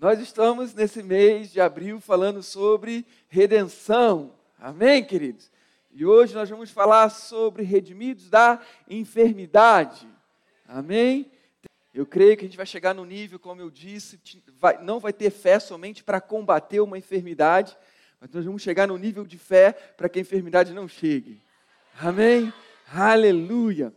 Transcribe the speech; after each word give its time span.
Nós 0.00 0.18
estamos 0.18 0.72
nesse 0.72 1.02
mês 1.02 1.52
de 1.52 1.60
abril 1.60 2.00
falando 2.00 2.42
sobre 2.42 3.04
redenção. 3.28 4.32
Amém, 4.58 5.04
queridos? 5.04 5.50
E 5.92 6.06
hoje 6.06 6.34
nós 6.34 6.48
vamos 6.48 6.70
falar 6.70 7.10
sobre 7.10 7.64
redimidos 7.64 8.30
da 8.30 8.58
enfermidade. 8.88 10.08
Amém? 10.66 11.30
Eu 11.92 12.06
creio 12.06 12.34
que 12.34 12.46
a 12.46 12.48
gente 12.48 12.56
vai 12.56 12.64
chegar 12.64 12.94
no 12.94 13.04
nível, 13.04 13.38
como 13.38 13.60
eu 13.60 13.68
disse, 13.68 14.18
vai, 14.58 14.82
não 14.82 14.98
vai 14.98 15.12
ter 15.12 15.28
fé 15.28 15.60
somente 15.60 16.02
para 16.02 16.18
combater 16.18 16.80
uma 16.80 16.96
enfermidade, 16.96 17.76
mas 18.18 18.30
nós 18.30 18.46
vamos 18.46 18.62
chegar 18.62 18.88
no 18.88 18.96
nível 18.96 19.26
de 19.26 19.36
fé 19.36 19.72
para 19.72 20.08
que 20.08 20.18
a 20.18 20.22
enfermidade 20.22 20.72
não 20.72 20.88
chegue. 20.88 21.42
Amém? 22.00 22.50
Aleluia! 22.90 23.92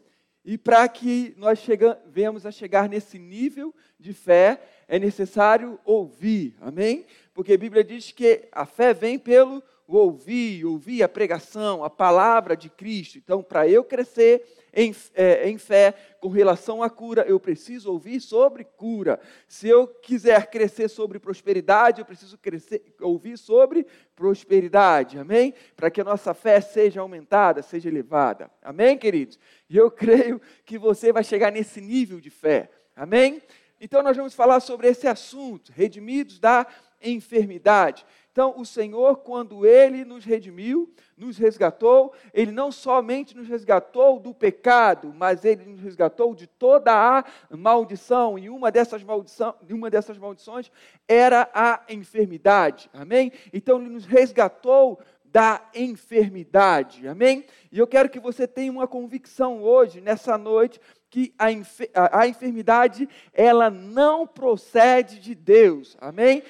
E 0.45 0.57
para 0.57 0.87
que 0.89 1.33
nós 1.37 1.59
chega, 1.59 2.01
venhamos 2.07 2.45
a 2.45 2.51
chegar 2.51 2.89
nesse 2.89 3.17
nível 3.17 3.73
de 3.97 4.13
fé, 4.13 4.61
é 4.87 4.99
necessário 4.99 5.79
ouvir, 5.85 6.55
amém? 6.59 7.05
Porque 7.33 7.53
a 7.53 7.57
Bíblia 7.57 7.83
diz 7.83 8.11
que 8.11 8.47
a 8.51 8.65
fé 8.65 8.93
vem 8.93 9.17
pelo 9.17 9.63
ouvir, 9.87 10.65
ouvir 10.65 11.01
a 11.03 11.09
pregação, 11.09 11.83
a 11.83 11.89
palavra 11.89 12.57
de 12.57 12.69
Cristo. 12.69 13.17
Então, 13.17 13.41
para 13.41 13.67
eu 13.67 13.83
crescer 13.83 14.43
em, 14.73 14.95
é, 15.13 15.47
em, 15.47 15.57
fé 15.57 15.93
com 16.19 16.29
relação 16.29 16.81
à 16.81 16.89
cura, 16.89 17.23
eu 17.27 17.39
preciso 17.39 17.91
ouvir 17.91 18.19
sobre 18.19 18.63
cura. 18.63 19.19
Se 19.47 19.67
eu 19.67 19.87
quiser 19.87 20.47
crescer 20.49 20.89
sobre 20.89 21.19
prosperidade, 21.19 22.01
eu 22.01 22.05
preciso 22.05 22.37
crescer, 22.37 22.95
ouvir 22.99 23.37
sobre 23.37 23.85
prosperidade. 24.15 25.19
Amém? 25.19 25.53
Para 25.75 25.91
que 25.91 26.01
a 26.01 26.03
nossa 26.03 26.33
fé 26.33 26.59
seja 26.59 27.01
aumentada, 27.01 27.61
seja 27.61 27.87
elevada. 27.87 28.49
Amém, 28.61 28.97
queridos? 28.97 29.37
E 29.69 29.77
eu 29.77 29.91
creio 29.91 30.41
que 30.65 30.77
você 30.77 31.13
vai 31.13 31.23
chegar 31.23 31.51
nesse 31.51 31.79
nível 31.79 32.19
de 32.19 32.29
fé. 32.29 32.69
Amém? 32.95 33.41
Então, 33.79 34.01
nós 34.01 34.15
vamos 34.15 34.33
falar 34.33 34.59
sobre 34.59 34.87
esse 34.87 35.07
assunto, 35.07 35.71
redimidos 35.71 36.39
da 36.39 36.65
enfermidade. 37.01 38.05
Então, 38.33 38.55
o 38.57 38.65
Senhor, 38.65 39.17
quando 39.17 39.63
Ele 39.63 40.03
nos 40.03 40.25
redimiu, 40.25 40.91
nos 41.15 41.37
resgatou, 41.37 42.11
Ele 42.33 42.51
não 42.51 42.71
somente 42.71 43.37
nos 43.37 43.47
resgatou 43.47 44.19
do 44.19 44.33
pecado, 44.33 45.13
mas 45.15 45.45
Ele 45.45 45.63
nos 45.65 45.79
resgatou 45.79 46.33
de 46.33 46.47
toda 46.47 46.91
a 46.91 47.23
maldição. 47.55 48.39
E 48.39 48.49
uma 48.49 48.71
dessas, 48.71 49.03
maldição, 49.03 49.53
uma 49.69 49.87
dessas 49.87 50.17
maldições 50.17 50.71
era 51.07 51.47
a 51.53 51.83
enfermidade. 51.87 52.89
Amém? 52.91 53.31
Então, 53.53 53.79
Ele 53.79 53.91
nos 53.91 54.05
resgatou 54.05 54.99
da 55.23 55.63
enfermidade. 55.75 57.07
Amém? 57.07 57.45
E 57.71 57.77
eu 57.77 57.85
quero 57.85 58.09
que 58.09 58.19
você 58.19 58.47
tenha 58.47 58.71
uma 58.71 58.87
convicção 58.87 59.61
hoje, 59.61 60.01
nessa 60.01 60.39
noite, 60.39 60.81
que 61.07 61.35
a, 61.37 61.45
a, 61.93 62.21
a 62.21 62.27
enfermidade 62.27 63.07
ela 63.31 63.69
não 63.69 64.25
procede 64.25 65.19
de 65.19 65.35
Deus. 65.35 65.95
Amém? 66.01 66.41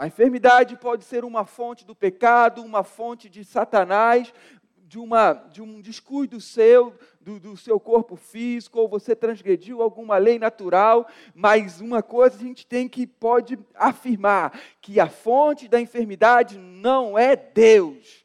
A 0.00 0.06
enfermidade 0.06 0.78
pode 0.78 1.04
ser 1.04 1.26
uma 1.26 1.44
fonte 1.44 1.84
do 1.84 1.94
pecado, 1.94 2.62
uma 2.62 2.82
fonte 2.82 3.28
de 3.28 3.44
Satanás, 3.44 4.32
de, 4.86 4.98
uma, 4.98 5.34
de 5.34 5.60
um 5.60 5.78
descuido 5.78 6.40
seu, 6.40 6.94
do, 7.20 7.38
do, 7.38 7.54
seu 7.54 7.78
corpo 7.78 8.16
físico, 8.16 8.80
ou 8.80 8.88
você 8.88 9.14
transgrediu 9.14 9.82
alguma 9.82 10.16
lei 10.16 10.38
natural, 10.38 11.06
mas 11.34 11.82
uma 11.82 12.02
coisa 12.02 12.36
a 12.36 12.38
gente 12.38 12.66
tem 12.66 12.88
que 12.88 13.06
pode 13.06 13.58
afirmar, 13.74 14.58
que 14.80 14.98
a 14.98 15.06
fonte 15.06 15.68
da 15.68 15.78
enfermidade 15.78 16.56
não 16.56 17.18
é 17.18 17.36
Deus. 17.36 18.24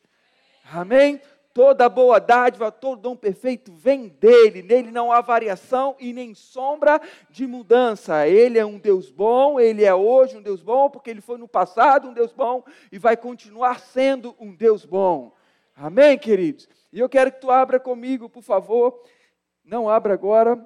Amém? 0.72 1.20
Toda 1.56 1.88
boa 1.88 2.20
dádiva, 2.20 2.70
todo 2.70 3.02
dom 3.02 3.16
perfeito 3.16 3.72
vem 3.72 4.10
dele. 4.10 4.62
Nele 4.62 4.92
não 4.92 5.10
há 5.10 5.22
variação 5.22 5.96
e 5.98 6.12
nem 6.12 6.36
sombra 6.36 7.00
de 7.30 7.48
mudança. 7.48 8.28
Ele 8.28 8.60
é 8.60 8.66
um 8.66 8.78
Deus 8.78 9.10
bom, 9.10 9.58
ele 9.58 9.86
é 9.86 9.96
hoje 9.96 10.36
um 10.36 10.42
Deus 10.42 10.62
bom, 10.62 10.90
porque 10.90 11.10
ele 11.10 11.22
foi 11.22 11.38
no 11.38 11.48
passado 11.48 12.10
um 12.10 12.14
Deus 12.14 12.34
bom 12.34 12.62
e 12.92 13.00
vai 13.00 13.16
continuar 13.16 13.80
sendo 13.80 14.36
um 14.38 14.54
Deus 14.54 14.84
bom. 14.84 15.34
Amém, 15.74 16.18
queridos? 16.18 16.68
E 16.92 17.00
eu 17.00 17.08
quero 17.08 17.32
que 17.32 17.40
tu 17.40 17.50
abra 17.50 17.80
comigo, 17.80 18.28
por 18.28 18.44
favor. 18.44 19.02
Não 19.64 19.88
abra 19.88 20.14
agora, 20.14 20.62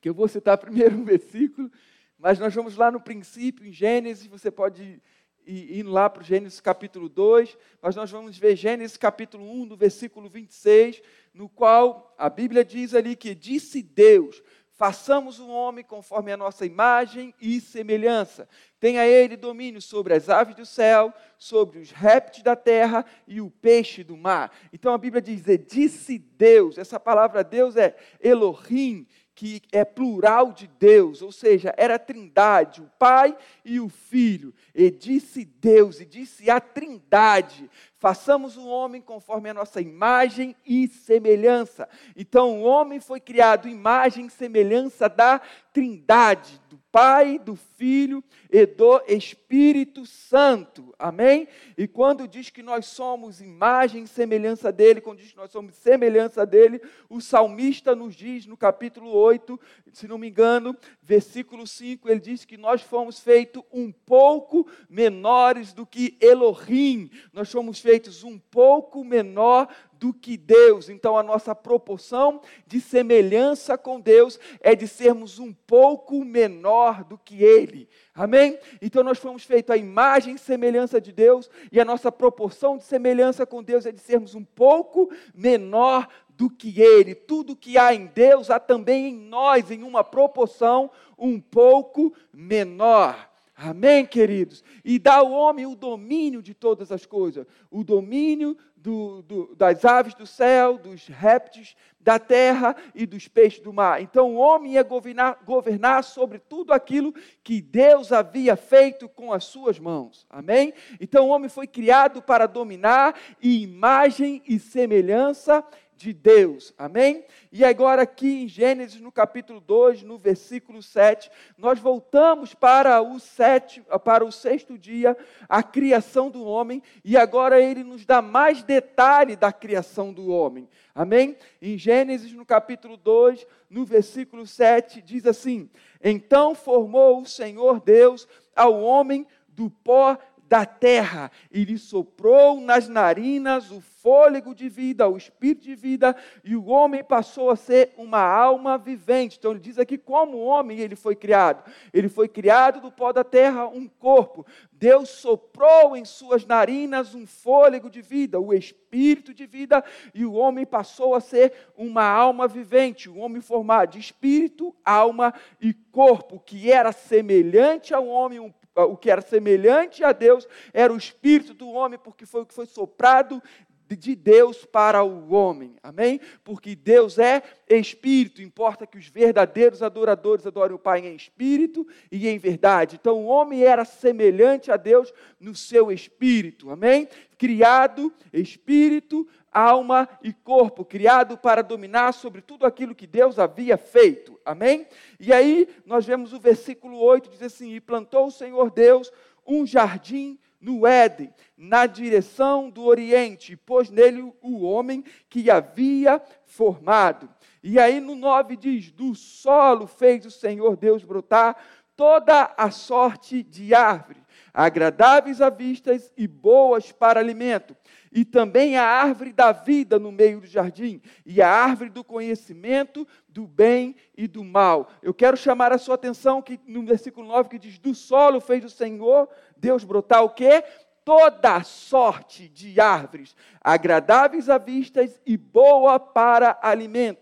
que 0.00 0.08
eu 0.08 0.14
vou 0.14 0.26
citar 0.26 0.56
primeiro 0.56 0.96
um 0.96 1.04
versículo, 1.04 1.70
mas 2.16 2.38
nós 2.38 2.54
vamos 2.54 2.78
lá 2.78 2.90
no 2.90 2.98
princípio, 2.98 3.66
em 3.66 3.72
Gênesis, 3.72 4.26
você 4.26 4.50
pode 4.50 5.02
e 5.46 5.80
indo 5.80 5.90
lá 5.90 6.08
para 6.08 6.22
o 6.22 6.24
Gênesis 6.24 6.60
capítulo 6.60 7.08
2, 7.08 7.56
mas 7.80 7.96
nós 7.96 8.10
vamos 8.10 8.38
ver 8.38 8.56
Gênesis 8.56 8.96
capítulo 8.96 9.44
1, 9.62 9.68
do 9.68 9.76
versículo 9.76 10.28
26, 10.28 11.02
no 11.34 11.48
qual 11.48 12.14
a 12.18 12.28
Bíblia 12.28 12.64
diz 12.64 12.94
ali 12.94 13.16
que 13.16 13.34
disse 13.34 13.82
Deus: 13.82 14.42
façamos 14.82 15.38
o 15.38 15.44
um 15.44 15.50
homem 15.50 15.84
conforme 15.84 16.32
a 16.32 16.36
nossa 16.36 16.66
imagem 16.66 17.32
e 17.40 17.60
semelhança. 17.60 18.48
Tenha 18.80 19.06
ele 19.06 19.36
domínio 19.36 19.80
sobre 19.80 20.12
as 20.12 20.28
aves 20.28 20.56
do 20.56 20.66
céu, 20.66 21.14
sobre 21.38 21.78
os 21.78 21.92
répteis 21.92 22.42
da 22.42 22.56
terra 22.56 23.04
e 23.28 23.40
o 23.40 23.48
peixe 23.48 24.02
do 24.02 24.16
mar. 24.16 24.50
Então 24.72 24.92
a 24.92 24.98
Bíblia 24.98 25.22
diz: 25.22 25.44
disse 25.68 26.18
Deus, 26.18 26.78
essa 26.78 26.98
palavra 26.98 27.44
Deus 27.44 27.76
é 27.76 27.96
Elohim, 28.20 29.06
que 29.34 29.62
é 29.72 29.84
plural 29.84 30.52
de 30.52 30.66
Deus, 30.66 31.22
ou 31.22 31.32
seja, 31.32 31.74
era 31.76 31.94
a 31.94 31.98
trindade, 31.98 32.82
o 32.82 32.90
Pai 32.98 33.36
e 33.64 33.80
o 33.80 33.88
Filho. 33.88 34.54
E 34.74 34.90
disse 34.90 35.44
Deus, 35.44 36.00
e 36.00 36.04
disse 36.04 36.50
a 36.50 36.60
trindade: 36.60 37.70
façamos 37.98 38.56
o 38.56 38.66
homem 38.66 39.00
conforme 39.00 39.48
a 39.48 39.54
nossa 39.54 39.80
imagem 39.80 40.56
e 40.66 40.88
semelhança. 40.88 41.88
Então, 42.16 42.60
o 42.60 42.62
homem 42.62 43.00
foi 43.00 43.20
criado 43.20 43.68
imagem 43.68 44.26
e 44.26 44.30
semelhança 44.30 45.08
da 45.08 45.40
trindade, 45.72 46.60
do 46.68 46.78
Pai, 46.90 47.38
do 47.38 47.56
Filho 47.56 48.22
e 48.50 48.66
do 48.66 49.00
Espírito 49.06 50.04
Santo. 50.04 50.91
Amém? 51.02 51.48
E 51.76 51.88
quando 51.88 52.28
diz 52.28 52.48
que 52.48 52.62
nós 52.62 52.86
somos 52.86 53.40
imagem 53.40 54.04
e 54.04 54.06
semelhança 54.06 54.70
dele, 54.70 55.00
quando 55.00 55.18
diz 55.18 55.32
que 55.32 55.36
nós 55.36 55.50
somos 55.50 55.74
semelhança 55.74 56.46
dele, 56.46 56.80
o 57.10 57.20
salmista 57.20 57.92
nos 57.96 58.14
diz 58.14 58.46
no 58.46 58.56
capítulo 58.56 59.10
8, 59.10 59.58
se 59.92 60.06
não 60.06 60.16
me 60.16 60.28
engano, 60.28 60.76
versículo 61.02 61.66
5, 61.66 62.08
ele 62.08 62.20
diz 62.20 62.44
que 62.44 62.56
nós 62.56 62.82
fomos 62.82 63.18
feitos 63.18 63.64
um 63.72 63.90
pouco 63.90 64.64
menores 64.88 65.72
do 65.72 65.84
que 65.84 66.16
Elohim. 66.20 67.10
Nós 67.32 67.50
fomos 67.50 67.80
feitos 67.80 68.22
um 68.22 68.38
pouco 68.38 69.02
menor 69.02 69.68
do 70.02 70.12
que 70.12 70.36
Deus. 70.36 70.88
Então, 70.88 71.16
a 71.16 71.22
nossa 71.22 71.54
proporção 71.54 72.40
de 72.66 72.80
semelhança 72.80 73.78
com 73.78 74.00
Deus 74.00 74.36
é 74.58 74.74
de 74.74 74.88
sermos 74.88 75.38
um 75.38 75.52
pouco 75.52 76.24
menor 76.24 77.04
do 77.04 77.16
que 77.16 77.44
Ele. 77.44 77.88
Amém? 78.12 78.58
Então, 78.80 79.04
nós 79.04 79.18
fomos 79.18 79.44
feitos 79.44 79.70
a 79.70 79.76
imagem 79.76 80.34
e 80.34 80.38
semelhança 80.38 81.00
de 81.00 81.12
Deus, 81.12 81.48
e 81.70 81.80
a 81.80 81.84
nossa 81.84 82.10
proporção 82.10 82.76
de 82.76 82.82
semelhança 82.82 83.46
com 83.46 83.62
Deus 83.62 83.86
é 83.86 83.92
de 83.92 84.00
sermos 84.00 84.34
um 84.34 84.42
pouco 84.42 85.08
menor 85.32 86.08
do 86.30 86.50
que 86.50 86.82
Ele. 86.82 87.14
Tudo 87.14 87.54
que 87.54 87.78
há 87.78 87.94
em 87.94 88.06
Deus 88.06 88.50
há 88.50 88.58
também 88.58 89.06
em 89.06 89.16
nós, 89.16 89.70
em 89.70 89.84
uma 89.84 90.02
proporção 90.02 90.90
um 91.16 91.38
pouco 91.40 92.12
menor. 92.32 93.30
Amém, 93.54 94.04
queridos? 94.04 94.64
E 94.84 94.98
dá 94.98 95.16
ao 95.18 95.30
homem 95.30 95.66
o 95.66 95.76
domínio 95.76 96.42
de 96.42 96.52
todas 96.52 96.90
as 96.90 97.06
coisas, 97.06 97.46
o 97.70 97.84
domínio 97.84 98.56
do, 98.82 99.22
do, 99.22 99.54
das 99.54 99.84
aves 99.84 100.12
do 100.14 100.26
céu, 100.26 100.76
dos 100.76 101.06
répteis 101.06 101.76
da 102.00 102.18
terra 102.18 102.74
e 102.94 103.06
dos 103.06 103.28
peixes 103.28 103.60
do 103.60 103.72
mar. 103.72 104.02
Então 104.02 104.34
o 104.34 104.38
homem 104.38 104.72
ia 104.72 104.82
governar, 104.82 105.38
governar 105.44 106.02
sobre 106.02 106.40
tudo 106.40 106.72
aquilo 106.72 107.14
que 107.44 107.62
Deus 107.62 108.10
havia 108.10 108.56
feito 108.56 109.08
com 109.08 109.32
as 109.32 109.44
suas 109.44 109.78
mãos. 109.78 110.26
Amém? 110.28 110.74
Então 111.00 111.28
o 111.28 111.30
homem 111.30 111.48
foi 111.48 111.68
criado 111.68 112.20
para 112.20 112.46
dominar 112.46 113.14
e 113.40 113.62
imagem 113.62 114.42
e 114.48 114.58
semelhança 114.58 115.64
de 116.02 116.12
Deus. 116.12 116.74
Amém? 116.76 117.24
E 117.52 117.64
agora, 117.64 118.02
aqui 118.02 118.42
em 118.42 118.48
Gênesis, 118.48 119.00
no 119.00 119.12
capítulo 119.12 119.60
2, 119.60 120.02
no 120.02 120.18
versículo 120.18 120.82
7, 120.82 121.30
nós 121.56 121.78
voltamos 121.78 122.54
para 122.54 123.00
o, 123.00 123.20
sete, 123.20 123.80
para 124.04 124.24
o 124.24 124.32
sexto 124.32 124.76
dia, 124.76 125.16
a 125.48 125.62
criação 125.62 126.28
do 126.28 126.44
homem, 126.44 126.82
e 127.04 127.16
agora 127.16 127.60
ele 127.60 127.84
nos 127.84 128.04
dá 128.04 128.20
mais 128.20 128.64
detalhe 128.64 129.36
da 129.36 129.52
criação 129.52 130.12
do 130.12 130.28
homem. 130.28 130.68
Amém? 130.92 131.36
Em 131.60 131.78
Gênesis, 131.78 132.32
no 132.32 132.44
capítulo 132.44 132.96
2, 132.96 133.46
no 133.70 133.84
versículo 133.84 134.44
7, 134.44 135.00
diz 135.00 135.24
assim: 135.24 135.70
Então 136.02 136.52
formou 136.52 137.20
o 137.20 137.26
Senhor 137.26 137.80
Deus 137.80 138.26
ao 138.56 138.82
homem 138.82 139.24
do 139.48 139.70
pó 139.70 140.18
da 140.52 140.66
terra 140.66 141.32
e 141.50 141.64
lhe 141.64 141.78
soprou 141.78 142.60
nas 142.60 142.86
narinas 142.86 143.70
o 143.70 143.80
fôlego 143.80 144.54
de 144.54 144.68
vida, 144.68 145.08
o 145.08 145.16
espírito 145.16 145.62
de 145.62 145.74
vida, 145.74 146.14
e 146.44 146.54
o 146.54 146.66
homem 146.66 147.02
passou 147.02 147.48
a 147.48 147.56
ser 147.56 147.94
uma 147.96 148.20
alma 148.20 148.76
vivente. 148.76 149.38
Então 149.38 149.52
ele 149.52 149.60
diz 149.60 149.78
aqui 149.78 149.96
como 149.96 150.36
o 150.36 150.44
homem 150.44 150.78
ele 150.78 150.94
foi 150.94 151.16
criado. 151.16 151.64
Ele 151.90 152.06
foi 152.06 152.28
criado 152.28 152.82
do 152.82 152.92
pó 152.92 153.14
da 153.14 153.24
terra, 153.24 153.66
um 153.66 153.88
corpo. 153.88 154.44
Deus 154.70 155.08
soprou 155.08 155.96
em 155.96 156.04
suas 156.04 156.44
narinas 156.44 157.14
um 157.14 157.26
fôlego 157.26 157.88
de 157.88 158.02
vida, 158.02 158.38
o 158.38 158.52
espírito 158.52 159.32
de 159.32 159.46
vida, 159.46 159.82
e 160.12 160.26
o 160.26 160.34
homem 160.34 160.66
passou 160.66 161.14
a 161.14 161.20
ser 161.20 161.70
uma 161.74 162.04
alma 162.04 162.46
vivente, 162.46 163.08
um 163.08 163.22
homem 163.22 163.40
formado 163.40 163.92
de 163.92 164.00
espírito, 164.00 164.76
alma 164.84 165.32
e 165.58 165.72
corpo, 165.72 166.38
que 166.38 166.70
era 166.70 166.92
semelhante 166.92 167.94
ao 167.94 168.06
homem, 168.06 168.38
um 168.38 168.52
o 168.74 168.96
que 168.96 169.10
era 169.10 169.20
semelhante 169.20 170.02
a 170.02 170.12
Deus 170.12 170.48
era 170.72 170.92
o 170.92 170.96
espírito 170.96 171.52
do 171.54 171.70
homem, 171.70 171.98
porque 171.98 172.24
foi 172.24 172.42
o 172.42 172.46
que 172.46 172.54
foi 172.54 172.66
soprado 172.66 173.42
de 173.88 174.14
Deus 174.14 174.64
para 174.64 175.02
o 175.02 175.32
homem. 175.32 175.76
Amém? 175.82 176.20
Porque 176.42 176.74
Deus 176.74 177.18
é 177.18 177.42
espírito, 177.68 178.42
importa 178.42 178.86
que 178.86 178.98
os 178.98 179.06
verdadeiros 179.06 179.82
adoradores 179.82 180.46
adorem 180.46 180.74
o 180.74 180.78
Pai 180.78 181.06
em 181.06 181.14
espírito 181.14 181.86
e 182.10 182.28
em 182.28 182.38
verdade. 182.38 182.98
Então 183.00 183.22
o 183.22 183.26
homem 183.26 183.64
era 183.64 183.84
semelhante 183.84 184.70
a 184.70 184.76
Deus 184.76 185.12
no 185.38 185.54
seu 185.54 185.90
espírito. 185.92 186.70
Amém? 186.70 187.08
Criado 187.36 188.12
espírito, 188.32 189.26
alma 189.52 190.08
e 190.22 190.32
corpo, 190.32 190.84
criado 190.84 191.36
para 191.36 191.62
dominar 191.62 192.12
sobre 192.12 192.40
tudo 192.40 192.64
aquilo 192.64 192.94
que 192.94 193.06
Deus 193.06 193.38
havia 193.38 193.76
feito. 193.76 194.40
Amém? 194.44 194.86
E 195.20 195.32
aí 195.32 195.68
nós 195.84 196.06
vemos 196.06 196.32
o 196.32 196.40
versículo 196.40 196.98
8 196.98 197.30
diz 197.30 197.42
assim: 197.42 197.74
"E 197.74 197.80
plantou 197.80 198.26
o 198.26 198.32
Senhor 198.32 198.70
Deus 198.70 199.12
um 199.46 199.66
jardim 199.66 200.38
no 200.62 200.86
Éden, 200.86 201.34
na 201.56 201.86
direção 201.86 202.70
do 202.70 202.84
Oriente, 202.84 203.56
pôs 203.56 203.90
nele 203.90 204.32
o 204.40 204.62
homem 204.62 205.04
que 205.28 205.50
havia 205.50 206.22
formado. 206.46 207.28
E 207.62 207.78
aí 207.78 208.00
no 208.00 208.14
9 208.14 208.56
diz: 208.56 208.92
Do 208.92 209.14
solo 209.14 209.88
fez 209.88 210.24
o 210.24 210.30
Senhor 210.30 210.76
Deus 210.76 211.02
brotar 211.02 211.56
toda 211.96 212.54
a 212.56 212.70
sorte 212.70 213.42
de 213.42 213.74
árvore, 213.74 214.22
agradáveis 214.54 215.40
à 215.40 215.50
vista 215.50 215.92
e 216.16 216.26
boas 216.26 216.92
para 216.92 217.20
alimento 217.20 217.76
e 218.12 218.24
também 218.24 218.76
a 218.76 218.84
árvore 218.84 219.32
da 219.32 219.52
vida 219.52 219.98
no 219.98 220.12
meio 220.12 220.40
do 220.40 220.46
jardim, 220.46 221.00
e 221.24 221.40
a 221.40 221.48
árvore 221.48 221.88
do 221.90 222.04
conhecimento 222.04 223.08
do 223.28 223.46
bem 223.46 223.96
e 224.16 224.28
do 224.28 224.44
mal. 224.44 224.90
Eu 225.02 225.14
quero 225.14 225.36
chamar 225.36 225.72
a 225.72 225.78
sua 225.78 225.94
atenção 225.94 226.42
que 226.42 226.60
no 226.66 226.84
versículo 226.84 227.26
9 227.26 227.48
que 227.48 227.58
diz: 227.58 227.78
"Do 227.78 227.94
solo 227.94 228.40
fez 228.40 228.64
o 228.64 228.70
Senhor 228.70 229.28
Deus 229.56 229.82
brotar 229.82 230.22
o 230.22 230.30
quê? 230.30 230.62
Toda 231.04 231.64
sorte 231.64 232.48
de 232.48 232.80
árvores, 232.80 233.34
agradáveis 233.60 234.48
à 234.48 234.58
vista 234.58 235.00
e 235.26 235.36
boa 235.36 235.98
para 235.98 236.58
alimento. 236.62 237.20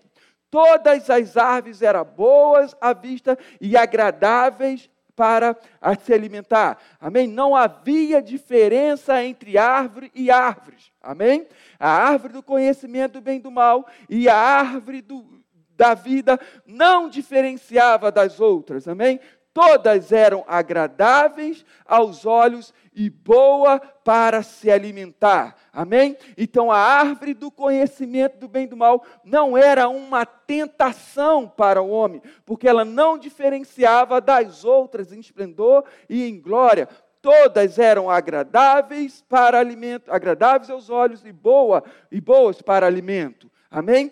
Todas 0.51 1.09
as 1.09 1.37
árvores 1.37 1.81
eram 1.81 2.05
boas 2.05 2.77
à 2.81 2.93
vista 2.93 3.39
e 3.61 3.77
agradáveis 3.77 4.91
para 5.21 5.55
se 6.03 6.15
alimentar. 6.15 6.79
Amém? 6.99 7.27
Não 7.27 7.55
havia 7.55 8.23
diferença 8.23 9.23
entre 9.23 9.59
árvore 9.59 10.11
e 10.15 10.31
árvores. 10.31 10.91
Amém? 11.03 11.47
A 11.79 11.91
árvore 11.91 12.33
do 12.33 12.43
conhecimento 12.43 13.13
do 13.13 13.21
bem 13.21 13.37
e 13.37 13.43
do 13.43 13.51
mal 13.51 13.87
e 14.09 14.31
a 14.31 14.35
árvore 14.35 15.03
do, 15.03 15.23
da 15.77 15.93
vida 15.93 16.41
não 16.65 17.07
diferenciava 17.07 18.11
das 18.11 18.41
outras. 18.41 18.89
Amém? 18.89 19.21
Todas 19.53 20.13
eram 20.13 20.45
agradáveis 20.47 21.65
aos 21.85 22.25
olhos 22.25 22.73
e 22.95 23.11
boa 23.11 23.81
para 23.81 24.43
se 24.43 24.71
alimentar. 24.71 25.57
Amém? 25.73 26.17
Então 26.37 26.71
a 26.71 26.79
árvore 26.79 27.35
do 27.35 27.51
conhecimento 27.51 28.39
do 28.39 28.47
bem 28.47 28.65
e 28.65 28.69
do 28.69 28.77
mal 28.77 29.05
não 29.25 29.59
era 29.59 29.89
uma 29.89 30.25
tentação 30.25 31.49
para 31.49 31.83
o 31.83 31.91
homem, 31.91 32.23
porque 32.47 32.69
ela 32.69 32.85
não 32.85 33.19
diferenciava 33.19 34.21
das 34.21 34.65
outras 34.65 35.13
em 35.13 35.19
esplendor 35.19 35.85
e 36.09 36.25
em 36.29 36.41
glória. 36.41 36.89
Todas 37.21 37.79
eram 37.79 38.09
agradáveis 38.09 39.23
para 39.29 39.59
alimento, 39.59 40.13
agradáveis 40.13 40.71
aos 40.71 40.89
olhos 40.89 41.25
e 41.25 41.33
boa 41.33 41.83
e 42.11 42.21
boas 42.21 42.63
para 42.63 42.87
alimento. 42.87 43.51
Amém? 43.71 44.11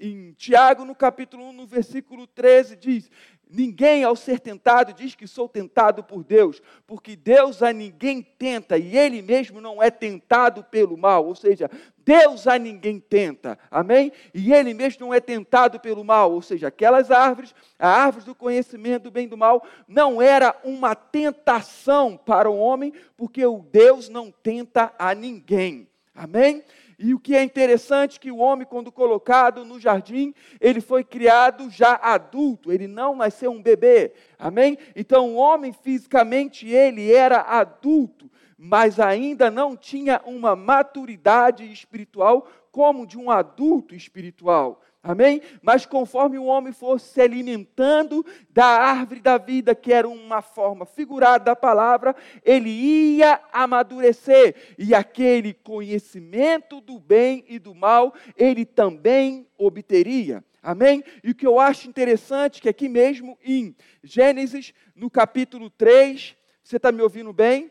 Em 0.00 0.32
Tiago, 0.34 0.84
no 0.84 0.94
capítulo 0.94 1.48
1, 1.48 1.52
no 1.52 1.66
versículo 1.66 2.28
13, 2.28 2.76
diz: 2.76 3.10
Ninguém, 3.52 4.04
ao 4.04 4.14
ser 4.14 4.38
tentado, 4.38 4.92
diz 4.92 5.16
que 5.16 5.26
sou 5.26 5.48
tentado 5.48 6.04
por 6.04 6.22
Deus, 6.22 6.62
porque 6.86 7.16
Deus 7.16 7.62
a 7.62 7.72
ninguém 7.72 8.22
tenta 8.22 8.78
e 8.78 8.96
Ele 8.96 9.20
mesmo 9.20 9.60
não 9.60 9.82
é 9.82 9.90
tentado 9.90 10.62
pelo 10.62 10.96
mal, 10.96 11.26
ou 11.26 11.34
seja, 11.34 11.68
Deus 11.98 12.46
a 12.46 12.58
ninguém 12.58 13.00
tenta, 13.00 13.58
amém? 13.68 14.12
E 14.32 14.52
Ele 14.52 14.72
mesmo 14.72 15.06
não 15.06 15.14
é 15.14 15.18
tentado 15.18 15.80
pelo 15.80 16.04
mal, 16.04 16.32
ou 16.32 16.40
seja, 16.40 16.68
aquelas 16.68 17.10
árvores, 17.10 17.52
a 17.76 17.88
árvore 17.88 18.24
do 18.24 18.34
conhecimento 18.34 19.04
do 19.04 19.10
bem 19.10 19.24
e 19.24 19.28
do 19.28 19.36
mal, 19.36 19.66
não 19.88 20.22
era 20.22 20.54
uma 20.62 20.94
tentação 20.94 22.16
para 22.16 22.48
o 22.48 22.56
homem, 22.56 22.92
porque 23.16 23.44
o 23.44 23.58
Deus 23.58 24.08
não 24.08 24.30
tenta 24.30 24.92
a 24.96 25.12
ninguém, 25.12 25.88
amém? 26.14 26.62
E 27.02 27.14
o 27.14 27.18
que 27.18 27.34
é 27.34 27.42
interessante 27.42 28.20
que 28.20 28.30
o 28.30 28.36
homem, 28.36 28.66
quando 28.66 28.92
colocado 28.92 29.64
no 29.64 29.80
jardim, 29.80 30.34
ele 30.60 30.82
foi 30.82 31.02
criado 31.02 31.70
já 31.70 31.94
adulto, 31.94 32.70
ele 32.70 32.86
não 32.86 33.16
nasceu 33.16 33.50
um 33.50 33.62
bebê. 33.62 34.12
Amém? 34.38 34.76
Então 34.94 35.30
o 35.30 35.36
homem 35.36 35.72
fisicamente 35.72 36.68
ele 36.68 37.10
era 37.10 37.40
adulto, 37.40 38.30
mas 38.58 39.00
ainda 39.00 39.50
não 39.50 39.74
tinha 39.74 40.20
uma 40.26 40.54
maturidade 40.54 41.64
espiritual 41.72 42.46
como 42.70 43.06
de 43.06 43.16
um 43.16 43.30
adulto 43.30 43.94
espiritual. 43.94 44.82
Amém? 45.02 45.40
Mas 45.62 45.86
conforme 45.86 46.36
o 46.36 46.44
homem 46.44 46.74
fosse 46.74 47.14
se 47.14 47.20
alimentando 47.22 48.24
da 48.50 48.66
árvore 48.66 49.20
da 49.20 49.38
vida, 49.38 49.74
que 49.74 49.92
era 49.92 50.06
uma 50.06 50.42
forma 50.42 50.84
figurada 50.84 51.44
da 51.46 51.56
palavra, 51.56 52.14
ele 52.44 52.68
ia 52.68 53.40
amadurecer. 53.50 54.54
E 54.78 54.94
aquele 54.94 55.54
conhecimento 55.54 56.82
do 56.82 56.98
bem 56.98 57.44
e 57.48 57.58
do 57.58 57.74
mal, 57.74 58.12
ele 58.36 58.66
também 58.66 59.46
obteria. 59.56 60.44
Amém? 60.62 61.02
E 61.24 61.30
o 61.30 61.34
que 61.34 61.46
eu 61.46 61.58
acho 61.58 61.88
interessante, 61.88 62.60
que 62.60 62.68
aqui 62.68 62.86
mesmo 62.86 63.38
em 63.42 63.74
Gênesis, 64.04 64.74
no 64.94 65.08
capítulo 65.08 65.70
3, 65.70 66.36
você 66.62 66.76
está 66.76 66.92
me 66.92 67.00
ouvindo 67.00 67.32
bem? 67.32 67.70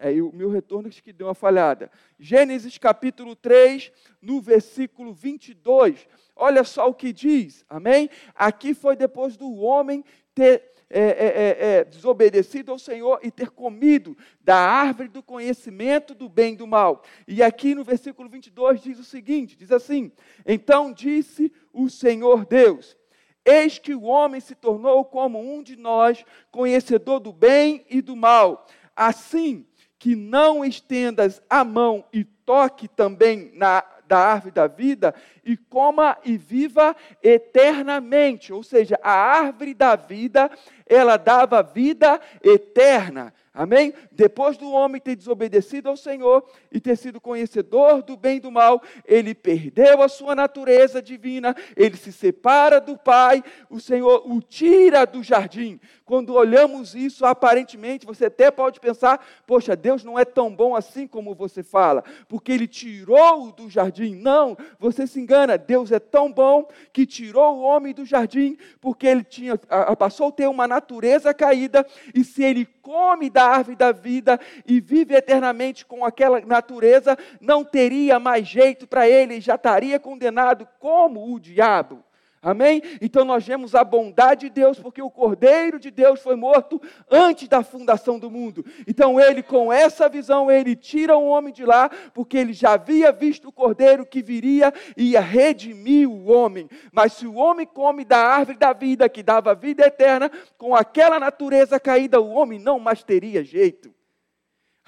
É, 0.00 0.12
e 0.12 0.22
o 0.22 0.32
meu 0.32 0.48
retorno 0.48 0.88
que 0.88 1.12
deu 1.12 1.26
uma 1.26 1.34
falhada. 1.34 1.90
Gênesis 2.20 2.78
capítulo 2.78 3.34
3, 3.34 3.90
no 4.22 4.40
versículo 4.40 5.12
22. 5.12 6.06
Olha 6.36 6.62
só 6.62 6.88
o 6.88 6.94
que 6.94 7.12
diz, 7.12 7.64
amém? 7.68 8.08
Aqui 8.32 8.74
foi 8.74 8.94
depois 8.94 9.36
do 9.36 9.52
homem 9.56 10.04
ter 10.34 10.62
é, 10.90 11.00
é, 11.00 11.26
é, 11.26 11.78
é 11.80 11.84
desobedecido 11.84 12.72
ao 12.72 12.78
Senhor 12.78 13.18
e 13.22 13.30
ter 13.30 13.50
comido 13.50 14.16
da 14.40 14.56
árvore 14.56 15.08
do 15.08 15.22
conhecimento 15.22 16.14
do 16.14 16.28
bem 16.28 16.54
e 16.54 16.56
do 16.56 16.66
mal. 16.66 17.02
E 17.26 17.42
aqui 17.42 17.74
no 17.74 17.84
versículo 17.84 18.28
22 18.28 18.80
diz 18.80 18.98
o 18.98 19.04
seguinte: 19.04 19.56
diz 19.56 19.70
assim: 19.70 20.12
Então 20.46 20.92
disse 20.92 21.52
o 21.72 21.90
Senhor 21.90 22.46
Deus. 22.46 22.96
Eis 23.44 23.78
que 23.78 23.94
o 23.94 24.02
homem 24.02 24.40
se 24.40 24.54
tornou 24.54 25.04
como 25.04 25.40
um 25.40 25.62
de 25.62 25.74
nós, 25.74 26.24
conhecedor 26.50 27.18
do 27.18 27.32
bem 27.32 27.84
e 27.90 28.00
do 28.00 28.14
mal. 28.14 28.66
Assim, 28.94 29.66
que 29.98 30.14
não 30.14 30.64
estendas 30.64 31.42
a 31.50 31.64
mão 31.64 32.04
e 32.12 32.24
toque 32.24 32.86
também 32.88 33.50
na 33.54 33.84
da 34.08 34.18
árvore 34.18 34.52
da 34.52 34.66
vida 34.66 35.14
e 35.44 35.56
coma 35.56 36.16
e 36.24 36.36
viva 36.36 36.96
eternamente. 37.22 38.52
Ou 38.52 38.62
seja, 38.62 38.98
a 39.02 39.12
árvore 39.12 39.74
da 39.74 39.94
vida, 39.94 40.50
ela 40.86 41.16
dava 41.16 41.62
vida 41.62 42.18
eterna. 42.42 43.34
Amém? 43.58 43.92
Depois 44.12 44.56
do 44.56 44.70
homem 44.70 45.00
ter 45.00 45.16
desobedecido 45.16 45.88
ao 45.88 45.96
Senhor 45.96 46.44
e 46.70 46.78
ter 46.78 46.96
sido 46.96 47.20
conhecedor 47.20 48.04
do 48.04 48.16
bem 48.16 48.36
e 48.36 48.40
do 48.40 48.52
mal, 48.52 48.80
ele 49.04 49.34
perdeu 49.34 50.00
a 50.00 50.08
sua 50.08 50.32
natureza 50.36 51.02
divina, 51.02 51.56
ele 51.76 51.96
se 51.96 52.12
separa 52.12 52.80
do 52.80 52.96
Pai, 52.96 53.42
o 53.68 53.80
Senhor 53.80 54.22
o 54.24 54.40
tira 54.40 55.04
do 55.04 55.24
jardim. 55.24 55.80
Quando 56.04 56.34
olhamos 56.34 56.94
isso, 56.94 57.26
aparentemente, 57.26 58.06
você 58.06 58.26
até 58.26 58.48
pode 58.48 58.78
pensar: 58.78 59.26
poxa, 59.44 59.74
Deus 59.74 60.04
não 60.04 60.16
é 60.16 60.24
tão 60.24 60.54
bom 60.54 60.76
assim 60.76 61.08
como 61.08 61.34
você 61.34 61.64
fala, 61.64 62.04
porque 62.28 62.52
ele 62.52 62.68
tirou 62.68 63.50
do 63.50 63.68
jardim. 63.68 64.14
Não, 64.14 64.56
você 64.78 65.04
se 65.04 65.18
engana. 65.18 65.58
Deus 65.58 65.90
é 65.90 65.98
tão 65.98 66.32
bom 66.32 66.68
que 66.92 67.04
tirou 67.04 67.56
o 67.56 67.62
homem 67.62 67.92
do 67.92 68.06
jardim, 68.06 68.56
porque 68.80 69.06
ele 69.06 69.24
tinha, 69.24 69.58
passou 69.98 70.28
a 70.28 70.32
ter 70.32 70.46
uma 70.46 70.68
natureza 70.68 71.34
caída, 71.34 71.84
e 72.14 72.22
se 72.22 72.44
ele 72.44 72.64
come 72.80 73.28
da 73.28 73.47
árvore 73.48 73.76
da 73.76 73.92
vida 73.92 74.38
e 74.66 74.80
vive 74.80 75.14
eternamente 75.14 75.84
com 75.84 76.04
aquela 76.04 76.40
natureza, 76.40 77.16
não 77.40 77.64
teria 77.64 78.18
mais 78.18 78.46
jeito 78.46 78.86
para 78.86 79.08
ele, 79.08 79.40
já 79.40 79.54
estaria 79.54 79.98
condenado 79.98 80.68
como 80.78 81.34
o 81.34 81.40
diabo. 81.40 82.04
Amém? 82.40 82.80
Então 83.00 83.24
nós 83.24 83.44
vemos 83.44 83.74
a 83.74 83.82
bondade 83.82 84.42
de 84.42 84.50
Deus, 84.50 84.78
porque 84.78 85.02
o 85.02 85.10
Cordeiro 85.10 85.78
de 85.78 85.90
Deus 85.90 86.20
foi 86.20 86.36
morto 86.36 86.80
antes 87.10 87.48
da 87.48 87.64
fundação 87.64 88.18
do 88.18 88.30
mundo. 88.30 88.64
Então 88.86 89.18
ele, 89.20 89.42
com 89.42 89.72
essa 89.72 90.08
visão, 90.08 90.50
ele 90.50 90.76
tira 90.76 91.16
o 91.16 91.26
homem 91.26 91.52
de 91.52 91.64
lá, 91.64 91.90
porque 92.14 92.38
ele 92.38 92.52
já 92.52 92.74
havia 92.74 93.10
visto 93.10 93.48
o 93.48 93.52
Cordeiro 93.52 94.06
que 94.06 94.22
viria 94.22 94.72
e 94.96 95.10
ia 95.12 95.20
redimir 95.20 96.08
o 96.08 96.26
homem. 96.26 96.68
Mas 96.92 97.14
se 97.14 97.26
o 97.26 97.34
homem 97.34 97.66
come 97.66 98.04
da 98.04 98.18
árvore 98.18 98.56
da 98.56 98.72
vida, 98.72 99.08
que 99.08 99.22
dava 99.22 99.54
vida 99.54 99.84
eterna, 99.84 100.30
com 100.56 100.76
aquela 100.76 101.18
natureza 101.18 101.80
caída, 101.80 102.20
o 102.20 102.30
homem 102.30 102.60
não 102.60 102.78
mais 102.78 103.02
teria 103.02 103.42
jeito. 103.42 103.97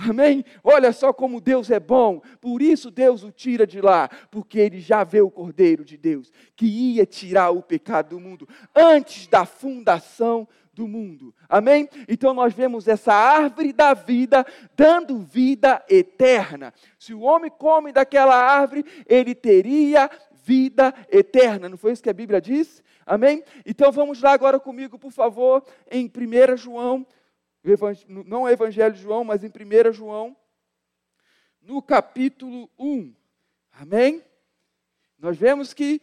Amém? 0.08 0.44
Olha 0.64 0.92
só 0.92 1.12
como 1.12 1.40
Deus 1.40 1.70
é 1.70 1.78
bom. 1.78 2.22
Por 2.40 2.62
isso 2.62 2.90
Deus 2.90 3.22
o 3.22 3.30
tira 3.30 3.66
de 3.66 3.80
lá, 3.80 4.08
porque 4.30 4.58
ele 4.58 4.80
já 4.80 5.04
vê 5.04 5.20
o 5.20 5.30
Cordeiro 5.30 5.84
de 5.84 5.96
Deus 5.96 6.32
que 6.56 6.66
ia 6.66 7.04
tirar 7.04 7.50
o 7.50 7.62
pecado 7.62 8.10
do 8.10 8.20
mundo 8.20 8.48
antes 8.74 9.26
da 9.26 9.44
fundação 9.44 10.48
do 10.72 10.88
mundo. 10.88 11.34
Amém? 11.48 11.88
Então 12.08 12.32
nós 12.32 12.54
vemos 12.54 12.88
essa 12.88 13.12
árvore 13.12 13.72
da 13.72 13.92
vida 13.92 14.46
dando 14.74 15.18
vida 15.18 15.84
eterna. 15.88 16.72
Se 16.98 17.12
o 17.12 17.20
homem 17.20 17.50
come 17.50 17.92
daquela 17.92 18.36
árvore, 18.36 18.84
ele 19.06 19.34
teria 19.34 20.08
vida 20.44 20.94
eterna. 21.10 21.68
Não 21.68 21.76
foi 21.76 21.92
isso 21.92 22.02
que 22.02 22.08
a 22.08 22.14
Bíblia 22.14 22.40
diz? 22.40 22.82
Amém? 23.04 23.42
Então 23.66 23.92
vamos 23.92 24.22
lá 24.22 24.32
agora 24.32 24.58
comigo, 24.58 24.98
por 24.98 25.10
favor, 25.10 25.62
em 25.90 26.06
1 26.06 26.56
João 26.56 27.06
não 28.08 28.48
é 28.48 28.52
Evangelho 28.52 28.94
de 28.94 29.02
João, 29.02 29.24
mas 29.24 29.44
em 29.44 29.48
1 29.48 29.92
João, 29.92 30.36
no 31.60 31.82
capítulo 31.82 32.70
1. 32.78 33.14
Amém? 33.72 34.22
Nós 35.18 35.36
vemos 35.36 35.74
que 35.74 36.00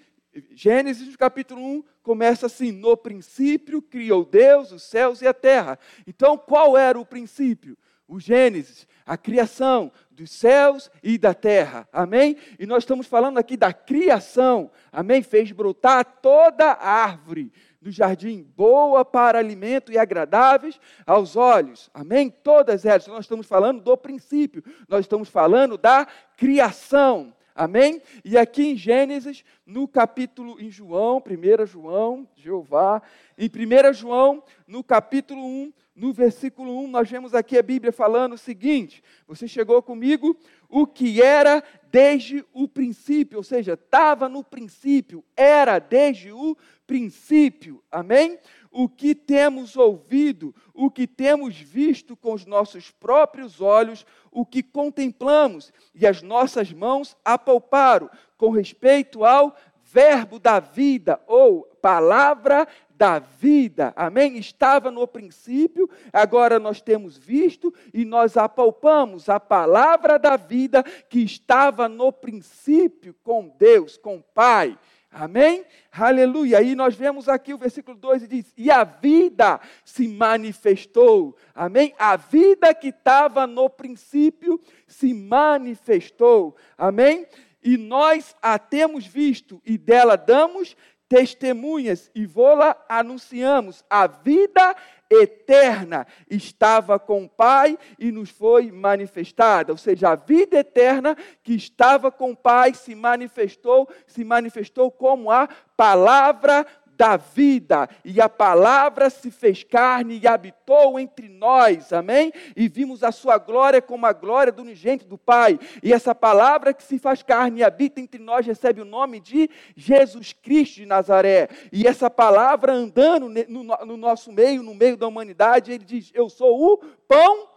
Gênesis, 0.51 1.07
no 1.07 1.17
capítulo 1.17 1.61
1, 1.61 1.83
começa 2.03 2.45
assim: 2.45 2.71
No 2.71 2.95
princípio 2.95 3.81
criou 3.81 4.23
Deus 4.23 4.71
os 4.71 4.83
céus 4.83 5.21
e 5.21 5.27
a 5.27 5.33
terra. 5.33 5.79
Então, 6.05 6.37
qual 6.37 6.77
era 6.77 6.99
o 6.99 7.05
princípio? 7.05 7.77
O 8.07 8.19
Gênesis, 8.19 8.87
a 9.05 9.17
criação 9.17 9.91
dos 10.09 10.31
céus 10.31 10.89
e 11.03 11.17
da 11.17 11.33
terra. 11.33 11.87
Amém? 11.91 12.37
E 12.57 12.65
nós 12.65 12.83
estamos 12.83 13.05
falando 13.05 13.37
aqui 13.37 13.57
da 13.57 13.73
criação. 13.73 14.71
Amém? 14.91 15.21
Fez 15.21 15.51
brotar 15.51 16.05
toda 16.21 16.71
a 16.71 16.89
árvore 16.89 17.51
do 17.81 17.91
jardim, 17.91 18.43
boa 18.55 19.05
para 19.05 19.39
alimento 19.39 19.91
e 19.91 19.97
agradáveis 19.97 20.79
aos 21.05 21.35
olhos. 21.35 21.89
Amém? 21.93 22.29
Todas 22.29 22.85
elas. 22.85 23.07
Nós 23.07 23.25
estamos 23.25 23.45
falando 23.45 23.81
do 23.81 23.95
princípio, 23.95 24.63
nós 24.87 25.01
estamos 25.01 25.29
falando 25.29 25.77
da 25.77 26.07
criação. 26.35 27.33
Amém? 27.57 28.01
E 28.23 28.37
aqui 28.37 28.67
em 28.67 28.77
Gênesis, 28.77 29.43
no 29.65 29.87
capítulo, 29.87 30.61
em 30.61 30.69
João, 30.69 31.17
1 31.17 31.65
João, 31.65 32.27
Jeová, 32.35 33.01
em 33.35 33.49
1 33.49 33.93
João, 33.93 34.43
no 34.67 34.83
capítulo 34.83 35.43
1, 35.43 35.73
no 35.97 36.13
versículo 36.13 36.77
1, 36.83 36.87
nós 36.89 37.09
vemos 37.09 37.33
aqui 37.33 37.57
a 37.57 37.63
Bíblia 37.63 37.91
falando 37.91 38.33
o 38.33 38.37
seguinte: 38.37 39.03
você 39.27 39.47
chegou 39.47 39.81
comigo, 39.81 40.37
o 40.69 40.85
que 40.85 41.23
era 41.23 41.63
desde 41.91 42.45
o 42.53 42.67
princípio, 42.67 43.37
ou 43.37 43.43
seja, 43.43 43.73
estava 43.73 44.29
no 44.29 44.43
princípio, 44.43 45.25
era 45.35 45.79
desde 45.79 46.31
o 46.31 46.55
princípio, 46.85 47.83
amém? 47.91 48.37
O 48.71 48.87
que 48.87 49.15
temos 49.15 49.75
ouvido, 49.75 50.53
o 50.71 50.91
que 50.91 51.07
temos 51.07 51.57
visto 51.57 52.15
com 52.15 52.33
os 52.33 52.45
nossos 52.45 52.91
próprios 52.91 53.59
olhos, 53.59 54.05
o 54.31 54.45
que 54.45 54.61
contemplamos 54.61 55.73
e 55.95 56.05
as 56.05 56.21
nossas 56.21 56.71
mãos 56.71 57.17
apalparam 57.25 58.07
com 58.37 58.51
respeito 58.51 59.25
ao 59.25 59.55
Verbo 59.89 60.37
da 60.37 60.59
vida 60.59 61.19
ou 61.25 61.63
palavra 61.81 62.67
da 62.97 63.19
vida. 63.19 63.93
Amém? 63.95 64.37
Estava 64.37 64.89
no 64.89 65.07
princípio, 65.07 65.89
agora 66.11 66.57
nós 66.57 66.81
temos 66.81 67.17
visto 67.17 67.73
e 67.93 68.03
nós 68.03 68.35
apalpamos 68.35 69.29
a 69.29 69.39
palavra 69.39 70.17
da 70.17 70.35
vida 70.35 70.83
que 70.83 71.19
estava 71.19 71.87
no 71.87 72.11
princípio 72.11 73.15
com 73.23 73.53
Deus, 73.57 73.97
com 73.97 74.17
o 74.17 74.23
Pai. 74.23 74.77
Amém? 75.11 75.65
Aleluia. 75.91 76.59
Aí 76.59 76.75
nós 76.75 76.95
vemos 76.95 77.29
aqui 77.29 77.53
o 77.53 77.57
versículo 77.57 77.97
2 77.97 78.23
e 78.23 78.27
diz: 78.27 78.53
E 78.57 78.69
a 78.69 78.83
vida 78.83 79.59
se 79.85 80.07
manifestou. 80.07 81.35
Amém? 81.55 81.93
A 81.97 82.15
vida 82.17 82.73
que 82.73 82.89
estava 82.89 83.47
no 83.47 83.69
princípio 83.69 84.59
se 84.85 85.13
manifestou. 85.13 86.55
Amém? 86.77 87.25
E 87.63 87.77
nós 87.77 88.35
a 88.41 88.59
temos 88.59 89.05
visto 89.05 89.61
e 89.65 89.77
dela 89.77 90.15
damos 90.15 90.75
testemunhas 91.07 92.11
e 92.13 92.25
vô-la 92.25 92.75
anunciamos. 92.87 93.83
A 93.89 94.07
vida 94.07 94.75
eterna 95.09 96.05
estava 96.29 96.99
com 96.99 97.23
o 97.23 97.29
Pai 97.29 97.77
e 97.97 98.11
nos 98.11 98.29
foi 98.29 98.71
manifestada. 98.71 99.71
Ou 99.71 99.77
seja, 99.77 100.09
a 100.09 100.15
vida 100.15 100.57
eterna 100.57 101.15
que 101.43 101.53
estava 101.53 102.11
com 102.11 102.31
o 102.31 102.35
Pai 102.35 102.73
se 102.73 102.93
manifestou, 102.93 103.89
se 104.05 104.23
manifestou 104.23 104.91
como 104.91 105.31
a 105.31 105.47
palavra 105.75 106.65
da 106.97 107.15
vida, 107.15 107.87
e 108.03 108.19
a 108.19 108.27
palavra 108.27 109.09
se 109.09 109.29
fez 109.29 109.63
carne 109.63 110.19
e 110.19 110.27
habitou 110.27 110.99
entre 110.99 111.29
nós, 111.29 111.93
amém? 111.93 112.33
E 112.55 112.67
vimos 112.67 113.03
a 113.03 113.11
sua 113.11 113.37
glória 113.37 113.81
como 113.81 114.07
a 114.07 114.13
glória 114.13 114.51
do 114.51 114.63
unigente 114.63 115.05
do 115.05 115.17
Pai, 115.17 115.59
e 115.83 115.93
essa 115.93 116.15
palavra 116.15 116.73
que 116.73 116.83
se 116.83 116.97
faz 116.97 117.21
carne 117.21 117.59
e 117.59 117.63
habita 117.63 118.01
entre 118.01 118.19
nós 118.19 118.45
recebe 118.47 118.81
o 118.81 118.85
nome 118.85 119.19
de 119.19 119.47
Jesus 119.75 120.33
Cristo 120.33 120.77
de 120.77 120.85
Nazaré, 120.87 121.47
e 121.71 121.85
essa 121.85 122.09
palavra 122.09 122.73
andando 122.73 123.29
no, 123.29 123.63
no 123.63 123.97
nosso 123.97 124.31
meio, 124.31 124.63
no 124.63 124.73
meio 124.73 124.97
da 124.97 125.07
humanidade, 125.07 125.71
ele 125.71 125.85
diz: 125.85 126.11
Eu 126.15 126.29
sou 126.29 126.73
o 126.73 126.77
pão 127.07 127.47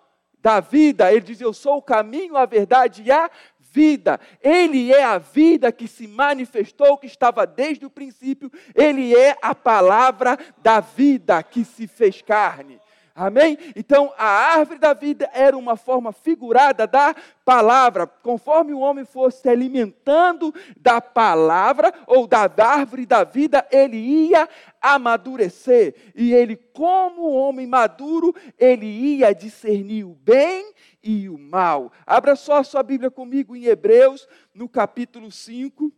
da 0.43 0.61
vida, 0.61 1.13
ele 1.13 1.21
diz: 1.21 1.41
Eu 1.41 1.53
sou 1.53 1.79
o 1.79 1.83
caminho, 1.83 2.37
a 2.37 2.47
verdade 2.47 3.03
e 3.05 3.11
a 3.11 3.31
vida. 3.71 4.21
Ele 4.43 4.93
é 4.93 5.05
a 5.05 5.19
vida 5.19 5.73
que 5.73 5.87
se 5.87 6.07
manifestou, 6.07 6.99
que 6.99 7.07
estava 7.07 7.47
desde 7.47 7.87
o 7.87 7.91
princípio. 7.91 8.51
Ele 8.75 9.15
é 9.15 9.37
a 9.41 9.55
palavra 9.55 10.39
da 10.63 10.81
vida 10.81 11.43
que 11.43 11.65
se 11.65 11.87
fez 11.87 12.23
carne. 12.23 12.81
Amém? 13.15 13.59
Então, 13.75 14.13
a 14.17 14.25
árvore 14.25 14.79
da 14.79 14.95
vida 14.95 15.29
era 15.33 15.57
uma 15.57 15.77
forma 15.77 16.13
figurada 16.13 16.87
da 16.87 17.15
palavra. 17.45 18.07
Conforme 18.07 18.73
o 18.73 18.79
homem 18.79 19.05
fosse 19.05 19.43
se 19.43 19.49
alimentando 19.49 20.55
da 20.77 21.01
palavra 21.01 21.93
ou 22.07 22.27
da 22.27 22.49
árvore 22.59 23.05
da 23.05 23.25
vida, 23.25 23.67
ele 23.71 23.97
ia 23.97 24.49
amadurecer. 24.81 25.95
E 26.15 26.33
ele, 26.33 26.57
como 26.57 27.31
homem 27.31 27.67
maduro, 27.67 28.35
ele 28.59 28.87
ia 28.87 29.35
discernir 29.35 30.05
o 30.05 30.15
bem 30.15 30.73
e 31.03 31.29
o 31.29 31.37
mal. 31.37 31.93
Abra 32.07 32.37
só 32.37 32.59
a 32.59 32.65
sua 32.65 32.83
Bíblia 32.83 33.11
comigo 33.11 33.57
em 33.57 33.65
Hebreus, 33.65 34.29
no 34.55 34.69
capítulo 34.69 35.31
5. 35.31 35.93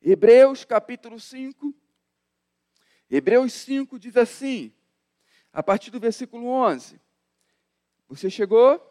Hebreus, 0.00 0.64
capítulo 0.64 1.20
5. 1.20 1.74
Hebreus 3.10 3.52
5 3.52 3.98
diz 3.98 4.16
assim, 4.16 4.72
a 5.54 5.62
partir 5.62 5.92
do 5.92 6.00
versículo 6.00 6.46
11. 6.48 7.00
Você 8.08 8.28
chegou? 8.28 8.82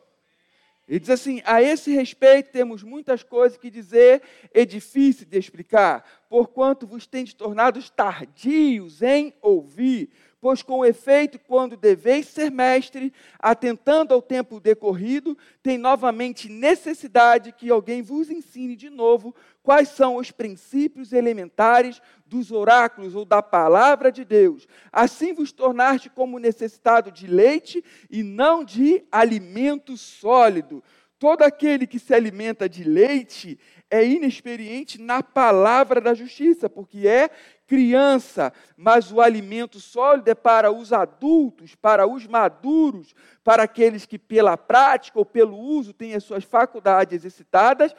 Ele 0.87 0.99
diz 0.99 1.09
assim: 1.09 1.41
a 1.45 1.61
esse 1.61 1.91
respeito 1.91 2.51
temos 2.51 2.81
muitas 2.81 3.21
coisas 3.21 3.57
que 3.57 3.69
dizer, 3.69 4.21
é 4.53 4.65
difícil 4.65 5.25
de 5.25 5.37
explicar, 5.37 6.25
porquanto 6.29 6.87
vos 6.87 7.05
tendes 7.05 7.33
tornado 7.33 7.81
tardios 7.91 9.01
em 9.01 9.33
ouvir. 9.41 10.09
Pois 10.43 10.61
com 10.61 10.83
efeito, 10.83 11.39
quando 11.39 11.77
deveis 11.77 12.27
ser 12.27 12.51
mestre, 12.51 13.13
atentando 13.39 14.13
ao 14.13 14.21
tempo 14.21 14.59
decorrido, 14.59 15.37
tem 15.61 15.77
novamente 15.77 16.49
necessidade 16.49 17.53
que 17.53 17.69
alguém 17.69 18.01
vos 18.01 18.29
ensine 18.29 18.75
de 18.75 18.89
novo 18.89 19.33
quais 19.63 19.87
são 19.87 20.17
os 20.17 20.31
princípios 20.31 21.13
elementares 21.13 22.01
dos 22.25 22.51
oráculos 22.51 23.15
ou 23.15 23.23
da 23.23 23.41
palavra 23.41 24.11
de 24.11 24.25
Deus. 24.25 24.67
Assim 24.91 25.33
vos 25.33 25.53
tornaste 25.53 26.09
como 26.09 26.37
necessitado 26.37 27.09
de 27.09 27.25
leite 27.25 27.81
e 28.11 28.21
não 28.21 28.65
de 28.65 29.01
alimento 29.09 29.95
sólido. 29.95 30.83
Todo 31.23 31.43
aquele 31.43 31.87
que 31.87 31.99
se 31.99 32.13
alimenta 32.13 32.67
de 32.67 32.83
leite 32.83 33.57
é 33.89 34.05
inexperiente 34.05 34.99
na 34.99 35.23
palavra 35.23 36.01
da 36.01 36.13
justiça, 36.13 36.69
porque 36.69 37.07
é 37.07 37.29
criança, 37.65 38.51
mas 38.75 39.09
o 39.09 39.21
alimento 39.21 39.79
sólido 39.79 40.27
é 40.27 40.35
para 40.35 40.69
os 40.69 40.91
adultos, 40.91 41.75
para 41.75 42.05
os 42.05 42.27
maduros, 42.27 43.15
para 43.41 43.63
aqueles 43.63 44.05
que 44.05 44.19
pela 44.19 44.57
prática 44.57 45.17
ou 45.17 45.23
pelo 45.23 45.57
uso 45.57 45.93
têm 45.93 46.13
as 46.13 46.25
suas 46.25 46.43
faculdades 46.43 47.13
exercitadas, 47.13 47.95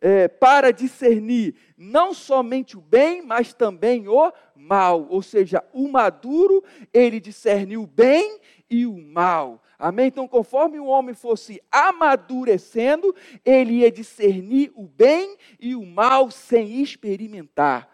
é, 0.00 0.28
para 0.28 0.72
discernir 0.72 1.54
não 1.76 2.14
somente 2.14 2.76
o 2.76 2.80
bem, 2.80 3.22
mas 3.22 3.52
também 3.52 4.08
o 4.08 4.32
mal. 4.54 5.06
Ou 5.08 5.22
seja, 5.22 5.62
o 5.72 5.88
maduro, 5.88 6.62
ele 6.92 7.20
discerne 7.20 7.76
o 7.76 7.86
bem 7.86 8.40
e 8.68 8.86
o 8.86 8.96
mal. 8.96 9.62
Amém? 9.78 10.08
Então, 10.08 10.28
conforme 10.28 10.78
o 10.78 10.86
homem 10.86 11.14
fosse 11.14 11.60
amadurecendo, 11.70 13.14
ele 13.44 13.78
ia 13.78 13.90
discernir 13.90 14.70
o 14.74 14.86
bem 14.86 15.36
e 15.58 15.74
o 15.74 15.84
mal 15.84 16.30
sem 16.30 16.82
experimentar 16.82 17.88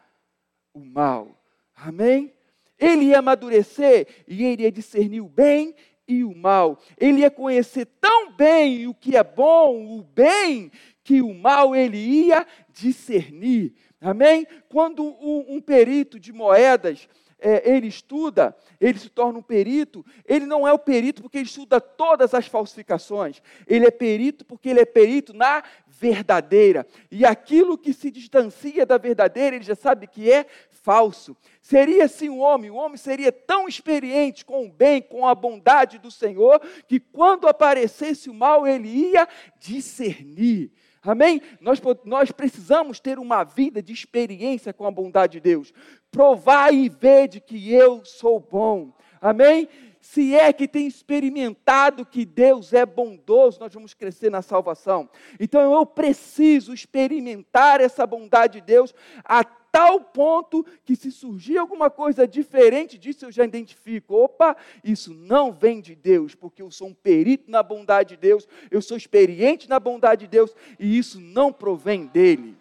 o 0.75 0.81
mal. 0.81 1.41
Amém? 1.75 2.33
Ele 2.79 3.07
ia 3.07 3.21
amadurecer 3.21 4.07
e 4.27 4.45
ele 4.45 4.65
ia 4.65 4.73
discernir 4.73 5.21
o 5.21 5.29
bem 5.29 5.75
e 6.07 6.25
o 6.25 6.35
mal. 6.35 6.79
Ele 6.99 7.21
ia 7.21 7.31
conhecer 7.31 7.87
tão 8.01 8.33
bem 8.33 8.87
o 8.87 8.95
que 8.95 9.17
é 9.17 9.25
bom, 9.25 9.99
o 9.99 10.03
bem, 10.03 10.71
que 11.07 11.23
o 11.23 11.33
mal 11.33 11.77
ele 11.77 11.97
ia 11.97 12.45
discernir. 12.69 13.73
Amém? 14.01 14.45
Quando 14.69 15.05
um, 15.05 15.45
um 15.49 15.61
perito 15.61 16.19
de 16.19 16.33
moedas 16.33 17.09
é, 17.39 17.71
ele 17.77 17.87
estuda, 17.87 18.57
ele 18.81 18.99
se 18.99 19.09
torna 19.09 19.39
um 19.39 19.43
perito, 19.43 20.05
ele 20.27 20.47
não 20.47 20.67
é 20.67 20.73
o 20.73 20.79
perito 20.79 21.23
porque 21.23 21.39
ele 21.39 21.47
estuda 21.47 21.81
todas 21.81 22.35
as 22.35 22.49
falsificações. 22.49 23.41
Ele 23.69 23.87
é 23.87 23.91
perito 23.91 24.45
porque 24.45 24.69
ele 24.69 24.81
é 24.81 24.85
perito 24.85 25.33
na 25.33 25.63
verdadeira. 25.87 26.85
E 27.09 27.25
aquilo 27.25 27.79
que 27.79 27.93
se 27.93 28.11
distancia 28.11 28.85
da 28.85 28.99
verdadeira, 28.99 29.55
ele 29.55 29.65
já 29.65 29.77
sabe 29.77 30.09
que 30.09 30.29
é 30.29 30.45
falso. 30.71 31.37
Seria 31.63 32.07
assim 32.07 32.29
um 32.29 32.41
homem, 32.41 32.69
o 32.69 32.75
homem 32.75 32.97
seria 32.97 33.31
tão 33.31 33.69
experiente 33.69 34.45
com 34.45 34.67
o 34.67 34.73
bem, 34.73 35.01
com 35.01 35.25
a 35.25 35.37
bondade 35.37 35.99
do 35.99 36.11
Senhor, 36.11 36.61
que 36.89 36.99
quando 36.99 37.47
aparecesse 37.47 38.29
o 38.29 38.35
mal, 38.35 38.67
ele 38.67 38.89
ia 38.89 39.29
discernir. 39.61 40.73
Amém? 41.07 41.41
Nós, 41.61 41.81
nós 42.05 42.33
precisamos 42.33 43.01
ter 43.01 43.19
uma 43.19 43.45
vida 43.45 43.83
de 43.83 43.93
experiência 43.93 44.73
com 44.73 44.87
a 44.87 44.91
bondade 44.91 45.35
de 45.35 45.41
Deus. 45.41 45.73
Provar 46.11 46.73
e 46.73 46.89
ver 46.89 47.29
de 47.29 47.41
que 47.41 47.73
eu 47.73 48.05
sou 48.05 48.41
bom. 48.41 48.93
Amém? 49.21 49.69
Se 50.01 50.37
é 50.37 50.53
que 50.53 50.69
tem 50.69 50.87
experimentado 50.87 52.07
que 52.07 52.25
Deus 52.25 52.73
é 52.73 52.87
bondoso, 52.87 53.59
nós 53.59 53.75
vamos 53.75 53.93
crescer 53.93 54.31
na 54.31 54.41
salvação. 54.41 55.11
Então 55.41 55.61
eu 55.61 55.85
preciso 55.85 56.73
experimentar 56.73 57.81
essa 57.81 58.07
bondade 58.07 58.61
de 58.61 58.67
Deus 58.67 58.95
até 59.25 59.66
tal 59.77 60.01
ponto 60.01 60.65
que 60.87 60.97
se 60.97 61.13
surgir 61.13 61.59
alguma 61.59 61.91
coisa 61.91 62.27
diferente 62.27 62.97
disso, 62.97 63.27
eu 63.27 63.31
já 63.31 63.45
identifico. 63.45 64.15
Opa, 64.15 64.57
isso 64.83 65.13
não 65.13 65.53
vem 65.53 65.83
de 65.83 65.95
Deus, 65.95 66.35
porque 66.35 66.63
eu 66.63 66.71
sou 66.71 66.89
um 66.89 66.95
perito 66.95 67.51
na 67.51 67.63
bondade 67.63 68.15
de 68.15 68.17
Deus, 68.17 68.49
eu 68.71 68.81
sou 68.81 68.97
experiente 68.97 69.69
na 69.69 69.79
bondade 69.79 70.23
de 70.23 70.29
Deus, 70.29 70.57
e 70.81 70.97
isso 70.97 71.21
não 71.21 71.53
provém 71.53 72.07
dele. 72.07 72.57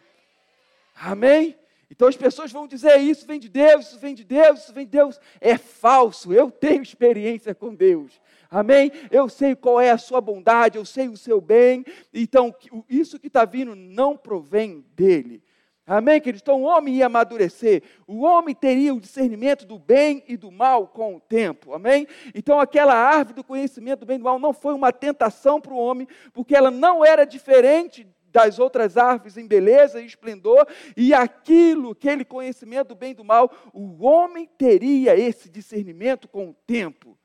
Amém? 0.93 1.55
Então 1.89 2.09
as 2.09 2.17
pessoas 2.17 2.51
vão 2.51 2.67
dizer: 2.67 2.97
Isso 2.97 3.25
vem 3.25 3.39
de 3.39 3.47
Deus, 3.47 3.87
isso 3.87 3.99
vem 3.99 4.13
de 4.13 4.25
Deus, 4.25 4.63
isso 4.63 4.73
vem 4.73 4.83
de 4.83 4.91
Deus. 4.91 5.17
É 5.39 5.57
falso, 5.57 6.33
eu 6.33 6.51
tenho 6.51 6.81
experiência 6.81 7.55
com 7.55 7.73
Deus. 7.73 8.19
Amém? 8.51 8.91
Eu 9.09 9.29
sei 9.29 9.55
qual 9.55 9.79
é 9.79 9.91
a 9.91 9.97
sua 9.97 10.19
bondade, 10.19 10.77
eu 10.77 10.83
sei 10.83 11.07
o 11.07 11.15
seu 11.15 11.39
bem. 11.39 11.85
Então, 12.13 12.53
isso 12.89 13.17
que 13.17 13.27
está 13.27 13.45
vindo 13.45 13.73
não 13.73 14.17
provém 14.17 14.83
dele. 14.97 15.41
Amém, 15.87 16.19
queridos? 16.19 16.41
Então 16.41 16.63
o 16.63 16.65
homem 16.65 16.95
ia 16.95 17.05
amadurecer, 17.05 17.83
o 18.07 18.23
homem 18.23 18.55
teria 18.55 18.91
o 18.91 18.99
discernimento 18.99 19.67
do 19.67 19.77
bem 19.77 20.23
e 20.27 20.35
do 20.35 20.51
mal 20.51 20.87
com 20.87 21.15
o 21.15 21.19
tempo, 21.19 21.73
amém? 21.73 22.07
Então 22.33 22.59
aquela 22.59 22.95
árvore 22.95 23.35
do 23.35 23.43
conhecimento 23.43 23.99
do 23.99 24.05
bem 24.07 24.15
e 24.15 24.19
do 24.19 24.25
mal 24.25 24.39
não 24.39 24.51
foi 24.51 24.73
uma 24.73 24.91
tentação 24.91 25.61
para 25.61 25.73
o 25.73 25.77
homem, 25.77 26.07
porque 26.33 26.55
ela 26.55 26.71
não 26.71 27.05
era 27.05 27.23
diferente 27.23 28.07
das 28.31 28.57
outras 28.57 28.97
árvores 28.97 29.37
em 29.37 29.47
beleza 29.47 30.01
e 30.01 30.07
esplendor, 30.07 30.67
e 30.97 31.13
aquilo, 31.13 31.91
aquele 31.91 32.25
conhecimento 32.25 32.89
do 32.89 32.95
bem 32.95 33.11
e 33.11 33.15
do 33.15 33.23
mal, 33.23 33.51
o 33.71 34.03
homem 34.03 34.49
teria 34.57 35.15
esse 35.15 35.49
discernimento 35.49 36.27
com 36.27 36.49
o 36.49 36.55
tempo. 36.65 37.15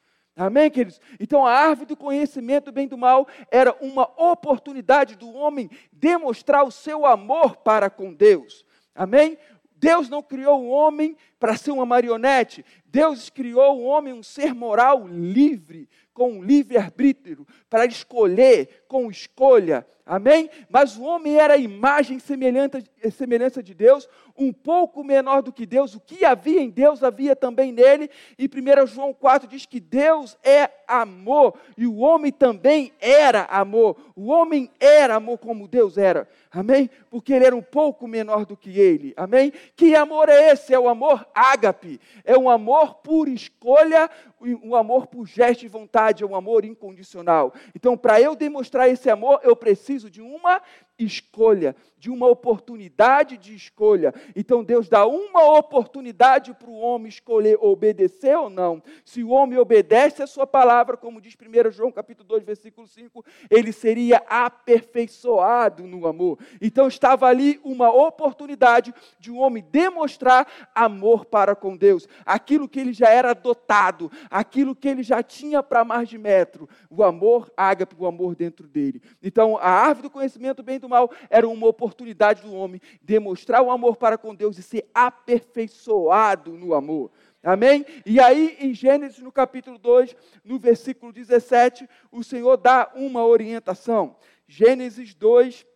Amém, 0.40 0.70
queridos? 0.70 0.98
Então 1.20 1.46
a 1.46 1.52
árvore 1.52 1.88
do 1.88 1.94
conhecimento 1.94 2.64
do 2.64 2.72
bem 2.72 2.86
e 2.86 2.88
do 2.88 2.96
mal 2.96 3.28
era 3.50 3.76
uma 3.78 4.10
oportunidade 4.16 5.14
do 5.14 5.30
homem 5.34 5.68
demonstrar 5.92 6.64
o 6.64 6.70
seu 6.70 7.04
amor 7.04 7.56
para 7.56 7.90
com 7.90 8.10
Deus. 8.10 8.64
Amém? 8.94 9.36
Deus 9.76 10.08
não 10.08 10.22
criou 10.22 10.62
o 10.62 10.70
homem 10.70 11.14
para 11.40 11.56
ser 11.56 11.72
uma 11.72 11.86
marionete. 11.86 12.64
Deus 12.84 13.30
criou 13.30 13.78
o 13.78 13.84
homem 13.84 14.12
um 14.12 14.22
ser 14.22 14.54
moral 14.54 15.08
livre, 15.08 15.88
com 16.12 16.44
livre-arbítrio, 16.44 17.46
para 17.68 17.86
escolher, 17.86 18.84
com 18.86 19.10
escolha. 19.10 19.86
Amém? 20.04 20.50
Mas 20.68 20.96
o 20.96 21.04
homem 21.04 21.38
era 21.38 21.54
a 21.54 21.56
imagem 21.56 22.16
e 22.16 23.10
semelhança 23.10 23.62
de 23.62 23.72
Deus, 23.72 24.08
um 24.36 24.52
pouco 24.52 25.04
menor 25.04 25.40
do 25.40 25.52
que 25.52 25.64
Deus. 25.64 25.94
O 25.94 26.00
que 26.00 26.24
havia 26.24 26.60
em 26.60 26.68
Deus 26.68 27.04
havia 27.04 27.36
também 27.36 27.70
nele. 27.70 28.10
E 28.36 28.46
1 28.46 28.86
João 28.88 29.14
4 29.14 29.48
diz 29.48 29.66
que 29.66 29.78
Deus 29.78 30.36
é 30.42 30.68
amor 30.88 31.54
e 31.78 31.86
o 31.86 31.98
homem 31.98 32.32
também 32.32 32.92
era 33.00 33.44
amor. 33.44 33.96
O 34.16 34.30
homem 34.30 34.68
era 34.80 35.14
amor 35.14 35.38
como 35.38 35.68
Deus 35.68 35.96
era. 35.96 36.28
Amém? 36.50 36.90
Porque 37.08 37.32
ele 37.32 37.44
era 37.46 37.54
um 37.54 37.62
pouco 37.62 38.08
menor 38.08 38.44
do 38.44 38.56
que 38.56 38.80
ele. 38.80 39.14
Amém? 39.16 39.52
Que 39.76 39.94
amor 39.94 40.28
é 40.28 40.50
esse? 40.50 40.74
É 40.74 40.78
o 40.78 40.88
amor 40.88 41.24
ágape. 41.34 42.00
É 42.24 42.36
um 42.36 42.48
amor 42.48 42.94
por 42.96 43.28
escolha, 43.28 44.10
um 44.40 44.74
amor 44.74 45.06
por 45.06 45.26
gesto 45.26 45.60
de 45.60 45.68
vontade, 45.68 46.22
é 46.22 46.26
um 46.26 46.34
amor 46.34 46.64
incondicional. 46.64 47.52
Então, 47.74 47.96
para 47.96 48.20
eu 48.20 48.34
demonstrar 48.34 48.88
esse 48.88 49.10
amor, 49.10 49.40
eu 49.42 49.54
preciso 49.54 50.10
de 50.10 50.22
uma 50.22 50.62
escolha, 51.04 51.74
de 51.98 52.10
uma 52.10 52.26
oportunidade 52.26 53.36
de 53.36 53.54
escolha. 53.54 54.14
Então 54.34 54.62
Deus 54.62 54.88
dá 54.88 55.06
uma 55.06 55.58
oportunidade 55.58 56.54
para 56.54 56.70
o 56.70 56.78
homem 56.78 57.08
escolher 57.08 57.58
obedecer 57.60 58.36
ou 58.36 58.50
não. 58.50 58.82
Se 59.04 59.22
o 59.22 59.30
homem 59.30 59.58
obedece 59.58 60.22
a 60.22 60.26
sua 60.26 60.46
palavra, 60.46 60.96
como 60.96 61.20
diz 61.20 61.34
1 61.34 61.70
João 61.70 61.92
capítulo 61.92 62.28
2, 62.28 62.44
versículo 62.44 62.86
5, 62.86 63.24
ele 63.50 63.72
seria 63.72 64.22
aperfeiçoado 64.28 65.86
no 65.86 66.06
amor. 66.06 66.38
Então 66.60 66.88
estava 66.88 67.26
ali 67.26 67.60
uma 67.64 67.90
oportunidade 67.90 68.94
de 69.18 69.30
um 69.30 69.38
homem 69.38 69.64
demonstrar 69.70 70.46
amor 70.74 71.24
para 71.24 71.54
com 71.54 71.76
Deus, 71.76 72.08
aquilo 72.24 72.68
que 72.68 72.80
ele 72.80 72.92
já 72.92 73.08
era 73.08 73.34
dotado, 73.34 74.10
aquilo 74.30 74.76
que 74.76 74.88
ele 74.88 75.02
já 75.02 75.22
tinha 75.22 75.62
para 75.62 75.84
mais 75.84 76.08
de 76.08 76.16
metro, 76.16 76.68
o 76.88 77.02
amor 77.02 77.52
ágape, 77.56 77.96
o 77.98 78.06
amor 78.06 78.36
dentro 78.36 78.68
dele. 78.68 79.02
Então 79.20 79.58
a 79.58 79.68
árvore 79.68 80.02
do 80.02 80.10
conhecimento 80.10 80.62
bem 80.62 80.78
do 80.78 80.88
mal 80.88 81.10
era 81.28 81.48
uma 81.48 81.66
oportunidade 81.66 82.42
do 82.42 82.54
homem 82.54 82.80
demonstrar 83.02 83.60
o 83.62 83.70
amor 83.70 83.96
para 83.96 84.16
com 84.16 84.34
Deus 84.34 84.56
e 84.56 84.62
ser 84.62 84.88
aperfeiçoado 84.94 86.52
no 86.52 86.72
amor. 86.72 87.10
Amém? 87.42 87.86
E 88.04 88.20
aí, 88.20 88.56
em 88.60 88.74
Gênesis, 88.74 89.18
no 89.18 89.32
capítulo 89.32 89.78
2, 89.78 90.14
no 90.44 90.58
versículo 90.58 91.10
17, 91.10 91.88
o 92.12 92.22
Senhor 92.22 92.58
dá 92.58 92.92
uma 92.94 93.24
orientação. 93.24 94.14
Gênesis 94.46 95.14
2, 95.14 95.66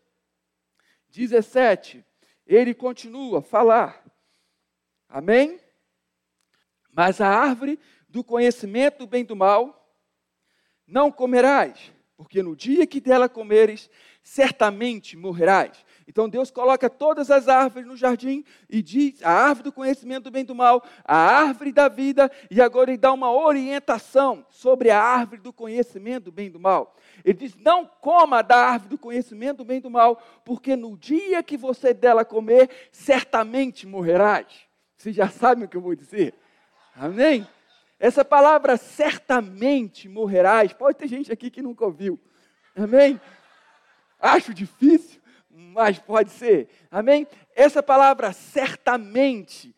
17. 1.09 2.05
Ele 2.47 2.75
continua 2.75 3.39
a 3.39 3.43
falar. 3.43 4.05
Amém? 5.09 5.59
Mas 6.93 7.21
a 7.21 7.29
árvore 7.29 7.79
do 8.15 8.23
conhecimento 8.23 8.99
do 8.99 9.09
bem 9.09 9.23
e 9.23 9.27
do 9.27 9.35
mal 9.35 9.93
não 10.87 11.11
comerás, 11.11 11.93
porque 12.17 12.45
no 12.45 12.55
dia 12.55 12.87
que 12.87 13.01
dela 13.01 13.29
comeres, 13.29 13.91
certamente 14.23 15.17
morrerás. 15.17 15.85
Então 16.07 16.29
Deus 16.29 16.49
coloca 16.49 16.89
todas 16.89 17.29
as 17.29 17.49
árvores 17.49 17.89
no 17.89 17.97
jardim 17.97 18.45
e 18.71 18.81
diz: 18.81 19.21
a 19.21 19.33
árvore 19.33 19.65
do 19.65 19.73
conhecimento 19.73 20.25
do 20.25 20.31
bem 20.31 20.43
e 20.43 20.47
do 20.47 20.55
mal, 20.55 20.85
a 21.05 21.17
árvore 21.17 21.73
da 21.73 21.89
vida, 21.89 22.31
e 22.49 22.63
agora 22.63 22.93
ele 22.93 22.99
dá 22.99 23.13
uma 23.13 23.33
orientação 23.33 24.47
sobre 24.49 24.91
a 24.91 25.03
árvore 25.03 25.41
do 25.41 25.53
conhecimento 25.53 26.27
do 26.27 26.33
bem 26.33 26.47
e 26.47 26.51
do 26.51 26.61
mal. 26.61 26.95
Ele 27.25 27.39
diz: 27.39 27.57
não 27.57 27.85
coma 27.85 28.43
da 28.43 28.57
árvore 28.57 28.91
do 28.91 28.99
conhecimento 28.99 29.59
do 29.59 29.65
bem 29.65 29.79
e 29.79 29.81
do 29.81 29.91
mal, 29.91 30.23
porque 30.45 30.77
no 30.77 30.97
dia 30.97 31.43
que 31.43 31.57
você 31.57 31.93
dela 31.93 32.25
comer, 32.25 32.71
certamente 32.93 33.89
morrerás. 33.89 34.47
Vocês 34.97 35.17
já 35.17 35.29
sabem 35.29 35.65
o 35.65 35.69
que 35.69 35.77
eu 35.77 35.83
vou 35.83 35.97
dizer? 35.97 36.33
Amém? 36.95 37.45
Essa 37.99 38.25
palavra 38.25 38.77
certamente 38.77 40.09
morrerás, 40.09 40.73
pode 40.73 40.99
ter 40.99 41.09
gente 41.09 41.33
aqui 41.33 41.51
que 41.51 41.63
nunca 41.63 41.85
ouviu. 41.85 42.19
Amém? 42.77 43.21
Acho 44.19 44.53
difícil, 44.53 45.21
mas 45.51 45.99
pode 45.99 46.31
ser. 46.31 46.69
Amém? 46.91 47.27
Essa 47.55 47.83
palavra 47.83 48.33
certamente 48.33 49.75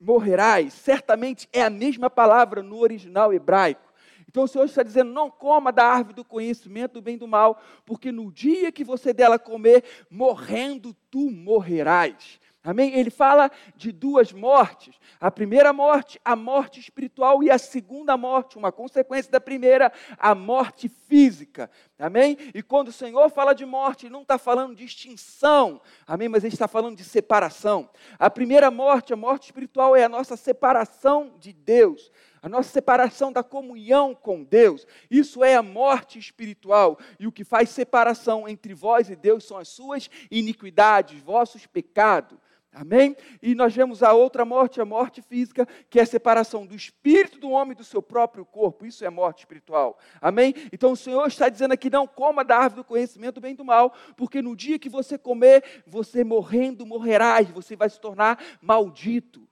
morrerás, 0.00 0.72
certamente 0.72 1.48
é 1.52 1.62
a 1.62 1.70
mesma 1.70 2.08
palavra 2.08 2.62
no 2.62 2.78
original 2.78 3.32
hebraico. 3.34 3.90
Então 4.26 4.44
o 4.44 4.48
Senhor 4.48 4.64
está 4.64 4.82
dizendo: 4.82 5.12
não 5.12 5.28
coma 5.28 5.72
da 5.72 5.84
árvore 5.84 6.14
do 6.14 6.24
conhecimento 6.24 6.94
do 6.94 7.02
bem 7.02 7.16
e 7.16 7.18
do 7.18 7.28
mal, 7.28 7.60
porque 7.84 8.12
no 8.12 8.32
dia 8.32 8.70
que 8.70 8.84
você 8.84 9.12
dela 9.12 9.38
comer, 9.38 9.84
morrendo 10.08 10.94
tu 11.10 11.30
morrerás. 11.30 12.40
Amém? 12.62 12.94
Ele 12.94 13.10
fala 13.10 13.50
de 13.74 13.90
duas 13.90 14.32
mortes. 14.32 14.94
A 15.18 15.30
primeira 15.30 15.72
morte, 15.72 16.20
a 16.22 16.36
morte 16.36 16.78
espiritual, 16.78 17.42
e 17.42 17.50
a 17.50 17.56
segunda 17.56 18.16
morte, 18.18 18.58
uma 18.58 18.70
consequência 18.70 19.32
da 19.32 19.40
primeira, 19.40 19.90
a 20.18 20.34
morte 20.34 20.86
física. 20.88 21.70
Amém? 21.98 22.36
E 22.54 22.62
quando 22.62 22.88
o 22.88 22.92
Senhor 22.92 23.30
fala 23.30 23.54
de 23.54 23.64
morte, 23.64 24.06
ele 24.06 24.12
não 24.12 24.22
está 24.22 24.36
falando 24.36 24.76
de 24.76 24.84
extinção. 24.84 25.80
Amém? 26.06 26.28
Mas 26.28 26.44
ele 26.44 26.52
está 26.52 26.68
falando 26.68 26.96
de 26.96 27.04
separação. 27.04 27.88
A 28.18 28.28
primeira 28.28 28.70
morte, 28.70 29.12
a 29.14 29.16
morte 29.16 29.44
espiritual, 29.44 29.96
é 29.96 30.04
a 30.04 30.08
nossa 30.08 30.36
separação 30.36 31.34
de 31.38 31.52
Deus 31.52 32.10
a 32.42 32.48
nossa 32.48 32.70
separação 32.70 33.30
da 33.30 33.42
comunhão 33.42 34.14
com 34.14 34.42
Deus. 34.42 34.86
Isso 35.10 35.44
é 35.44 35.56
a 35.56 35.62
morte 35.62 36.18
espiritual. 36.18 36.98
E 37.18 37.26
o 37.26 37.32
que 37.32 37.44
faz 37.44 37.68
separação 37.68 38.48
entre 38.48 38.72
vós 38.72 39.10
e 39.10 39.16
Deus 39.16 39.44
são 39.44 39.58
as 39.58 39.68
suas 39.68 40.08
iniquidades, 40.30 41.20
vossos 41.20 41.66
pecados. 41.66 42.38
Amém? 42.72 43.16
E 43.42 43.52
nós 43.52 43.74
vemos 43.74 44.00
a 44.00 44.12
outra 44.12 44.44
morte, 44.44 44.80
a 44.80 44.84
morte 44.84 45.20
física, 45.20 45.66
que 45.88 45.98
é 45.98 46.02
a 46.02 46.06
separação 46.06 46.64
do 46.64 46.74
espírito 46.74 47.40
do 47.40 47.50
homem 47.50 47.76
do 47.76 47.82
seu 47.82 48.00
próprio 48.00 48.44
corpo. 48.44 48.86
Isso 48.86 49.04
é 49.04 49.10
morte 49.10 49.40
espiritual. 49.40 49.98
Amém? 50.20 50.54
Então 50.72 50.92
o 50.92 50.96
Senhor 50.96 51.26
está 51.26 51.48
dizendo 51.48 51.72
aqui: 51.72 51.90
não 51.90 52.06
coma 52.06 52.44
da 52.44 52.56
árvore 52.56 52.82
do 52.82 52.84
conhecimento 52.84 53.34
do 53.34 53.40
bem 53.40 53.54
e 53.54 53.56
do 53.56 53.64
mal, 53.64 53.92
porque 54.16 54.40
no 54.40 54.54
dia 54.54 54.78
que 54.78 54.88
você 54.88 55.18
comer, 55.18 55.82
você 55.84 56.22
morrendo 56.22 56.86
morrerás, 56.86 57.50
você 57.50 57.74
vai 57.74 57.90
se 57.90 58.00
tornar 58.00 58.40
maldito. 58.62 59.48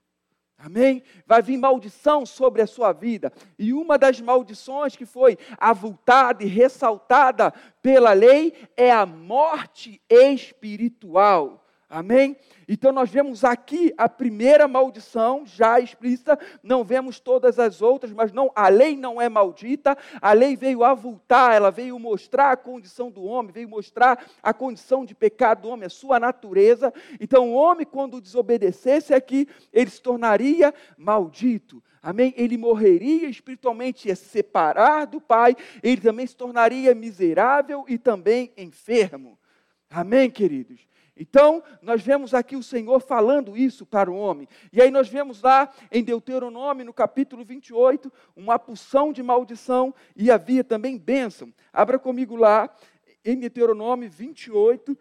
Amém? 0.57 1.03
Vai 1.25 1.41
vir 1.41 1.57
maldição 1.57 2.25
sobre 2.25 2.61
a 2.61 2.67
sua 2.67 2.93
vida. 2.93 3.31
E 3.57 3.73
uma 3.73 3.97
das 3.97 4.19
maldições 4.19 4.95
que 4.95 5.05
foi 5.05 5.37
avultada 5.57 6.43
e 6.43 6.47
ressaltada 6.47 7.53
pela 7.81 8.11
lei 8.13 8.53
é 8.75 8.91
a 8.91 9.05
morte 9.05 10.01
espiritual. 10.09 11.65
Amém? 11.89 12.37
Então 12.67 12.91
nós 12.91 13.09
vemos 13.09 13.43
aqui 13.43 13.91
a 13.97 14.07
primeira 14.07 14.67
maldição 14.67 15.43
já 15.43 15.79
explícita, 15.79 16.37
não 16.61 16.83
vemos 16.83 17.19
todas 17.19 17.57
as 17.57 17.81
outras, 17.81 18.13
mas 18.13 18.31
não, 18.31 18.51
a 18.55 18.69
lei 18.69 18.95
não 18.95 19.19
é 19.19 19.27
maldita, 19.27 19.97
a 20.21 20.31
lei 20.31 20.55
veio 20.55 20.83
avultar, 20.83 21.55
ela 21.55 21.71
veio 21.71 21.97
mostrar 21.97 22.51
a 22.51 22.57
condição 22.57 23.09
do 23.09 23.23
homem, 23.23 23.51
veio 23.51 23.67
mostrar 23.67 24.23
a 24.43 24.53
condição 24.53 25.03
de 25.03 25.15
pecado 25.15 25.63
do 25.63 25.69
homem, 25.69 25.87
a 25.87 25.89
sua 25.89 26.19
natureza. 26.19 26.93
Então 27.19 27.49
o 27.49 27.55
homem 27.55 27.87
quando 27.87 28.21
desobedecesse 28.21 29.11
aqui, 29.11 29.47
ele 29.73 29.89
se 29.89 29.99
tornaria 29.99 30.71
maldito. 30.95 31.83
Amém? 32.03 32.35
Ele 32.37 32.55
morreria 32.55 33.27
espiritualmente, 33.27 34.09
ia 34.09 34.15
se 34.15 34.25
separar 34.25 35.07
do 35.07 35.19
Pai, 35.19 35.55
ele 35.81 36.01
também 36.01 36.27
se 36.27 36.35
tornaria 36.35 36.93
miserável 36.93 37.83
e 37.87 37.97
também 37.97 38.53
enfermo. 38.55 39.39
Amém, 39.89 40.29
queridos? 40.29 40.88
Então, 41.19 41.61
nós 41.81 42.01
vemos 42.01 42.33
aqui 42.33 42.55
o 42.55 42.63
Senhor 42.63 43.01
falando 43.01 43.57
isso 43.57 43.85
para 43.85 44.09
o 44.09 44.15
homem. 44.15 44.47
E 44.71 44.81
aí 44.81 44.89
nós 44.89 45.09
vemos 45.09 45.41
lá 45.41 45.69
em 45.91 46.01
Deuteronômio, 46.01 46.85
no 46.85 46.93
capítulo 46.93 47.43
28, 47.43 48.09
uma 48.37 48.57
pulsão 48.57 49.11
de 49.11 49.21
maldição 49.21 49.93
e 50.15 50.31
havia 50.31 50.63
também 50.63 50.97
bênção. 50.97 51.53
Abra 51.73 51.99
comigo 51.99 52.37
lá 52.37 52.73
em 53.25 53.37
Deuteronômio 53.37 54.09
28, 54.09 54.97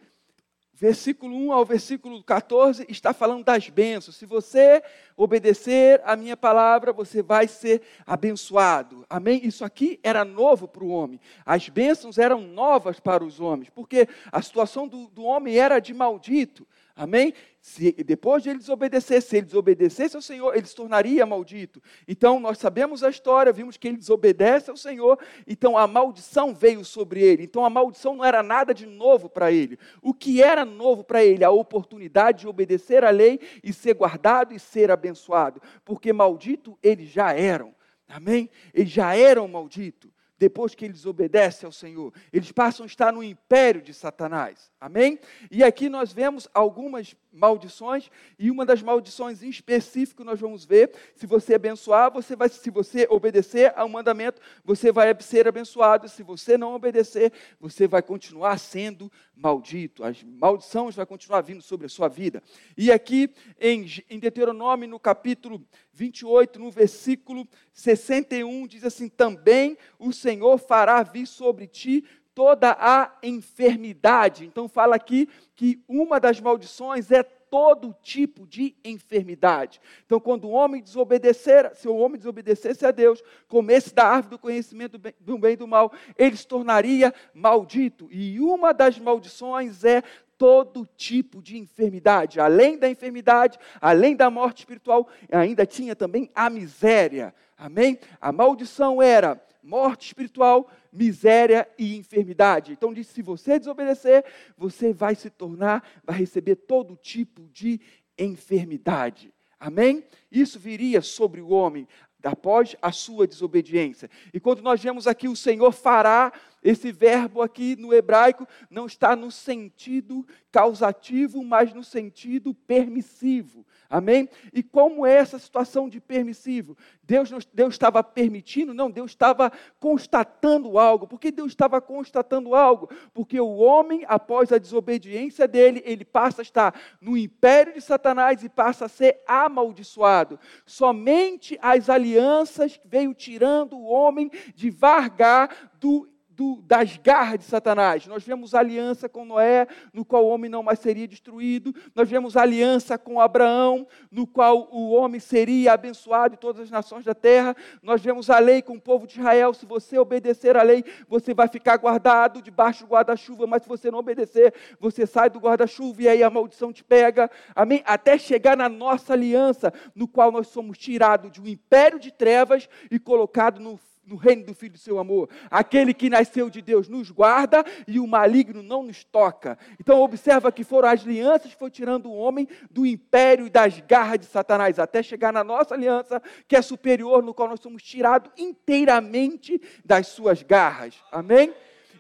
versículo 0.79 1.35
1 1.35 1.53
ao 1.53 1.65
versículo 1.65 2.23
14, 2.23 2.87
está 2.89 3.13
falando 3.13 3.45
das 3.45 3.69
bênçãos. 3.69 4.15
Se 4.15 4.25
você 4.25 4.81
obedecer 5.17 6.01
a 6.05 6.15
minha 6.15 6.37
palavra, 6.37 6.93
você 6.93 7.21
vai 7.21 7.49
ser 7.49 7.83
abençoado. 8.07 9.05
Amém? 9.11 9.41
Isso 9.45 9.65
aqui 9.65 9.99
era 10.05 10.25
novo 10.25 10.69
para 10.69 10.85
o 10.85 10.89
homem. 10.89 11.21
As 11.45 11.69
bênçãos 11.69 12.17
eram 12.17 12.41
novas 12.41 13.01
para 13.01 13.25
os 13.25 13.41
homens, 13.41 13.69
porque 13.71 14.09
a 14.31 14.41
situação 14.41 14.87
do, 14.87 15.09
do 15.09 15.25
homem 15.25 15.59
era 15.59 15.81
de 15.81 15.93
maldito. 15.93 16.65
Amém? 16.99 17.33
Se, 17.61 17.93
depois 17.93 18.43
de 18.43 18.51
ele 18.51 18.59
desobedecer, 18.59 19.23
se 19.23 19.37
ele 19.37 19.47
desobedecesse 19.47 20.17
ao 20.17 20.21
Senhor, 20.21 20.57
ele 20.57 20.67
se 20.67 20.75
tornaria 20.75 21.25
maldito. 21.25 21.81
Então, 22.09 22.41
nós 22.41 22.59
sabemos 22.59 23.05
a 23.05 23.09
história, 23.09 23.53
vimos 23.53 23.77
que 23.77 23.87
ele 23.87 23.97
desobedece 23.97 24.69
ao 24.69 24.77
Senhor, 24.77 25.17
então 25.47 25.79
a 25.79 25.87
maldição 25.87 26.53
veio 26.53 26.85
sobre 26.85 27.23
ele. 27.23 27.45
Então, 27.45 27.65
a 27.65 27.71
maldição 27.71 28.17
não 28.17 28.25
era 28.25 28.43
nada 28.43 28.75
de 28.75 28.85
novo 28.85 29.29
para 29.29 29.53
ele. 29.53 29.79
O 30.03 30.13
que 30.13 30.43
era 30.43 30.65
novo 30.65 31.05
para 31.05 31.25
ele? 31.25 31.45
A 31.45 31.53
oportunidade 31.53 32.41
de 32.41 32.49
obedecer 32.49 33.05
à 33.05 33.11
lei 33.11 33.39
e 33.63 33.73
ser 33.73 33.95
guardado 33.95 34.53
e 34.53 34.59
ser 34.59 34.91
abençoado. 34.91 35.63
Porque 35.85 36.13
maldito 36.13 36.77
eles 36.83 37.09
já 37.09 37.33
eram. 37.33 37.73
Amém? 38.09 38.51
Eles 38.75 38.91
já 38.91 39.15
eram 39.15 39.47
malditos 39.47 40.18
depois 40.39 40.75
que 40.75 40.85
eles 40.85 41.05
obedecem 41.05 41.67
ao 41.67 41.73
Senhor. 41.73 42.13
Eles 42.33 42.53
passam 42.53 42.85
a 42.85 42.87
estar 42.87 43.13
no 43.13 43.23
império 43.23 43.83
de 43.83 43.93
Satanás. 43.93 44.71
Amém? 44.81 45.19
E 45.51 45.65
aqui 45.65 45.89
nós 45.89 46.13
vemos 46.13 46.49
algumas 46.55 47.15
maldições, 47.33 48.11
e 48.39 48.51
uma 48.51 48.65
das 48.65 48.83
maldições 48.83 49.43
em 49.43 49.49
específico 49.49 50.25
nós 50.25 50.41
vamos 50.41 50.65
ver, 50.65 50.93
se 51.15 51.27
você 51.27 51.55
abençoar, 51.55 52.13
você 52.13 52.35
vai, 52.35 52.49
se 52.49 52.71
você 52.71 53.07
obedecer 53.11 53.73
ao 53.77 53.89
mandamento, 53.89 54.41
você 54.65 54.91
vai 54.91 55.15
ser 55.21 55.47
abençoado, 55.47 56.09
se 56.09 56.23
você 56.23 56.57
não 56.57 56.75
obedecer, 56.75 57.33
você 57.61 57.87
vai 57.87 58.03
continuar 58.03 58.59
sendo 58.59 59.11
maldito, 59.35 60.03
as 60.03 60.23
maldições 60.23 60.97
vão 60.97 61.07
continuar 61.07 61.43
vindo 61.43 61.63
sobre 61.63 61.87
a 61.87 61.89
sua 61.89 62.09
vida. 62.09 62.43
E 62.77 62.91
aqui 62.91 63.31
em, 63.61 63.87
em 64.11 64.19
Deuteronômio, 64.19 64.89
no 64.89 64.99
capítulo 64.99 65.65
28, 65.93 66.59
no 66.59 66.71
versículo 66.71 67.47
61, 67.73 68.67
diz 68.67 68.85
assim: 68.85 69.09
Também 69.09 69.77
o 69.99 70.13
Senhor 70.13 70.59
fará 70.59 71.03
vir 71.03 71.27
sobre 71.27 71.67
ti 71.67 72.05
toda 72.39 72.77
a 72.79 73.11
enfermidade. 73.21 74.47
Então, 74.47 74.69
fala 74.69 74.95
aqui 74.95 75.29
que 75.57 75.83
uma 75.89 76.21
das 76.21 76.41
maldições 76.41 77.11
é 77.11 77.21
todo 77.25 77.97
tipo 78.01 78.47
de 78.47 78.77
enfermidade. 78.85 79.81
Então, 80.07 80.21
quando 80.21 80.45
o 80.45 80.53
homem 80.53 80.81
desobedecer, 80.81 81.75
se 81.75 81.89
o 81.89 81.97
homem 81.97 82.17
desobedecesse 82.17 82.87
a 82.87 82.93
Deus, 82.93 83.21
comesse 83.49 83.93
da 83.93 84.05
árvore 84.05 84.37
do 84.37 84.39
conhecimento 84.39 84.97
do 85.19 85.37
bem 85.37 85.55
e 85.55 85.57
do 85.57 85.67
mal, 85.67 85.93
ele 86.17 86.37
se 86.37 86.47
tornaria 86.47 87.13
maldito. 87.35 88.07
E 88.09 88.39
uma 88.39 88.73
das 88.73 89.01
maldições 89.01 89.83
é 89.83 90.05
todo 90.39 90.89
tipo 90.97 91.43
de 91.43 91.59
enfermidade. 91.59 92.41
Além 92.41 92.79
da 92.79 92.89
enfermidade, 92.89 93.59
além 93.81 94.15
da 94.15 94.31
morte 94.31 94.61
espiritual, 94.61 95.09
ainda 95.31 95.67
tinha 95.67 95.95
também 95.95 96.31
a 96.35 96.49
miséria. 96.49 97.35
Amém? 97.57 97.99
A 98.21 98.31
maldição 98.31 99.03
era 99.03 99.43
morte 99.63 100.07
espiritual, 100.07 100.71
miséria 100.93 101.69
e 101.77 101.97
enfermidade. 101.97 102.73
Então 102.73 102.95
diz: 102.95 103.09
se 103.09 103.21
você 103.21 103.59
desobedecer, 103.59 104.25
você 104.57 104.93
vai 104.93 105.15
se 105.15 105.29
tornar, 105.29 105.87
vai 106.05 106.17
receber 106.17 106.55
todo 106.55 106.97
tipo 106.97 107.49
de 107.53 107.81
enfermidade. 108.17 109.35
Amém? 109.61 110.05
Isso 110.31 110.59
viria 110.59 111.03
sobre 111.03 111.41
o 111.41 111.49
homem 111.49 111.87
após 112.23 112.77
a 112.81 112.93
sua 112.93 113.27
desobediência. 113.27 114.11
E 114.33 114.41
quando 114.41 114.63
nós 114.63 114.81
vemos 114.81 115.07
aqui 115.07 115.29
o 115.29 115.37
Senhor 115.37 115.73
fará, 115.73 116.33
esse 116.63 116.91
verbo 116.91 117.43
aqui 117.43 117.77
no 117.77 117.95
hebraico 117.95 118.47
não 118.71 118.87
está 118.87 119.15
no 119.15 119.31
sentido 119.31 120.27
causativo, 120.51 121.43
mas 121.45 121.73
no 121.73 121.85
sentido 121.85 122.53
permissivo. 122.53 123.65
Amém? 123.91 124.29
E 124.53 124.63
como 124.63 125.07
é 125.07 125.15
essa 125.15 125.39
situação 125.39 125.89
de 125.89 125.99
permissivo? 125.99 126.77
Deus, 127.03 127.31
Deus 127.55 127.75
estava 127.75 128.03
permitindo? 128.05 128.75
Não, 128.75 128.91
Deus 128.91 129.13
estava 129.13 129.51
constatando 129.81 130.79
algo. 130.79 131.07
Por 131.07 131.19
que 131.19 131.31
Deus 131.31 131.53
estava 131.53 131.81
constatando 131.81 132.55
algo? 132.55 132.91
Porque 133.15 133.41
o 133.41 133.57
homem, 133.57 134.05
após 134.07 134.53
a 134.53 134.59
desobediência 134.59 135.49
dele, 135.49 135.83
ele 135.87 136.05
passa 136.05 136.43
a 136.43 136.45
estar 136.45 136.79
no 137.01 137.17
império 137.17 137.73
de 137.73 137.81
Satanás 137.81 138.45
e 138.45 138.49
passa 138.49 138.85
a 138.85 138.89
ser 138.89 139.23
amaldiçoado. 139.27 140.39
Somente 140.67 141.59
as 141.63 141.89
alianças 141.89 142.79
veio 142.85 143.15
tirando 143.15 143.75
o 143.75 143.87
homem 143.87 144.31
devagar 144.55 145.71
do 145.81 146.07
do, 146.39 146.63
das 146.63 146.97
garras 146.97 147.41
de 147.41 147.45
Satanás. 147.47 148.07
Nós 148.07 148.23
vemos 148.23 148.55
aliança 148.55 149.09
com 149.09 149.25
Noé, 149.25 149.67
no 149.93 150.05
qual 150.05 150.25
o 150.25 150.29
homem 150.29 150.49
não 150.49 150.63
mais 150.63 150.79
seria 150.79 151.09
destruído. 151.09 151.75
Nós 151.97 152.09
vemos 152.09 152.37
aliança 152.37 152.97
com 152.97 153.21
Abraão, 153.21 153.85
no 154.09 154.25
qual 154.25 154.69
o 154.71 154.93
homem 154.93 155.19
seria 155.19 155.73
abençoado 155.73 156.35
e 156.35 156.37
todas 156.37 156.63
as 156.63 156.71
nações 156.71 157.05
da 157.05 157.13
terra. 157.13 157.57
Nós 157.83 158.01
vemos 158.01 158.31
a 158.31 158.39
lei 158.39 158.63
com 158.63 158.75
o 158.75 158.81
povo 158.81 159.05
de 159.05 159.19
Israel. 159.19 159.53
Se 159.53 159.67
você 159.67 159.99
obedecer 159.99 160.57
à 160.57 160.63
lei, 160.63 160.85
você 161.09 161.35
vai 161.35 161.49
ficar 161.49 161.77
guardado 161.77 162.41
debaixo 162.41 162.85
do 162.85 162.91
guarda-chuva, 162.91 163.45
mas 163.45 163.65
se 163.65 163.69
você 163.69 163.91
não 163.91 163.99
obedecer, 163.99 164.55
você 164.79 165.09
sai 165.09 165.29
do 165.29 165.41
guarda-chuva 165.41 166.03
e 166.03 166.09
aí 166.09 166.23
a 166.23 166.31
maldição 166.31 166.73
te 166.73 166.85
pega. 166.85 167.29
Amém? 167.53 167.83
Até 167.85 168.17
chegar 168.17 168.57
na 168.57 168.69
nossa 168.69 169.13
aliança, 169.13 169.73
no 169.93 170.07
qual 170.07 170.31
nós 170.31 170.47
somos 170.47 170.79
tirados 170.79 171.33
de 171.33 171.41
um 171.41 171.49
império 171.49 171.99
de 171.99 172.13
trevas 172.13 172.69
e 172.93 173.01
colocados 173.01 173.61
no 173.61 173.77
no 174.09 174.17
reino 174.17 174.45
do 174.45 174.55
Filho 174.55 174.73
do 174.73 174.79
seu 174.79 174.99
amor. 174.99 175.29
Aquele 175.51 175.93
que 175.93 176.09
nasceu 176.09 176.49
de 176.49 176.63
Deus 176.63 176.89
nos 176.89 177.11
guarda 177.11 177.65
e 177.87 178.01
o 178.01 178.07
maligno 178.07 178.63
não 178.63 178.83
nos 178.83 179.05
toca. 179.05 179.59
Então 179.79 180.01
observa 180.01 180.51
que 180.51 180.65
foram 180.65 180.89
as 180.89 181.03
alianças 181.03 181.53
que 181.53 181.59
foi 181.59 181.71
tirando 181.71 182.07
o 182.07 182.17
homem 182.17 182.49
do 182.71 182.87
império 182.87 183.47
e 183.47 183.51
das 183.51 183.79
garras 183.81 184.21
de 184.21 184.27
Satanás, 184.27 184.79
até 184.79 185.03
chegar 185.03 185.33
na 185.33 185.45
nossa 185.45 185.75
aliança, 185.75 186.23
que 186.47 186.57
é 186.57 186.63
superior, 186.63 187.23
no 187.23 187.35
qual 187.35 187.49
nós 187.49 187.61
somos 187.61 187.83
tirados 187.83 188.31
inteiramente 188.37 189.61
das 189.85 190.09
suas 190.09 190.43
garras. 190.43 190.95
Amém? 191.13 191.53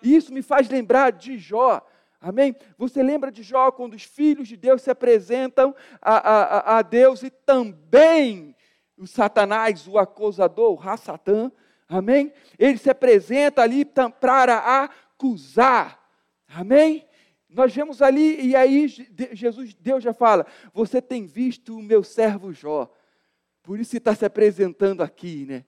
E 0.02 0.14
isso 0.14 0.32
me 0.32 0.42
faz 0.42 0.68
lembrar 0.68 1.12
de 1.12 1.36
Jó. 1.36 1.84
Amém? 2.20 2.56
Você 2.76 3.02
lembra 3.02 3.30
de 3.30 3.42
Jó 3.42 3.70
quando 3.70 3.94
os 3.94 4.02
filhos 4.02 4.48
de 4.48 4.56
Deus 4.56 4.82
se 4.82 4.90
apresentam 4.90 5.74
a, 6.02 6.16
a, 6.16 6.78
a 6.78 6.82
Deus 6.82 7.22
e 7.22 7.30
também 7.30 8.56
o 8.96 9.06
Satanás, 9.06 9.86
o 9.86 9.98
acusador, 9.98 10.72
o 10.72 10.74
Rassatã, 10.74 11.50
Amém? 11.88 12.32
Ele 12.58 12.76
se 12.76 12.90
apresenta 12.90 13.62
ali 13.62 13.84
para 13.84 14.82
acusar. 14.82 15.98
Amém? 16.46 17.06
Nós 17.48 17.74
vemos 17.74 18.02
ali, 18.02 18.46
e 18.46 18.54
aí 18.54 18.86
Jesus, 19.32 19.74
Deus 19.74 20.04
já 20.04 20.12
fala: 20.12 20.46
Você 20.74 21.00
tem 21.00 21.24
visto 21.24 21.76
o 21.78 21.82
meu 21.82 22.04
servo 22.04 22.52
Jó. 22.52 22.92
Por 23.62 23.80
isso 23.80 23.96
está 23.96 24.14
se 24.14 24.24
apresentando 24.24 25.02
aqui, 25.02 25.46
né? 25.46 25.64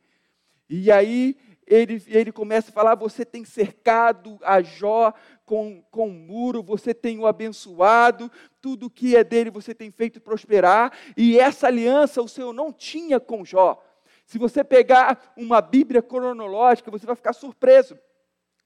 E 0.68 0.92
aí 0.92 1.36
ele, 1.66 2.02
ele 2.08 2.32
começa 2.32 2.70
a 2.70 2.72
falar: 2.72 2.94
você 2.96 3.24
tem 3.24 3.44
cercado 3.44 4.38
a 4.42 4.60
Jó 4.60 5.14
com, 5.46 5.82
com 5.90 6.08
um 6.08 6.12
muro, 6.12 6.62
você 6.62 6.92
tem 6.92 7.18
o 7.18 7.26
abençoado, 7.26 8.30
tudo 8.60 8.90
que 8.90 9.16
é 9.16 9.24
dele 9.24 9.50
você 9.50 9.74
tem 9.74 9.90
feito 9.90 10.20
prosperar, 10.20 10.92
e 11.16 11.38
essa 11.38 11.68
aliança 11.68 12.20
o 12.20 12.28
Senhor 12.28 12.52
não 12.52 12.72
tinha 12.72 13.18
com 13.18 13.44
Jó. 13.44 13.82
Se 14.30 14.38
você 14.38 14.62
pegar 14.62 15.32
uma 15.36 15.60
Bíblia 15.60 16.00
cronológica, 16.00 16.88
você 16.88 17.04
vai 17.04 17.16
ficar 17.16 17.32
surpreso. 17.32 17.98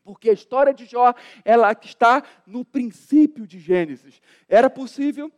Porque 0.03 0.29
a 0.29 0.35
história 0.35 0.74
de 0.74 0.85
Jó, 0.85 1.14
ela 1.42 1.74
está 1.83 2.22
no 2.46 2.66
princípio 2.66 3.46
de 3.46 3.59
Gênesis. 3.59 4.20
Era 4.46 4.68
possível 4.68 5.33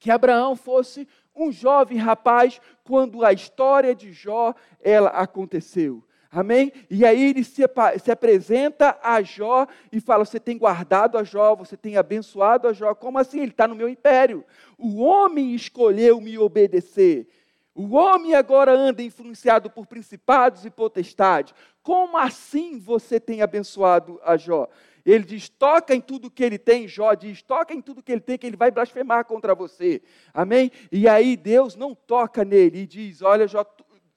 que 0.00 0.10
Abraão 0.10 0.56
fosse 0.56 1.06
um 1.32 1.52
jovem 1.52 1.96
rapaz 1.96 2.60
quando 2.82 3.24
a 3.24 3.32
história 3.32 3.94
de 3.94 4.12
Jó 4.12 4.52
ela 4.80 5.10
aconteceu. 5.10 6.02
Amém? 6.28 6.72
E 6.90 7.04
aí 7.04 7.30
ele 7.30 7.44
se, 7.44 7.62
se, 8.02 8.10
apresenta 8.10 8.98
a 9.00 9.22
Jó 9.22 9.68
e 9.92 10.00
fala: 10.00 10.24
Você 10.24 10.40
tem 10.40 10.58
guardado 10.58 11.16
a 11.16 11.22
Jó, 11.22 11.54
você 11.54 11.76
tem 11.76 11.96
abençoado 11.96 12.66
a 12.66 12.72
Jó. 12.72 12.96
Como 12.96 13.16
assim? 13.16 13.38
Ele 13.38 13.52
está 13.52 13.68
no 13.68 13.76
meu 13.76 13.88
império. 13.88 14.44
O 14.76 15.02
homem 15.02 15.54
escolheu 15.54 16.20
me 16.20 16.36
obedecer. 16.36 17.28
O 17.74 17.94
homem 17.96 18.34
agora 18.34 18.72
anda 18.72 19.02
influenciado 19.02 19.70
por 19.70 19.86
principados 19.86 20.64
e 20.64 20.70
potestades. 20.70 21.54
Como 21.82 22.18
assim 22.18 22.78
você 22.78 23.18
tem 23.18 23.40
abençoado 23.40 24.20
a 24.22 24.36
Jó? 24.36 24.68
Ele 25.04 25.24
diz: 25.24 25.48
toca 25.48 25.94
em 25.94 26.00
tudo 26.00 26.30
que 26.30 26.44
ele 26.44 26.58
tem. 26.58 26.86
Jó 26.86 27.14
diz: 27.14 27.42
toca 27.42 27.72
em 27.72 27.80
tudo 27.80 28.02
que 28.02 28.12
ele 28.12 28.20
tem, 28.20 28.36
que 28.36 28.46
ele 28.46 28.56
vai 28.56 28.70
blasfemar 28.70 29.24
contra 29.24 29.54
você. 29.54 30.02
Amém? 30.34 30.70
E 30.90 31.08
aí 31.08 31.36
Deus 31.36 31.74
não 31.74 31.94
toca 31.94 32.44
nele 32.44 32.80
e 32.80 32.86
diz: 32.86 33.22
olha, 33.22 33.48
Jó, 33.48 33.64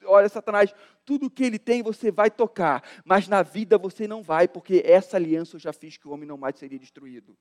olha, 0.04 0.28
Satanás, 0.28 0.74
tudo 1.04 1.30
que 1.30 1.44
ele 1.44 1.58
tem 1.58 1.82
você 1.82 2.10
vai 2.10 2.30
tocar, 2.30 2.82
mas 3.04 3.26
na 3.26 3.42
vida 3.42 3.78
você 3.78 4.06
não 4.06 4.22
vai, 4.22 4.46
porque 4.46 4.82
essa 4.84 5.16
aliança 5.16 5.56
eu 5.56 5.60
já 5.60 5.72
fiz 5.72 5.96
que 5.96 6.06
o 6.06 6.10
homem 6.10 6.28
não 6.28 6.36
mais 6.36 6.58
seria 6.58 6.78
destruído. 6.78 7.36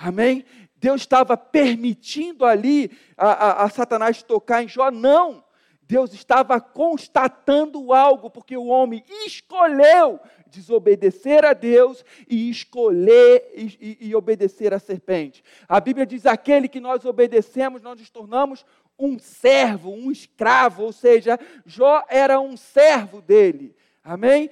Amém? 0.00 0.44
Deus 0.76 1.00
estava 1.00 1.36
permitindo 1.36 2.44
ali 2.44 2.96
a, 3.16 3.30
a, 3.30 3.64
a 3.64 3.68
Satanás 3.68 4.22
tocar 4.22 4.62
em 4.62 4.68
Jó? 4.68 4.92
Não. 4.92 5.44
Deus 5.82 6.12
estava 6.12 6.60
constatando 6.60 7.92
algo, 7.92 8.30
porque 8.30 8.56
o 8.56 8.66
homem 8.66 9.02
escolheu 9.26 10.20
desobedecer 10.46 11.44
a 11.44 11.52
Deus 11.52 12.04
e 12.28 12.48
escolher 12.48 13.50
e, 13.54 13.98
e, 14.00 14.08
e, 14.08 14.14
obedecer 14.14 14.72
a 14.72 14.78
serpente. 14.78 15.42
A 15.66 15.80
Bíblia 15.80 16.06
diz: 16.06 16.26
aquele 16.26 16.68
que 16.68 16.78
nós 16.78 17.04
obedecemos, 17.04 17.82
nós 17.82 17.98
nos 17.98 18.10
tornamos 18.10 18.64
um 18.98 19.18
servo, 19.18 19.90
um 19.90 20.12
escravo, 20.12 20.84
ou 20.84 20.92
seja, 20.92 21.40
Jó 21.66 22.04
era 22.08 22.38
um 22.38 22.56
servo 22.56 23.20
dele. 23.20 23.74
Amém? 24.04 24.50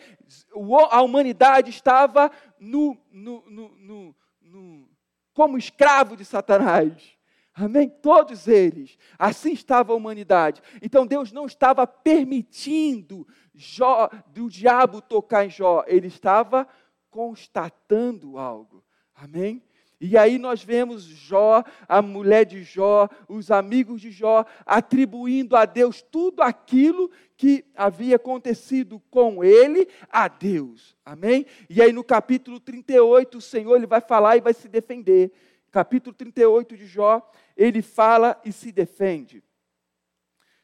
A 0.90 1.02
humanidade 1.02 1.70
estava 1.70 2.30
no, 2.58 2.96
no, 3.12 3.44
no, 3.46 4.14
no 4.42 4.95
como 5.36 5.58
escravo 5.58 6.16
de 6.16 6.24
Satanás. 6.24 7.14
Amém? 7.54 7.90
Todos 7.90 8.48
eles. 8.48 8.96
Assim 9.18 9.52
estava 9.52 9.92
a 9.92 9.96
humanidade. 9.96 10.62
Então 10.80 11.06
Deus 11.06 11.30
não 11.30 11.44
estava 11.44 11.86
permitindo 11.86 13.28
Jó, 13.54 14.08
do 14.28 14.48
diabo 14.48 15.02
tocar 15.02 15.44
em 15.44 15.50
Jó, 15.50 15.84
ele 15.86 16.06
estava 16.06 16.66
constatando 17.10 18.38
algo. 18.38 18.82
Amém? 19.14 19.62
E 20.00 20.16
aí 20.16 20.38
nós 20.38 20.62
vemos 20.62 21.04
Jó, 21.04 21.64
a 21.88 22.02
mulher 22.02 22.44
de 22.44 22.62
Jó, 22.62 23.08
os 23.28 23.50
amigos 23.50 24.00
de 24.00 24.10
Jó, 24.10 24.44
atribuindo 24.66 25.56
a 25.56 25.64
Deus 25.64 26.02
tudo 26.02 26.42
aquilo 26.42 27.10
que 27.36 27.64
havia 27.74 28.16
acontecido 28.16 29.00
com 29.10 29.42
ele, 29.42 29.88
a 30.10 30.28
Deus. 30.28 30.96
Amém? 31.04 31.46
E 31.68 31.80
aí 31.80 31.92
no 31.92 32.04
capítulo 32.04 32.60
38, 32.60 33.38
o 33.38 33.40
Senhor 33.40 33.76
ele 33.76 33.86
vai 33.86 34.00
falar 34.00 34.36
e 34.36 34.42
vai 34.42 34.52
se 34.52 34.68
defender. 34.68 35.32
Capítulo 35.70 36.14
38 36.14 36.76
de 36.76 36.86
Jó, 36.86 37.26
ele 37.56 37.80
fala 37.80 38.40
e 38.44 38.52
se 38.52 38.70
defende. 38.72 39.42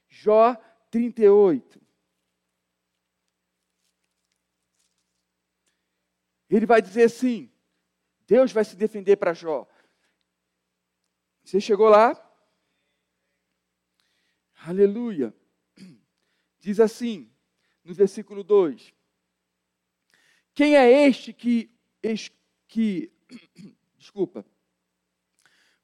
Jó 0.08 0.56
38. 0.90 1.80
Ele 6.50 6.66
vai 6.66 6.82
dizer 6.82 7.04
assim: 7.04 7.51
Deus 8.32 8.50
vai 8.50 8.64
se 8.64 8.74
defender 8.74 9.16
para 9.16 9.34
Jó. 9.34 9.68
Você 11.44 11.60
chegou 11.60 11.90
lá? 11.90 12.18
Aleluia. 14.54 15.34
Diz 16.58 16.80
assim, 16.80 17.30
no 17.84 17.92
versículo 17.92 18.42
2: 18.42 18.94
Quem 20.54 20.78
é 20.78 20.90
este 21.06 21.34
que, 21.34 21.70
que 22.66 23.12
desculpa, 23.98 24.46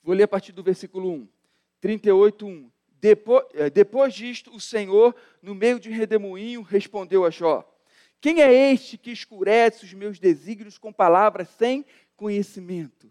vou 0.03 0.15
ler 0.15 0.23
a 0.23 0.29
partir 0.29 0.53
do 0.53 0.63
versículo 0.63 1.13
1, 1.13 1.29
38, 1.83 2.47
1. 2.47 2.73
Depois, 2.93 3.45
depois 3.75 4.15
disto, 4.15 4.57
o 4.57 4.61
Senhor, 4.61 5.15
no 5.43 5.55
meio 5.55 5.79
de 5.79 5.91
um 5.91 5.95
redemoinho, 5.95 6.63
respondeu 6.63 7.27
a 7.27 7.31
Jó: 7.31 7.63
Quem 8.23 8.41
é 8.41 8.73
este 8.73 8.97
que 8.97 9.11
escurece 9.11 9.85
os 9.85 9.93
meus 9.93 10.19
desígnios 10.19 10.79
com 10.79 10.91
palavras 10.91 11.51
sem 11.51 11.85
conhecimento. 12.19 13.11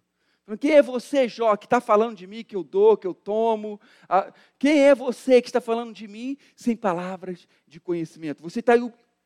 Quem 0.60 0.72
é 0.72 0.82
você, 0.82 1.28
Jó, 1.28 1.56
que 1.58 1.65
está 1.65 1.82
falando 1.82 2.15
de 2.15 2.28
mim, 2.28 2.43
que 2.43 2.56
eu 2.56 2.63
dou, 2.63 2.96
que 2.96 3.08
eu 3.08 3.13
tomo? 3.13 3.82
Ah, 4.08 4.32
quem 4.60 4.80
é 4.84 4.93
você 4.93 5.41
que 5.41 5.50
está 5.50 5.60
falando 5.60 5.93
de 5.93 6.08
mim 6.08 6.38
sem 6.56 6.76
palavras 6.76 7.48
de 7.67 7.80
conhecimento? 7.82 8.43
Você 8.43 8.60
está 8.60 8.76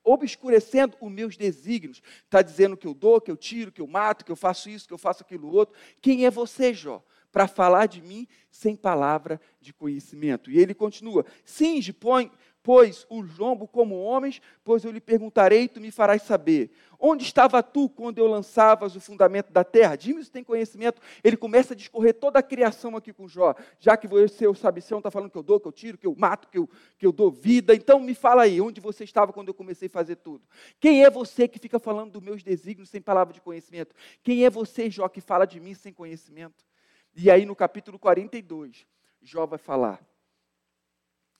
obscurecendo 0.04 0.96
os 1.00 1.12
meus 1.12 1.38
desígnios. 1.38 2.02
Está 2.24 2.41
dizendo 2.41 2.78
que 2.78 2.88
eu 2.88 2.94
dou, 2.94 3.22
que 3.22 3.30
eu 3.30 3.38
tiro, 3.38 3.72
que 3.72 3.82
eu 3.82 3.88
mato, 3.88 4.26
que 4.26 4.32
eu 4.32 4.36
faço 4.36 4.70
isso, 4.70 4.88
que 4.88 4.94
eu 4.94 4.98
faço 4.98 5.24
aquilo 5.24 5.52
outro. 5.52 5.76
Quem 6.02 6.26
é 6.26 6.32
você, 6.32 6.74
Jó, 6.74 7.04
para 7.32 7.48
falar 7.48 7.86
de 7.86 8.02
mim 8.02 8.28
sem 8.50 8.76
palavra 8.76 9.39
de 9.60 9.74
conhecimento? 9.74 10.50
E 10.50 10.58
ele 10.58 10.74
continua: 10.74 11.24
Singe, 11.46 11.94
põe, 11.94 12.32
pois 12.63 13.06
o 13.10 13.21
lombo 13.21 13.67
como 13.67 14.00
homens, 14.00 14.41
pois 14.63 14.84
eu 14.84 14.91
lhe 14.91 15.02
perguntarei 15.02 15.67
tu 15.67 15.82
me 15.82 15.91
farás 15.91 16.21
saber. 16.21 16.71
Onde 17.00 17.24
estava 17.24 17.63
tu 17.63 17.89
quando 17.89 18.19
eu 18.19 18.28
lançavas 18.28 18.95
o 18.95 19.02
fundamento 19.02 19.52
da 19.52 19.63
terra? 19.63 19.95
Dime 19.95 20.24
se 20.24 20.30
tem 20.30 20.43
conhecimento. 20.43 21.02
Ele 21.24 21.36
começa 21.36 21.74
a 21.74 21.76
discorrer 21.76 22.13
toda 22.13 22.38
a 22.38 22.43
criação 22.43 22.95
aqui 22.95 23.12
com 23.12 23.28
Jó. 23.28 23.56
Já 23.80 23.97
que 23.97 24.08
você, 24.08 24.45
o 24.45 24.54
sabicião, 24.54 25.00
está 25.00 25.10
falando 25.10 25.32
que 25.32 25.38
eu 25.38 25.41
dou, 25.41 25.60
que 25.60 25.67
eu 25.67 25.71
tiro, 25.71 25.97
que 25.97 26.06
eu 26.06 26.15
mato, 26.15 26.47
que 26.47 26.60
eu, 26.60 26.69
que 27.00 27.06
eu 27.06 27.12
dou 27.12 27.32
vida. 27.32 27.74
Então 27.74 28.00
me 28.00 28.13
fala 28.13 28.43
aí, 28.43 28.62
onde 28.62 28.80
você 28.80 29.04
estava 29.04 29.34
quando 29.34 29.47
eu 29.47 29.54
comecei 29.54 29.88
a 29.88 29.91
fazer 29.91 30.17
tudo? 30.17 30.43
Quem 30.80 31.04
é 31.04 31.10
você 31.10 31.47
que 31.47 31.58
fica 31.58 31.80
falando 31.80 32.12
dos 32.12 32.21
meus 32.21 32.43
desígnios 32.43 32.89
sem 32.89 33.02
palavra 33.02 33.34
de 33.34 33.41
conhecimento? 33.41 33.95
Quem 34.21 34.45
é 34.45 34.50
você, 34.50 34.88
Jó, 34.88 35.10
que 35.10 35.21
fala 35.21 35.45
de 35.45 35.60
mim 35.60 35.74
sem 35.74 35.91
conhecimento? 35.91 36.63
E 37.15 37.32
aí 37.32 37.45
no 37.47 37.56
capítulo 37.56 37.97
42, 37.97 38.86
Jó 39.24 39.47
vai 39.47 39.58
falar. 39.58 40.00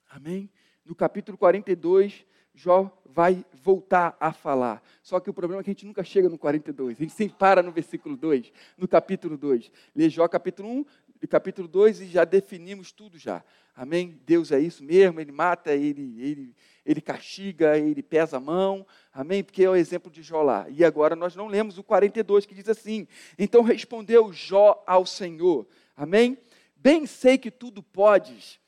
Amém? 0.10 0.50
No 0.86 0.96
capítulo 0.96 1.38
42, 1.38 2.26
Jó 2.54 2.92
vai 3.06 3.46
voltar 3.54 4.16
a 4.20 4.32
falar. 4.32 4.84
Só 5.02 5.20
que 5.20 5.30
o 5.30 5.34
problema 5.34 5.62
é 5.62 5.64
que 5.64 5.70
a 5.70 5.74
gente 5.74 5.86
nunca 5.86 6.04
chega 6.04 6.30
no 6.30 6.38
42, 6.38 6.98
a 6.98 7.02
gente 7.02 7.14
sempre 7.14 7.38
para 7.38 7.62
no 7.62 7.72
versículo 7.72 8.16
2, 8.16 8.52
no 8.78 8.88
capítulo 8.88 9.38
2. 9.38 9.72
Lê 9.96 10.10
Jó 10.10 10.28
capítulo 10.28 10.70
1 10.70 10.86
e 11.22 11.28
capítulo 11.28 11.68
2 11.68 12.02
e 12.02 12.06
já 12.08 12.26
definimos 12.26 12.92
tudo 12.92 13.18
já. 13.18 13.44
Amém? 13.76 14.20
Deus 14.26 14.52
é 14.52 14.60
isso 14.60 14.84
mesmo, 14.84 15.20
ele 15.20 15.32
mata, 15.32 15.74
ele, 15.74 16.22
ele, 16.22 16.56
ele 16.86 17.02
castiga, 17.02 17.78
ele 17.78 18.04
pesa 18.04 18.38
a 18.38 18.40
mão. 18.40 18.86
Amém? 19.14 19.44
Porque 19.44 19.64
é 19.64 19.70
o 19.70 19.76
exemplo 19.76 20.12
de 20.12 20.22
Jó 20.22 20.42
lá. 20.42 20.68
E 20.70 20.84
agora 20.84 21.16
nós 21.16 21.36
não 21.36 21.48
lemos 21.48 21.78
o 21.78 21.84
42 21.84 22.46
que 22.46 22.54
diz 22.54 22.68
assim: 22.68 23.08
Então 23.40 23.62
respondeu 23.62 24.32
Jó 24.34 24.84
ao 24.86 25.06
Senhor. 25.06 25.68
Amém? 25.96 26.38
Bem 26.76 27.06
sei 27.06 27.38
que 27.38 27.52
tudo 27.52 27.82
podes 27.82 28.61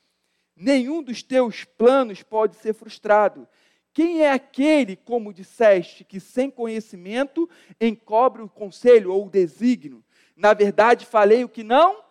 nenhum 0.55 1.01
dos 1.01 1.23
teus 1.23 1.63
planos 1.63 2.23
pode 2.23 2.55
ser 2.55 2.73
frustrado. 2.73 3.47
Quem 3.93 4.23
é 4.23 4.31
aquele, 4.31 4.95
como 4.95 5.33
disseste, 5.33 6.03
que 6.03 6.19
sem 6.19 6.49
conhecimento 6.49 7.49
encobre 7.79 8.41
o 8.41 8.49
conselho 8.49 9.13
ou 9.13 9.27
o 9.27 9.29
desígnio? 9.29 10.03
Na 10.35 10.53
verdade, 10.53 11.05
falei 11.05 11.43
o 11.43 11.49
que 11.49 11.63
não 11.63 12.03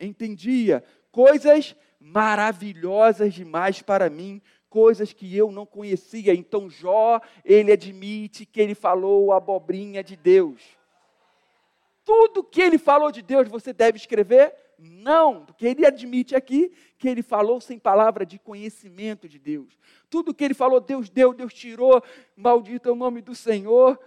entendia, 0.00 0.82
coisas 1.10 1.76
maravilhosas 2.00 3.34
demais 3.34 3.82
para 3.82 4.08
mim, 4.10 4.40
coisas 4.68 5.12
que 5.12 5.36
eu 5.36 5.50
não 5.50 5.66
conhecia. 5.66 6.34
Então 6.34 6.68
Jó, 6.68 7.20
ele 7.44 7.72
admite 7.72 8.44
que 8.44 8.60
ele 8.60 8.74
falou 8.74 9.32
a 9.32 9.36
abobrinha 9.36 10.02
de 10.02 10.16
Deus. 10.16 10.62
Tudo 12.04 12.42
que 12.42 12.60
ele 12.60 12.78
falou 12.78 13.12
de 13.12 13.22
Deus, 13.22 13.48
você 13.48 13.72
deve 13.72 13.98
escrever 13.98 14.54
não, 14.78 15.44
porque 15.44 15.66
ele 15.66 15.84
admite 15.84 16.36
aqui 16.36 16.72
que 16.96 17.08
ele 17.08 17.22
falou 17.22 17.60
sem 17.60 17.78
palavra 17.78 18.24
de 18.24 18.38
conhecimento 18.38 19.28
de 19.28 19.38
Deus. 19.38 19.76
Tudo 20.08 20.32
que 20.32 20.44
ele 20.44 20.54
falou, 20.54 20.80
Deus 20.80 21.10
deu, 21.10 21.34
Deus 21.34 21.52
tirou, 21.52 22.02
maldito 22.36 22.88
é 22.88 22.92
o 22.92 22.96
nome 22.96 23.20
do 23.20 23.34
Senhor. 23.34 23.98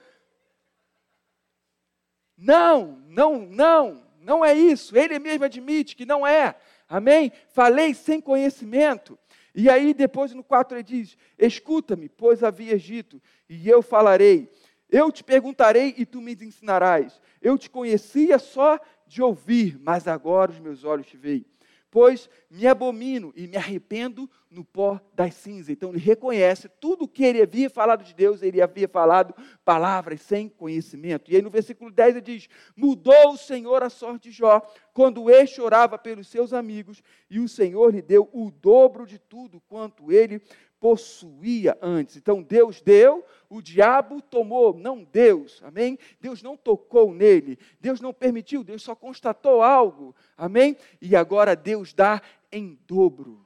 Não, 2.37 3.03
não, 3.07 3.39
não, 3.39 4.07
não 4.21 4.45
é 4.45 4.53
isso. 4.53 4.97
Ele 4.97 5.19
mesmo 5.19 5.43
admite 5.43 5.95
que 5.95 6.05
não 6.05 6.25
é. 6.25 6.55
Amém? 6.87 7.33
Falei 7.49 7.93
sem 7.93 8.21
conhecimento. 8.21 9.19
E 9.53 9.69
aí, 9.69 9.93
depois 9.93 10.33
no 10.33 10.43
4 10.43 10.77
ele 10.77 10.83
diz: 10.83 11.17
Escuta-me, 11.37 12.07
pois 12.07 12.43
havias 12.43 12.81
dito, 12.81 13.21
e 13.49 13.69
eu 13.69 13.81
falarei. 13.81 14.49
Eu 14.89 15.11
te 15.11 15.23
perguntarei 15.23 15.93
e 15.97 16.05
tu 16.05 16.21
me 16.21 16.33
ensinarás. 16.33 17.21
Eu 17.41 17.57
te 17.57 17.69
conhecia 17.69 18.37
só 18.39 18.79
de 19.11 19.21
ouvir, 19.21 19.77
mas 19.81 20.07
agora 20.07 20.51
os 20.51 20.59
meus 20.59 20.85
olhos 20.85 21.05
te 21.05 21.17
veem 21.17 21.45
pois 21.91 22.29
me 22.49 22.65
abomino 22.65 23.33
e 23.35 23.45
me 23.45 23.57
arrependo 23.57 24.29
no 24.49 24.63
pó 24.63 24.99
das 25.13 25.35
cinzas. 25.35 25.69
Então 25.69 25.89
ele 25.89 25.99
reconhece 25.99 26.69
tudo 26.79 27.03
o 27.03 27.07
que 27.07 27.23
ele 27.23 27.41
havia 27.41 27.69
falado 27.69 28.03
de 28.03 28.15
Deus, 28.15 28.41
ele 28.41 28.61
havia 28.61 28.87
falado 28.87 29.35
palavras 29.65 30.21
sem 30.21 30.47
conhecimento. 30.47 31.29
E 31.29 31.35
aí 31.35 31.41
no 31.41 31.49
versículo 31.49 31.91
10 31.91 32.15
ele 32.15 32.21
diz: 32.21 32.47
Mudou 32.75 33.33
o 33.33 33.37
Senhor 33.37 33.83
a 33.83 33.89
sorte 33.89 34.29
de 34.29 34.31
Jó, 34.31 34.61
quando 34.93 35.29
este 35.29 35.57
chorava 35.57 35.97
pelos 35.97 36.27
seus 36.27 36.53
amigos, 36.53 37.03
e 37.29 37.39
o 37.39 37.49
Senhor 37.49 37.93
lhe 37.93 38.01
deu 38.01 38.29
o 38.31 38.49
dobro 38.49 39.05
de 39.05 39.19
tudo 39.19 39.61
quanto 39.67 40.11
ele 40.11 40.41
possuía 40.81 41.77
antes. 41.79 42.17
Então 42.17 42.41
Deus 42.41 42.81
deu, 42.81 43.23
o 43.47 43.61
diabo 43.61 44.19
tomou, 44.19 44.73
não 44.73 45.03
Deus, 45.03 45.61
amém? 45.63 45.97
Deus 46.19 46.41
não 46.41 46.57
tocou 46.57 47.13
nele, 47.13 47.59
Deus 47.79 48.01
não 48.01 48.11
permitiu, 48.11 48.63
Deus 48.63 48.81
só 48.81 48.95
constatou 48.95 49.61
algo, 49.61 50.15
amém? 50.35 50.75
E 50.99 51.15
agora 51.15 51.55
Deus 51.55 51.93
dá 51.93 52.19
em 52.51 52.79
dobro. 52.87 53.45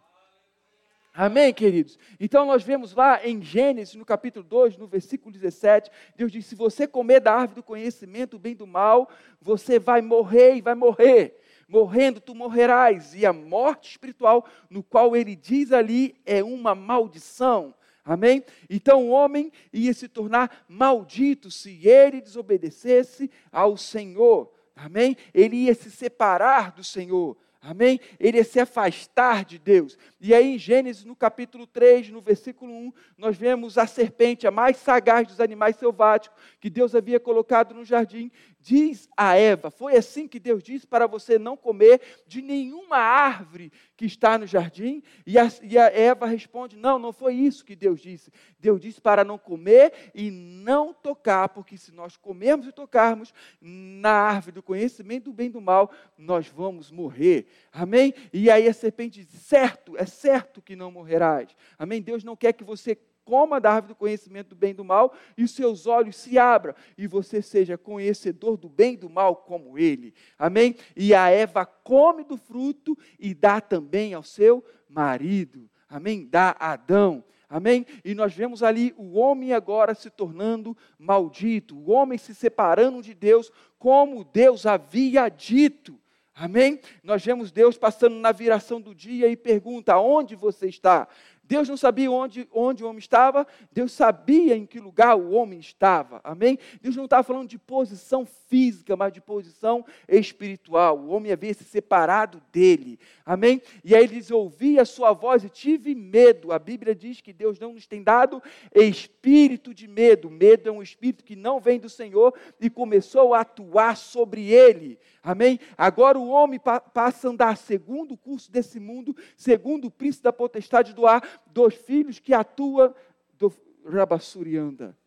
Amém, 1.14 1.54
queridos? 1.54 2.00
Então 2.20 2.46
nós 2.46 2.64
vemos 2.64 2.94
lá 2.94 3.26
em 3.26 3.42
Gênesis, 3.42 3.96
no 3.96 4.06
capítulo 4.06 4.44
2, 4.46 4.78
no 4.78 4.88
versículo 4.88 5.32
17, 5.32 5.90
Deus 6.16 6.32
diz: 6.32 6.46
Se 6.46 6.56
você 6.56 6.88
comer 6.88 7.20
da 7.20 7.34
árvore 7.34 7.56
do 7.56 7.64
conhecimento, 7.64 8.32
do 8.32 8.40
bem 8.40 8.56
do 8.56 8.68
mal, 8.68 9.10
você 9.42 9.80
vai 9.80 10.02
morrer 10.02 10.56
e 10.56 10.62
vai 10.62 10.76
morrer 10.76 11.42
morrendo 11.68 12.20
tu 12.20 12.36
morrerás. 12.36 13.14
E 13.14 13.26
a 13.26 13.34
morte 13.34 13.92
espiritual, 13.92 14.46
no 14.70 14.84
qual 14.84 15.16
ele 15.16 15.36
diz 15.36 15.72
ali, 15.72 16.16
é 16.26 16.44
uma 16.44 16.76
maldição. 16.76 17.74
Amém? 18.04 18.44
Então 18.70 19.08
o 19.08 19.10
homem 19.10 19.52
ia 19.74 19.94
se 19.94 20.08
tornar 20.08 20.64
maldito 20.70 21.50
se 21.50 21.88
ele 21.88 22.22
desobedecesse 22.22 23.32
ao 23.52 23.76
Senhor. 23.76 24.52
Amém? 24.76 25.18
Ele 25.34 25.56
ia 25.56 25.74
se 25.74 25.90
separar 25.90 26.72
do 26.72 26.84
Senhor. 26.84 27.36
Amém? 27.68 28.00
Ele 28.20 28.38
ia 28.38 28.44
se 28.44 28.60
afastar 28.60 29.44
de 29.44 29.58
Deus. 29.58 29.98
E 30.22 30.36
aí 30.36 30.54
em 30.54 30.60
Gênesis, 30.60 31.04
no 31.04 31.16
capítulo 31.16 31.66
3, 31.66 32.12
no 32.12 32.22
versículo 32.22 32.72
1, 32.72 32.94
nós 33.18 33.36
vemos 33.36 33.76
a 33.76 33.88
serpente, 33.88 34.46
a 34.46 34.52
mais 34.52 34.78
sagaz 34.78 35.28
dos 35.28 35.40
animais 35.40 35.76
selváticos, 35.78 36.38
que 36.60 36.70
Deus 36.70 36.94
havia 36.94 37.20
colocado 37.20 37.74
no 37.74 37.84
jardim, 37.84 38.32
diz 38.66 39.08
a 39.16 39.36
Eva: 39.36 39.70
Foi 39.70 39.96
assim 39.96 40.28
que 40.28 40.40
Deus 40.40 40.64
disse 40.64 40.88
para 40.88 41.06
você 41.06 41.38
não 41.38 41.56
comer 41.56 42.02
de 42.26 42.42
nenhuma 42.42 42.98
árvore 42.98 43.72
que 43.96 44.06
está 44.06 44.40
no 44.40 44.48
jardim? 44.48 45.04
E 45.26 45.38
a, 45.38 45.48
e 45.62 45.78
a, 45.78 45.86
Eva 45.86 46.26
responde: 46.26 46.76
Não, 46.76 46.98
não 46.98 47.14
foi 47.14 47.36
isso 47.36 47.64
que 47.64 47.76
Deus 47.76 48.02
disse. 48.02 48.32
Deus 48.60 48.82
disse 48.82 49.00
para 49.00 49.24
não 49.24 49.38
comer 49.38 50.12
e 50.16 50.32
não 50.32 50.92
tocar, 50.92 51.50
porque 51.50 51.78
se 51.78 51.92
nós 51.92 52.18
comermos 52.18 52.66
e 52.66 52.72
tocarmos 52.72 53.32
na 53.62 54.10
árvore 54.10 54.54
do 54.54 54.64
conhecimento 54.64 55.26
do 55.26 55.34
bem 55.34 55.48
e 55.48 55.52
do 55.52 55.62
mal, 55.62 55.92
nós 56.18 56.48
vamos 56.48 56.90
morrer. 56.90 57.46
Amém? 57.72 58.16
E 58.34 58.50
aí 58.50 58.68
a 58.68 58.74
serpente 58.74 59.24
diz: 59.24 59.42
Certo, 59.42 59.96
é 59.96 60.08
certo 60.08 60.60
que 60.60 60.76
não 60.76 60.92
morrerás. 60.92 61.56
Amém? 61.78 62.02
Deus 62.02 62.24
não 62.24 62.36
quer 62.36 62.54
que 62.54 62.64
você 62.64 62.98
coma 63.26 63.60
da 63.60 63.72
árvore 63.72 63.94
do 63.94 63.98
conhecimento 63.98 64.50
do 64.50 64.56
bem 64.56 64.70
e 64.70 64.76
do 64.76 64.86
mal, 64.86 65.14
e 65.36 65.44
os 65.44 65.52
seus 65.52 65.88
olhos 65.88 66.16
se 66.16 66.38
abram, 66.38 66.76
e 66.98 67.08
você 67.08 67.42
seja 67.42 67.78
conhecedor 67.78 68.56
do 68.56 68.70
bem 68.70 68.94
e 68.94 68.98
do 68.98 69.10
mal 69.10 69.36
como 69.36 69.78
ele. 69.78 70.14
Amém? 70.38 70.76
E 70.96 71.14
a 71.14 71.30
Eva 71.30 71.66
come 71.66 72.24
do 72.24 72.38
fruto 72.38 72.98
e 73.20 73.34
dá 73.34 73.60
também 73.60 74.14
ao 74.14 74.24
seu 74.24 74.64
marido. 74.88 75.70
Amém? 75.90 76.26
Dá 76.26 76.56
a 76.60 76.74
Adão. 76.74 77.24
Amém? 77.50 77.86
E 78.04 78.16
nós 78.16 78.34
vemos 78.34 78.64
ali 78.64 78.94
o 78.98 79.18
homem 79.18 79.54
agora 79.54 79.94
se 79.94 80.10
tornando 80.10 80.76
maldito, 80.98 81.76
o 81.78 81.92
homem 81.92 82.18
se 82.18 82.34
separando 82.34 83.02
de 83.02 83.14
Deus, 83.14 83.52
como 83.78 84.24
Deus 84.24 84.66
havia 84.66 85.30
dito. 85.30 86.00
Amém? 86.38 86.82
Nós 87.02 87.24
vemos 87.24 87.50
Deus 87.50 87.78
passando 87.78 88.18
na 88.18 88.34
viração 88.34 88.82
do 88.82 88.94
dia 88.94 89.30
e 89.30 89.38
pergunta: 89.38 89.98
onde 89.98 90.36
você 90.36 90.68
está? 90.68 91.08
Deus 91.48 91.70
não 91.70 91.78
sabia 91.78 92.12
onde, 92.12 92.48
onde 92.52 92.84
o 92.84 92.88
homem 92.88 93.00
estava, 93.00 93.46
Deus 93.72 93.92
sabia 93.92 94.56
em 94.56 94.66
que 94.66 94.80
lugar 94.80 95.16
o 95.16 95.32
homem 95.32 95.60
estava. 95.60 96.20
Amém? 96.24 96.58
Deus 96.82 96.96
não 96.96 97.06
estava 97.06 97.24
falando 97.24 97.50
de 97.50 97.58
posição 97.58 98.26
física, 98.26 98.96
mas 98.96 99.14
de 99.14 99.22
posição 99.22 99.86
espiritual. 100.08 100.98
O 100.98 101.10
homem 101.10 101.32
havia 101.32 101.54
se 101.54 101.64
separado 101.64 102.42
dele. 102.52 103.00
Amém? 103.26 103.62
E 103.84 103.96
aí 103.96 104.04
ele 104.04 104.16
diz: 104.16 104.32
Ouvi 104.32 104.80
a 104.80 104.86
sua 104.86 105.14
voz 105.14 105.44
e 105.44 105.50
tive 105.50 105.94
medo. 105.94 106.52
A 106.52 106.60
Bíblia 106.60 106.96
diz 106.96 107.22
que 107.22 107.34
Deus 107.34 107.60
não 107.60 107.74
nos 107.74 107.86
tem 107.86 108.04
dado 108.04 108.42
espírito 108.74 109.74
de 109.74 109.88
medo. 109.88 110.30
Medo 110.30 110.70
é 110.70 110.72
um 110.72 110.82
espírito 110.82 111.24
que 111.24 111.36
não 111.36 111.60
vem 111.60 111.80
do 111.80 111.90
Senhor 111.90 112.34
e 112.60 112.70
começou 112.70 113.34
a 113.34 113.42
atuar 113.42 113.98
sobre 113.98 114.52
ele. 114.52 115.00
Amém? 115.22 115.60
Agora 115.76 116.20
o 116.20 116.28
homem 116.28 116.60
passa 116.94 117.28
a 117.28 117.32
andar 117.32 117.58
segundo 117.58 118.14
o 118.14 118.18
curso 118.18 118.52
desse 118.52 118.80
mundo, 118.80 119.16
segundo 119.36 119.86
o 119.86 119.92
príncipe 119.92 120.24
da 120.24 120.32
potestade 120.34 120.94
do 120.94 121.08
ar, 121.08 121.35
dos 121.48 121.74
filhos 121.74 122.20
que 122.20 122.34
atua 122.34 122.96
do 123.34 123.54
Rabassurianda, 123.86 124.98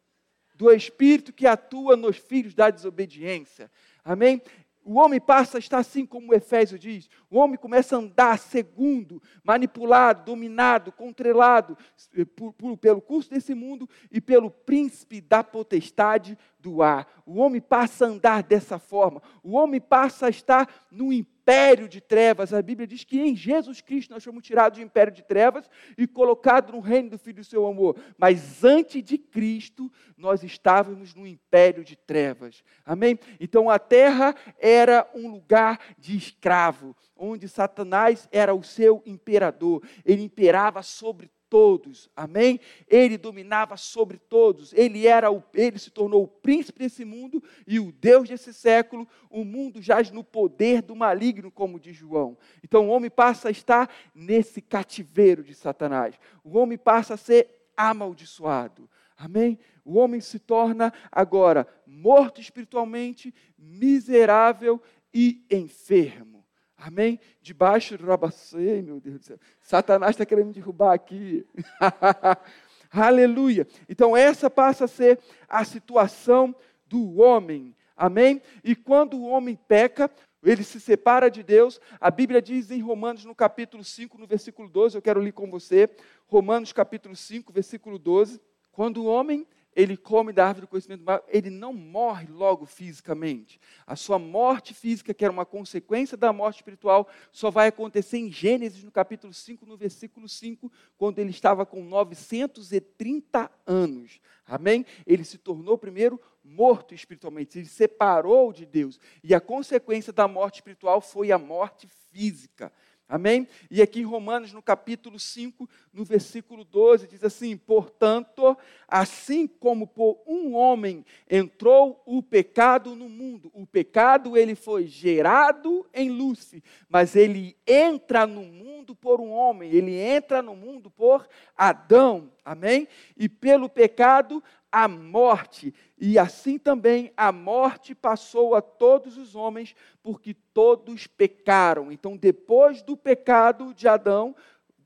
do 0.55 0.71
espírito 0.71 1.33
que 1.33 1.47
atua 1.47 1.97
nos 1.97 2.17
filhos 2.17 2.55
da 2.55 2.71
desobediência. 2.71 3.71
Amém? 4.05 4.43
O 4.89 4.95
homem 4.95 5.21
passa 5.21 5.59
a 5.59 5.61
estar 5.61 5.79
assim 5.79 6.07
como 6.07 6.33
o 6.33 6.35
Efésio 6.35 6.79
diz. 6.79 7.11
O 7.31 7.37
homem 7.37 7.59
começa 7.59 7.95
a 7.95 7.99
andar 7.99 8.39
segundo, 8.39 9.23
manipulado, 9.45 10.25
dominado, 10.25 10.91
controlado 10.91 11.77
eh, 12.17 12.25
por, 12.25 12.55
por, 12.55 12.75
pelo 12.79 13.03
curso 13.03 13.29
desse 13.29 13.55
mundo 13.55 13.87
e 14.11 14.19
pelo 14.19 14.51
príncipe 14.51 15.21
da 15.21 15.45
potestade 15.45 16.39
do 16.59 16.83
ar. 16.83 17.07
O 17.27 17.37
homem 17.37 17.61
passa 17.61 18.07
a 18.07 18.09
andar 18.09 18.43
dessa 18.43 18.79
forma. 18.79 19.21
O 19.43 19.57
homem 19.57 19.79
passa 19.79 20.27
a 20.27 20.31
estar 20.31 20.87
no 20.91 21.13
império 21.13 21.38
império 21.49 21.89
de 21.89 21.99
trevas. 21.99 22.53
A 22.53 22.61
Bíblia 22.61 22.87
diz 22.87 23.05
que 23.05 23.19
em 23.19 23.35
Jesus 23.35 23.81
Cristo 23.81 24.13
nós 24.13 24.23
fomos 24.23 24.43
tirados 24.43 24.79
do 24.79 24.85
império 24.85 25.11
de 25.11 25.23
trevas 25.23 25.69
e 25.97 26.07
colocados 26.07 26.75
no 26.75 26.81
reino 26.81 27.09
do 27.09 27.19
Filho 27.19 27.37
do 27.37 27.45
seu 27.45 27.67
amor. 27.67 27.97
Mas 28.19 28.63
antes 28.63 29.03
de 29.03 29.17
Cristo, 29.17 29.91
nós 30.15 30.45
estávamos 30.45 31.15
no 31.15 31.27
império 31.27 31.83
de 31.83 31.97
trevas. 31.97 32.63
Amém? 32.85 33.19
Então 33.41 33.71
a 33.71 33.79
terra 33.79 34.35
era 34.59 35.09
um 35.15 35.31
lugar 35.31 35.81
de 35.97 36.19
escravo, 36.19 36.95
onde 37.17 37.49
Satanás 37.49 38.29
era 38.31 38.55
o 38.55 38.63
seu 38.63 39.03
imperador. 39.07 39.83
Ele 40.05 40.23
imperava 40.23 40.83
sobre 40.83 41.31
todos. 41.49 42.09
Amém? 42.15 42.61
Ele 42.89 43.19
dominava 43.19 43.77
sobre 43.77 44.19
todos. 44.19 44.73
Ele 44.73 45.07
era 45.07 45.31
o, 45.31 45.43
ele 45.55 45.79
se 45.79 45.91
tornou 45.91 46.23
o 46.25 46.29
príncipe 46.29 46.79
desse 46.79 47.05
mundo 47.05 47.43
e 47.67 47.79
o 47.81 47.93
Deus 47.93 48.29
desse 48.29 48.53
século. 48.53 49.07
O 49.31 49.45
mundo 49.45 49.83
jaz 49.83 50.11
no 50.11 50.23
poder 50.23 50.83
do 50.83 50.95
maligno, 50.95 51.51
como 51.51 51.81
diz 51.81 51.97
João. 51.97 52.37
Então 52.63 52.89
o 52.89 52.91
homem 52.91 53.11
passa 53.11 53.49
a 53.49 53.51
estar 53.51 53.91
nesse 54.15 54.61
cativeiro 54.61 55.43
de 55.43 55.55
Satanás. 55.55 56.15
O 56.45 56.57
homem 56.59 56.79
passa 56.79 57.15
a 57.15 57.19
ser 57.19 57.49
amaldiçoado. 57.77 58.89
Amém? 59.17 59.59
O 59.85 59.99
homem 59.99 60.21
se 60.21 60.39
torna 60.39 60.93
agora 61.11 61.67
morto 61.87 62.41
espiritualmente, 62.41 63.35
miserável 63.59 64.81
e 65.13 65.45
enfermo. 65.51 66.38
Amém? 66.79 67.19
Debaixo 67.43 67.99
do 67.99 68.07
rabacei, 68.07 68.81
meu 68.81 69.01
Deus 69.01 69.19
do 69.19 69.25
céu. 69.25 69.39
Satanás 69.61 70.13
está 70.13 70.25
querendo 70.25 70.47
me 70.47 70.53
derrubar 70.53 70.95
aqui. 70.95 71.45
Aleluia. 72.89 73.67
Então, 73.89 74.17
essa 74.17 74.49
passa 74.49 74.85
a 74.85 74.89
ser 74.89 75.19
a 75.49 75.65
situação 75.65 76.55
do 76.87 77.21
homem. 77.21 77.75
Amém? 77.97 78.41
E 78.63 78.77
quando 78.77 79.19
o 79.19 79.27
homem 79.27 79.59
peca, 79.67 80.09
ele 80.41 80.63
se 80.63 80.81
separa 80.81 81.29
de 81.29 81.43
Deus. 81.43 81.81
A 82.01 82.13
Bíblia 82.13 82.41
diz 82.41 82.71
em 82.71 82.81
Romanos, 82.81 83.25
no 83.25 83.35
capítulo 83.35 83.83
5, 83.83 84.17
no 84.17 84.27
versículo 84.27 84.69
12, 84.69 84.97
eu 84.97 85.03
quero 85.03 85.21
ler 85.21 85.33
com 85.33 85.51
você. 85.51 85.91
Romanos, 86.29 86.73
capítulo 86.73 87.17
5, 87.17 87.53
versículo 87.53 87.99
12. 87.99 88.41
Quando 88.71 89.03
o 89.03 89.07
homem 89.07 89.45
ele 89.75 89.97
come 89.97 90.33
da 90.33 90.47
árvore 90.47 90.67
do 90.67 90.69
conhecimento 90.69 91.01
do 91.01 91.07
mal, 91.07 91.25
ele 91.29 91.51
não 91.51 91.73
morre 91.73 92.27
logo 92.29 92.67
fisicamente. 92.67 93.61
A 93.87 93.95
sua 93.95 94.19
morte 94.19 94.75
física, 94.75 95.15
que 95.15 95.25
era 95.25 95.33
uma 95.33 95.47
consequência 95.47 96.17
da 96.17 96.33
morte 96.33 96.57
espiritual, 96.57 97.09
só 97.31 97.51
vai 97.51 97.69
acontecer 97.69 98.19
em 98.19 98.33
Gênesis, 98.33 98.83
no 98.83 98.91
capítulo 98.91 99.33
5, 99.33 99.65
no 99.67 99.77
versículo 99.77 100.29
5, 100.29 100.71
quando 100.97 101.19
ele 101.19 101.31
estava 101.31 101.65
com 101.65 101.83
930 101.85 103.51
anos. 103.67 104.21
Amém? 104.47 104.85
Ele 105.07 105.25
se 105.25 105.39
tornou 105.39 105.79
primeiro 105.79 106.21
morto 106.43 106.95
espiritualmente, 106.95 107.59
ele 107.59 107.67
se 107.67 107.75
separou 107.75 108.53
de 108.53 108.65
Deus. 108.65 108.99
E 109.23 109.35
a 109.35 109.41
consequência 109.41 110.13
da 110.13 110.27
morte 110.27 110.57
espiritual 110.57 111.01
foi 111.01 111.31
a 111.31 111.39
morte 111.39 111.87
física. 112.11 112.73
Amém? 113.09 113.49
E 113.71 113.81
aqui 113.81 114.01
em 114.01 114.05
Romanos, 114.05 114.53
no 114.53 114.61
capítulo 114.61 115.19
5, 115.19 115.67
no 115.95 116.05
versículo 116.05 116.63
12, 116.63 117.07
diz 117.07 117.25
assim: 117.25 117.57
Portanto, 117.57 118.55
assim 118.87 119.47
como 119.47 119.87
por 119.87 120.21
um 120.27 120.55
homem 120.55 121.07
entrou 121.29 122.03
o 122.05 122.23
pecado 122.23 122.95
no 122.95 123.09
mundo, 123.09 123.51
o 123.55 123.67
pecado 123.67 124.37
ele 124.37 124.55
foi 124.55 124.87
gerado 124.87 125.87
em 125.95 126.11
Lúcifer, 126.11 126.63
mas 126.87 127.17
ele 127.17 127.57
entra 127.67 128.27
no 128.27 128.43
mundo 128.43 128.95
por 128.95 129.23
um 129.23 129.31
homem, 129.31 129.71
ele 129.71 129.95
entra 129.95 130.43
no 130.43 130.55
mundo 130.55 130.91
por 130.91 131.27
Adão. 131.57 132.31
Amém? 132.45 132.89
E 133.17 133.29
pelo 133.29 133.69
pecado, 133.69 134.43
a 134.71 134.87
morte, 134.87 135.75
e 135.99 136.19
assim 136.19 136.59
também 136.59 137.13
a 137.17 137.33
morte 137.33 137.95
passou 137.95 138.55
a 138.55 138.61
todos 138.61 139.17
os 139.17 139.35
homens, 139.35 139.75
porque 140.03 140.35
todos 140.53 141.07
pecaram. 141.07 141.91
Então, 141.91 142.17
depois 142.17 142.83
do 142.83 142.97
pecado 142.97 143.73
de 143.73 143.89
Adão, 143.89 144.35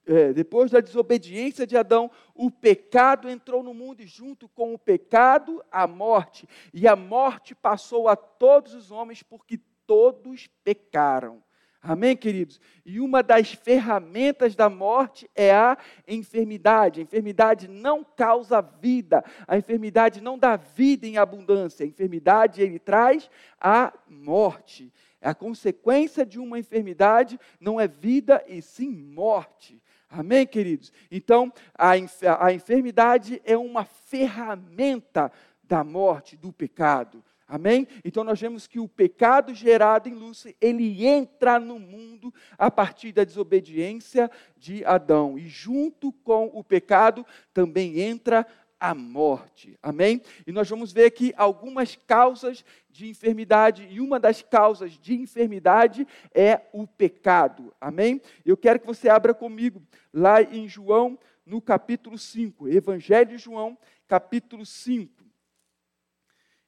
é, 0.06 0.32
depois 0.32 0.70
da 0.70 0.80
desobediência 0.80 1.66
de 1.66 1.76
Adão, 1.76 2.10
o 2.34 2.50
pecado 2.50 3.28
entrou 3.28 3.62
no 3.62 3.72
mundo 3.72 4.02
e, 4.02 4.06
junto 4.06 4.48
com 4.48 4.74
o 4.74 4.78
pecado, 4.78 5.64
a 5.70 5.86
morte. 5.86 6.48
E 6.72 6.88
a 6.88 6.96
morte 6.96 7.54
passou 7.54 8.08
a 8.08 8.16
todos 8.16 8.74
os 8.74 8.90
homens, 8.90 9.22
porque 9.22 9.60
todos 9.86 10.48
pecaram. 10.64 11.42
Amém, 11.84 12.16
queridos? 12.16 12.60
E 12.86 13.00
uma 13.00 13.24
das 13.24 13.54
ferramentas 13.54 14.54
da 14.54 14.70
morte 14.70 15.28
é 15.34 15.52
a 15.52 15.76
enfermidade. 16.06 17.00
A 17.00 17.02
enfermidade 17.02 17.66
não 17.66 18.04
causa 18.04 18.60
vida. 18.60 19.24
A 19.48 19.58
enfermidade 19.58 20.20
não 20.20 20.38
dá 20.38 20.54
vida 20.54 21.08
em 21.08 21.18
abundância. 21.18 21.84
A 21.84 21.88
enfermidade 21.88 22.62
ele 22.62 22.78
traz 22.78 23.28
a 23.60 23.92
morte. 24.08 24.92
A 25.20 25.34
consequência 25.34 26.24
de 26.24 26.38
uma 26.38 26.56
enfermidade 26.56 27.38
não 27.60 27.80
é 27.80 27.88
vida 27.88 28.44
e 28.46 28.62
sim 28.62 28.88
morte. 28.88 29.82
Amém, 30.08 30.46
queridos? 30.46 30.92
Então, 31.10 31.52
a, 31.74 31.94
a 32.38 32.52
enfermidade 32.52 33.42
é 33.44 33.56
uma 33.56 33.84
ferramenta 33.84 35.32
da 35.64 35.82
morte, 35.82 36.36
do 36.36 36.52
pecado. 36.52 37.24
Amém? 37.52 37.86
Então 38.02 38.24
nós 38.24 38.40
vemos 38.40 38.66
que 38.66 38.80
o 38.80 38.88
pecado 38.88 39.54
gerado 39.54 40.08
em 40.08 40.14
Lúcia, 40.14 40.56
ele 40.58 41.06
entra 41.06 41.60
no 41.60 41.78
mundo 41.78 42.32
a 42.56 42.70
partir 42.70 43.12
da 43.12 43.24
desobediência 43.24 44.30
de 44.56 44.82
Adão. 44.86 45.38
E 45.38 45.46
junto 45.46 46.12
com 46.24 46.46
o 46.54 46.64
pecado 46.64 47.26
também 47.52 48.00
entra 48.00 48.46
a 48.80 48.94
morte. 48.94 49.78
Amém? 49.82 50.22
E 50.46 50.50
nós 50.50 50.66
vamos 50.66 50.92
ver 50.92 51.04
aqui 51.04 51.34
algumas 51.36 51.94
causas 51.94 52.64
de 52.88 53.06
enfermidade, 53.06 53.86
e 53.90 54.00
uma 54.00 54.18
das 54.18 54.40
causas 54.40 54.92
de 54.92 55.14
enfermidade 55.14 56.08
é 56.34 56.62
o 56.72 56.86
pecado. 56.86 57.70
Amém? 57.78 58.22
Eu 58.46 58.56
quero 58.56 58.80
que 58.80 58.86
você 58.86 59.10
abra 59.10 59.34
comigo 59.34 59.82
lá 60.10 60.42
em 60.42 60.66
João, 60.66 61.18
no 61.44 61.60
capítulo 61.60 62.16
5, 62.16 62.66
Evangelho 62.70 63.28
de 63.28 63.36
João, 63.36 63.76
capítulo 64.08 64.64
5. 64.64 65.21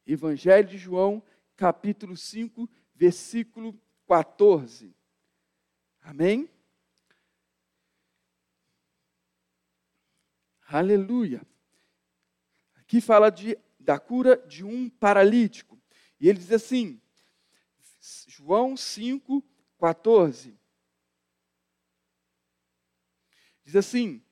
Evangelho 0.06 0.68
de 0.68 0.76
João, 0.76 1.22
capítulo 1.56 2.16
5, 2.16 2.68
versículo 2.94 3.78
14. 4.06 4.94
Amém? 6.02 6.48
Aleluia. 10.66 11.42
Aqui 12.76 13.00
fala 13.00 13.30
de, 13.30 13.58
da 13.78 13.98
cura 13.98 14.36
de 14.46 14.64
um 14.64 14.90
paralítico. 14.90 15.80
E 16.20 16.28
ele 16.28 16.38
diz 16.38 16.52
assim, 16.52 17.00
João 18.26 18.76
5, 18.76 19.42
14. 19.78 20.58
Diz 23.64 23.76
assim: 23.76 24.22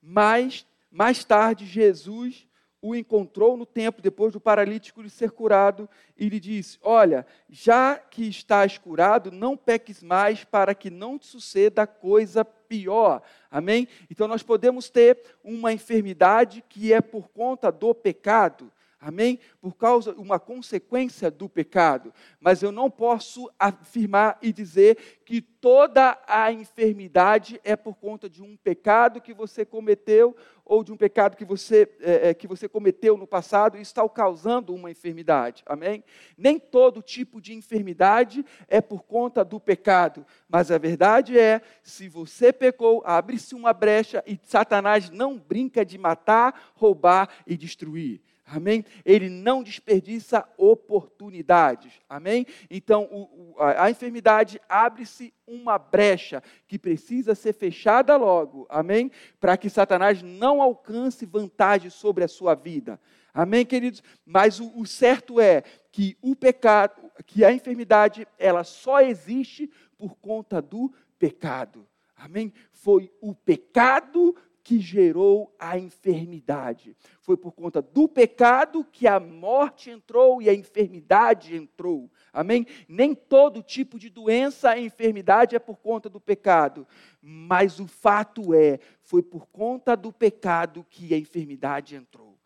mais, 0.00 0.66
mais 0.90 1.24
tarde 1.24 1.66
Jesus 1.66 2.47
o 2.80 2.94
encontrou 2.94 3.56
no 3.56 3.66
tempo 3.66 4.00
depois 4.00 4.32
do 4.32 4.40
paralítico 4.40 5.02
lhe 5.02 5.10
ser 5.10 5.32
curado 5.32 5.88
e 6.16 6.28
lhe 6.28 6.38
disse: 6.38 6.78
Olha, 6.82 7.26
já 7.48 7.96
que 7.96 8.28
estás 8.28 8.78
curado, 8.78 9.30
não 9.30 9.56
peques 9.56 10.02
mais 10.02 10.44
para 10.44 10.74
que 10.74 10.90
não 10.90 11.18
te 11.18 11.26
suceda 11.26 11.86
coisa 11.86 12.44
pior. 12.44 13.22
Amém? 13.50 13.88
Então 14.10 14.28
nós 14.28 14.42
podemos 14.42 14.88
ter 14.90 15.18
uma 15.42 15.72
enfermidade 15.72 16.62
que 16.68 16.92
é 16.92 17.00
por 17.00 17.28
conta 17.28 17.72
do 17.72 17.94
pecado. 17.94 18.70
Amém? 19.00 19.38
Por 19.60 19.76
causa 19.76 20.12
uma 20.14 20.40
consequência 20.40 21.30
do 21.30 21.48
pecado. 21.48 22.12
Mas 22.40 22.62
eu 22.62 22.72
não 22.72 22.90
posso 22.90 23.48
afirmar 23.56 24.36
e 24.42 24.52
dizer 24.52 25.20
que 25.24 25.40
toda 25.40 26.18
a 26.26 26.50
enfermidade 26.50 27.60
é 27.62 27.76
por 27.76 27.94
conta 27.94 28.28
de 28.28 28.42
um 28.42 28.56
pecado 28.56 29.20
que 29.20 29.32
você 29.32 29.64
cometeu 29.64 30.36
ou 30.64 30.82
de 30.82 30.92
um 30.92 30.96
pecado 30.96 31.36
que 31.36 31.44
você, 31.44 31.88
é, 32.00 32.30
é, 32.30 32.34
que 32.34 32.48
você 32.48 32.68
cometeu 32.68 33.16
no 33.16 33.26
passado 33.26 33.78
e 33.78 33.80
está 33.80 34.06
causando 34.08 34.74
uma 34.74 34.90
enfermidade. 34.90 35.62
Amém? 35.64 36.02
Nem 36.36 36.58
todo 36.58 37.00
tipo 37.00 37.40
de 37.40 37.54
enfermidade 37.54 38.44
é 38.66 38.80
por 38.80 39.04
conta 39.04 39.44
do 39.44 39.60
pecado, 39.60 40.26
mas 40.48 40.72
a 40.72 40.76
verdade 40.76 41.38
é, 41.38 41.62
se 41.82 42.08
você 42.08 42.52
pecou, 42.52 43.02
abre-se 43.04 43.54
uma 43.54 43.72
brecha 43.72 44.24
e 44.26 44.38
Satanás 44.42 45.08
não 45.08 45.38
brinca 45.38 45.84
de 45.84 45.96
matar, 45.96 46.72
roubar 46.74 47.28
e 47.46 47.56
destruir. 47.56 48.20
Amém? 48.50 48.82
Ele 49.04 49.28
não 49.28 49.62
desperdiça 49.62 50.48
oportunidades. 50.56 51.92
Amém? 52.08 52.46
Então, 52.70 53.04
o, 53.10 53.52
o, 53.52 53.62
a, 53.62 53.84
a 53.84 53.90
enfermidade 53.90 54.58
abre-se 54.66 55.34
uma 55.46 55.76
brecha 55.78 56.42
que 56.66 56.78
precisa 56.78 57.34
ser 57.34 57.52
fechada 57.52 58.16
logo. 58.16 58.66
Amém? 58.70 59.10
Para 59.38 59.56
que 59.58 59.68
Satanás 59.68 60.22
não 60.22 60.62
alcance 60.62 61.26
vantagem 61.26 61.90
sobre 61.90 62.24
a 62.24 62.28
sua 62.28 62.54
vida. 62.54 62.98
Amém, 63.34 63.66
queridos? 63.66 64.02
Mas 64.24 64.58
o, 64.58 64.72
o 64.80 64.86
certo 64.86 65.38
é 65.38 65.62
que 65.92 66.16
o 66.22 66.34
pecado, 66.34 67.02
que 67.26 67.44
a 67.44 67.52
enfermidade, 67.52 68.26
ela 68.38 68.64
só 68.64 69.02
existe 69.02 69.70
por 69.98 70.16
conta 70.16 70.62
do 70.62 70.90
pecado. 71.18 71.86
Amém? 72.16 72.52
Foi 72.72 73.12
o 73.20 73.34
pecado 73.34 74.34
que 74.68 74.78
gerou 74.78 75.50
a 75.58 75.78
enfermidade. 75.78 76.94
Foi 77.22 77.38
por 77.38 77.52
conta 77.52 77.80
do 77.80 78.06
pecado 78.06 78.84
que 78.84 79.06
a 79.06 79.18
morte 79.18 79.88
entrou 79.88 80.42
e 80.42 80.50
a 80.50 80.52
enfermidade 80.52 81.56
entrou. 81.56 82.10
Amém? 82.30 82.66
Nem 82.86 83.14
todo 83.14 83.62
tipo 83.62 83.98
de 83.98 84.10
doença 84.10 84.76
e 84.76 84.84
enfermidade 84.84 85.56
é 85.56 85.58
por 85.58 85.78
conta 85.78 86.10
do 86.10 86.20
pecado, 86.20 86.86
mas 87.22 87.80
o 87.80 87.86
fato 87.86 88.52
é, 88.52 88.78
foi 89.00 89.22
por 89.22 89.46
conta 89.46 89.96
do 89.96 90.12
pecado 90.12 90.84
que 90.90 91.14
a 91.14 91.18
enfermidade 91.18 91.96
entrou. 91.96 92.37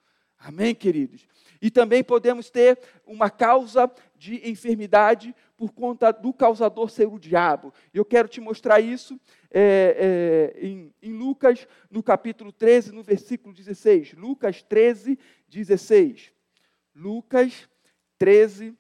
Amém, 0.45 0.74
queridos? 0.74 1.28
E 1.61 1.70
também 1.70 2.03
podemos 2.03 2.51
ter 2.51 2.76
uma 3.07 3.30
causa 3.30 3.88
de 4.16 4.51
enfermidade 4.51 5.32
por 5.57 5.70
conta 5.70 6.11
do 6.11 6.32
causador 6.32 6.90
ser 6.90 7.07
o 7.07 7.18
diabo. 7.18 7.72
Eu 7.95 8.05
quero 8.05 8.26
te 8.26 8.40
mostrar 8.40 8.80
isso 8.80 9.20
é, 9.53 10.53
é, 10.59 10.66
em, 10.66 10.93
em, 11.01 11.12
Lucas, 11.12 11.68
no 11.88 12.03
capítulo 12.03 12.51
13, 12.51 12.90
no 12.90 13.05
versículo 13.05 13.55
16. 13.55 14.14
Lucas 14.14 14.62
13, 14.62 15.16
16. 15.49 16.32
Lucas 16.93 17.68
13, 18.18 18.76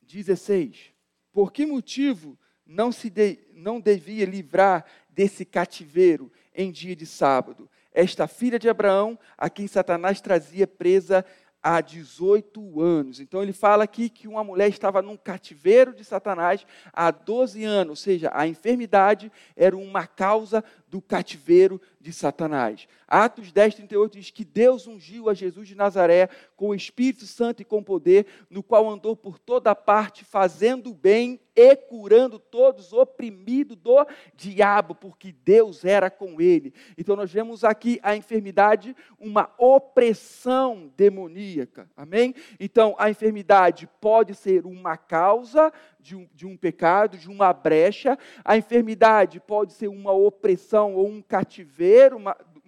16. 0.00 0.94
Por 1.30 1.52
que 1.52 1.66
motivo 1.66 2.38
não 2.64 2.90
se 2.90 3.10
de, 3.10 3.38
não 3.52 3.78
devia 3.78 4.24
livrar 4.24 4.86
desse 5.10 5.44
cativeiro 5.44 6.32
em 6.54 6.72
dia 6.72 6.96
de 6.96 7.04
sábado? 7.04 7.68
Esta 7.92 8.26
filha 8.26 8.58
de 8.58 8.68
Abraão, 8.68 9.18
a 9.36 9.50
quem 9.50 9.66
Satanás 9.66 10.20
trazia 10.20 10.66
presa 10.66 11.24
há 11.62 11.80
18 11.80 12.80
anos. 12.80 13.20
Então 13.20 13.42
ele 13.42 13.52
fala 13.52 13.84
aqui 13.84 14.08
que 14.08 14.26
uma 14.26 14.42
mulher 14.42 14.68
estava 14.68 15.02
num 15.02 15.16
cativeiro 15.16 15.94
de 15.94 16.04
Satanás 16.04 16.66
há 16.92 17.10
12 17.10 17.64
anos, 17.64 17.90
ou 17.90 17.96
seja, 17.96 18.30
a 18.32 18.46
enfermidade 18.46 19.30
era 19.54 19.76
uma 19.76 20.06
causa 20.06 20.64
do 20.88 21.00
cativeiro 21.02 21.80
de 22.00 22.12
Satanás. 22.12 22.88
Atos 23.06 23.52
10, 23.52 23.74
38 23.74 24.18
diz 24.18 24.30
que 24.30 24.44
Deus 24.44 24.86
ungiu 24.86 25.28
a 25.28 25.34
Jesus 25.34 25.68
de 25.68 25.74
Nazaré 25.74 26.28
com 26.56 26.68
o 26.68 26.74
Espírito 26.74 27.26
Santo 27.26 27.60
e 27.60 27.64
com 27.64 27.82
poder, 27.82 28.26
no 28.48 28.62
qual 28.62 28.88
andou 28.88 29.14
por 29.14 29.38
toda 29.38 29.74
parte, 29.74 30.24
fazendo 30.24 30.94
bem 30.94 31.38
e 31.54 31.76
curando 31.76 32.38
todos, 32.38 32.92
oprimido 32.92 33.76
do 33.76 34.06
diabo, 34.34 34.94
porque 34.94 35.32
Deus 35.44 35.84
era 35.84 36.08
com 36.08 36.40
ele. 36.40 36.72
Então 36.96 37.14
nós 37.16 37.30
vemos 37.30 37.64
aqui 37.64 38.00
a 38.02 38.16
enfermidade, 38.16 38.96
uma 39.18 39.52
opressão 39.58 40.90
demoníaca. 40.96 41.90
Amém? 41.94 42.34
Então 42.58 42.94
a 42.98 43.10
enfermidade 43.10 43.88
pode 44.00 44.34
ser 44.34 44.64
uma 44.64 44.96
causa 44.96 45.70
de 46.00 46.16
um, 46.16 46.28
de 46.34 46.46
um 46.46 46.56
pecado, 46.56 47.16
de 47.16 47.28
uma 47.28 47.52
brecha. 47.52 48.18
A 48.44 48.56
enfermidade 48.56 49.40
pode 49.40 49.72
ser 49.72 49.88
uma 49.88 50.12
opressão 50.12 50.94
ou 50.94 51.08
um 51.08 51.22
cativeiro 51.22 52.18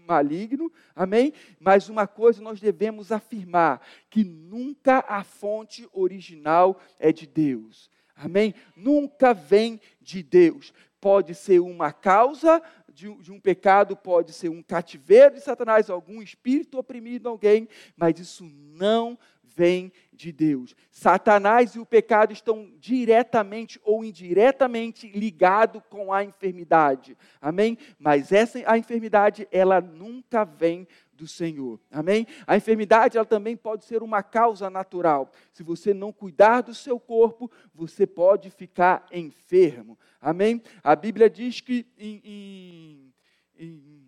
maligno, 0.07 0.71
amém? 0.95 1.33
Mas 1.59 1.89
uma 1.89 2.07
coisa 2.07 2.43
nós 2.43 2.61
devemos 2.61 3.13
afirmar: 3.13 3.81
que 4.11 4.25
nunca 4.25 5.05
a 5.09 5.25
fonte 5.25 5.89
original 5.93 6.81
é 6.99 7.13
de 7.13 7.27
Deus, 7.27 7.91
amém? 8.17 8.55
Nunca 8.77 9.33
vem 9.33 9.81
de 10.01 10.23
Deus. 10.23 10.73
pode 11.01 11.35
ser 11.35 11.59
uma 11.59 11.93
causa 11.93 12.63
de, 12.93 13.13
de, 13.17 13.33
um 13.33 13.41
pecado, 13.41 13.97
pode 13.97 14.33
ser 14.33 14.49
um 14.51 14.63
cativeiro 14.63 15.35
de 15.35 15.41
Satanás, 15.41 15.91
algum 15.91 16.23
espírito 16.23 16.79
oprimido 16.79 17.29
alguém, 17.29 17.69
mas 17.97 18.19
isso 18.21 18.45
não 18.45 19.19
vem 19.55 19.93
de 20.13 20.31
Deus. 20.31 20.75
Satanás 20.91 21.75
e 21.75 21.81
o 21.81 21.87
pecado 21.87 22.33
estão 22.33 22.73
diretamente 22.79 23.81
ou 23.83 24.05
indiretamente 24.05 25.09
ligados 25.09 25.83
com 25.89 26.13
a 26.13 26.23
enfermidade. 26.23 27.17
Amém? 27.41 27.79
Mas 27.99 28.33
essa 28.33 28.61
a 28.67 28.79
enfermidade, 28.79 29.49
ela 29.51 29.81
nunca 29.81 30.45
vem 30.45 30.87
do 31.13 31.27
Senhor. 31.27 31.81
Amém? 31.91 32.27
A 32.47 32.57
enfermidade 32.57 33.17
ela 33.17 33.25
também 33.25 33.57
pode 33.57 33.85
ser 33.85 34.03
uma 34.03 34.23
causa 34.23 34.69
natural. 34.69 35.31
Se 35.53 35.63
você 35.63 35.95
não 35.95 36.13
cuidar 36.13 36.63
do 36.63 36.75
seu 36.75 36.99
corpo, 36.99 37.51
você 37.75 38.07
pode 38.07 38.51
ficar 38.51 39.07
enfermo. 39.13 39.99
Amém? 40.21 40.63
A 40.83 40.97
Bíblia 40.97 41.31
diz 41.31 41.61
que 41.61 41.87
em, 41.97 42.21
em, 42.25 43.15
em 43.57 44.03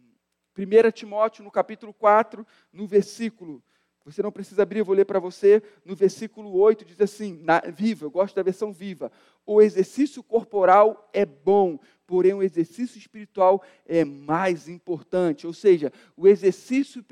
1 0.57 0.91
Timóteo, 0.93 1.45
no 1.45 1.51
capítulo 1.51 1.93
4, 1.93 2.47
no 2.73 2.87
versículo 2.87 3.63
você 4.05 4.23
não 4.23 4.31
precisa 4.31 4.63
abrir, 4.63 4.81
eu 4.81 4.85
vou 4.85 4.95
ler 4.95 5.07
para 5.07 5.19
você. 5.19 5.63
No 5.83 5.97
versículo 5.97 6.55
8 6.55 6.85
diz 6.85 7.01
assim: 7.01 7.41
na, 7.43 7.61
viva, 7.61 8.05
eu 8.05 8.11
gosto 8.11 8.35
da 8.35 8.43
versão 8.43 8.71
viva. 8.71 9.11
O 9.47 9.63
exercício 9.63 10.23
corporal 10.23 11.09
é 11.13 11.25
bom, 11.25 11.79
porém 12.07 12.35
o 12.35 12.43
exercício 12.43 12.99
espiritual 12.99 13.63
é 13.87 14.05
mais 14.05 14.69
importante. 14.69 15.47
Ou 15.47 15.55
seja, 15.55 15.91
o 16.17 16.29
exercício 16.29 17.03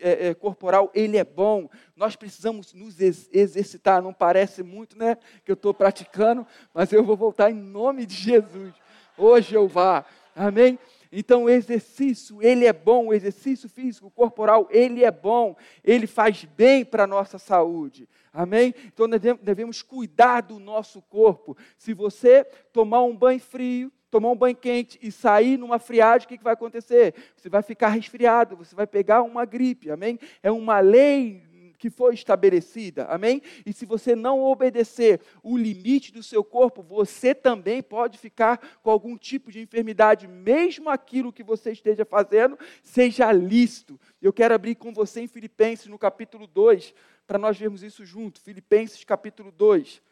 é, 0.00 0.28
é, 0.28 0.34
corporal 0.34 0.92
ele 0.94 1.16
é 1.16 1.24
bom. 1.24 1.68
Nós 1.96 2.14
precisamos 2.14 2.72
nos 2.72 3.00
exercitar. 3.00 4.00
Não 4.00 4.12
parece 4.12 4.62
muito, 4.62 4.96
né, 4.96 5.16
que 5.44 5.50
eu 5.50 5.54
estou 5.54 5.74
praticando, 5.74 6.46
mas 6.72 6.92
eu 6.92 7.02
vou 7.02 7.16
voltar 7.16 7.50
em 7.50 7.54
nome 7.54 8.06
de 8.06 8.14
Jesus. 8.14 8.74
Hoje 9.16 9.56
eu 9.56 9.66
vá. 9.66 10.04
Amém? 10.36 10.78
Então, 11.10 11.44
o 11.44 11.50
exercício, 11.50 12.42
ele 12.42 12.66
é 12.66 12.72
bom, 12.72 13.06
o 13.06 13.14
exercício 13.14 13.68
físico, 13.68 14.10
corporal, 14.10 14.68
ele 14.70 15.04
é 15.04 15.10
bom, 15.10 15.56
ele 15.82 16.06
faz 16.06 16.44
bem 16.44 16.84
para 16.84 17.04
a 17.04 17.06
nossa 17.06 17.38
saúde. 17.38 18.08
Amém? 18.32 18.74
Então, 18.86 19.06
devemos 19.42 19.82
cuidar 19.82 20.42
do 20.42 20.58
nosso 20.58 21.00
corpo. 21.02 21.56
Se 21.76 21.94
você 21.94 22.44
tomar 22.72 23.02
um 23.02 23.16
banho 23.16 23.40
frio, 23.40 23.90
tomar 24.10 24.30
um 24.30 24.36
banho 24.36 24.56
quente 24.56 24.98
e 25.02 25.10
sair 25.10 25.56
numa 25.58 25.78
friagem, 25.78 26.26
o 26.26 26.28
que 26.28 26.42
vai 26.42 26.54
acontecer? 26.54 27.14
Você 27.36 27.48
vai 27.48 27.62
ficar 27.62 27.88
resfriado, 27.88 28.56
você 28.56 28.74
vai 28.74 28.86
pegar 28.86 29.22
uma 29.22 29.44
gripe, 29.44 29.90
amém? 29.90 30.18
É 30.42 30.50
uma 30.50 30.80
lei 30.80 31.42
que 31.78 31.88
foi 31.88 32.14
estabelecida, 32.14 33.04
amém? 33.06 33.40
E 33.64 33.72
se 33.72 33.86
você 33.86 34.16
não 34.16 34.42
obedecer 34.42 35.20
o 35.42 35.56
limite 35.56 36.12
do 36.12 36.22
seu 36.22 36.42
corpo, 36.42 36.82
você 36.82 37.34
também 37.34 37.82
pode 37.82 38.18
ficar 38.18 38.58
com 38.82 38.90
algum 38.90 39.16
tipo 39.16 39.52
de 39.52 39.60
enfermidade, 39.60 40.26
mesmo 40.26 40.90
aquilo 40.90 41.32
que 41.32 41.44
você 41.44 41.70
esteja 41.70 42.04
fazendo 42.04 42.58
seja 42.82 43.30
lícito. 43.30 43.98
Eu 44.20 44.32
quero 44.32 44.54
abrir 44.54 44.74
com 44.74 44.92
você 44.92 45.20
em 45.20 45.28
Filipenses, 45.28 45.86
no 45.86 45.98
capítulo 45.98 46.46
2, 46.46 46.92
para 47.26 47.38
nós 47.38 47.56
vermos 47.56 47.82
isso 47.82 48.04
junto. 48.04 48.40
Filipenses, 48.40 49.04
capítulo 49.04 49.52
2. 49.52 50.02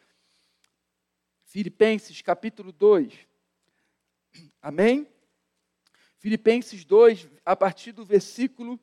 Filipenses, 1.43 2.21
capítulo 2.21 2.71
2. 2.71 3.13
Amém? 4.61 5.07
Filipenses 6.17 6.85
2, 6.85 7.27
a 7.45 7.55
partir 7.55 7.91
do 7.91 8.05
versículo 8.05 8.79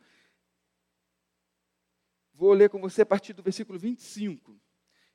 Vou 2.35 2.53
ler 2.53 2.69
com 2.69 2.81
você 2.81 3.03
a 3.03 3.07
partir 3.07 3.33
do 3.33 3.43
versículo 3.43 3.79
25. 3.79 4.61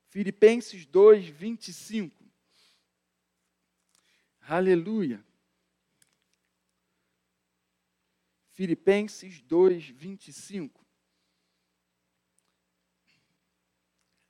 Filipenses 0.08 0.86
2, 0.86 1.26
25. 1.28 2.24
Aleluia. 4.42 5.24
Filipenses 8.52 9.42
2, 9.42 9.90
25. 9.90 10.86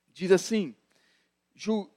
Diz 0.08 0.32
assim: 0.32 0.76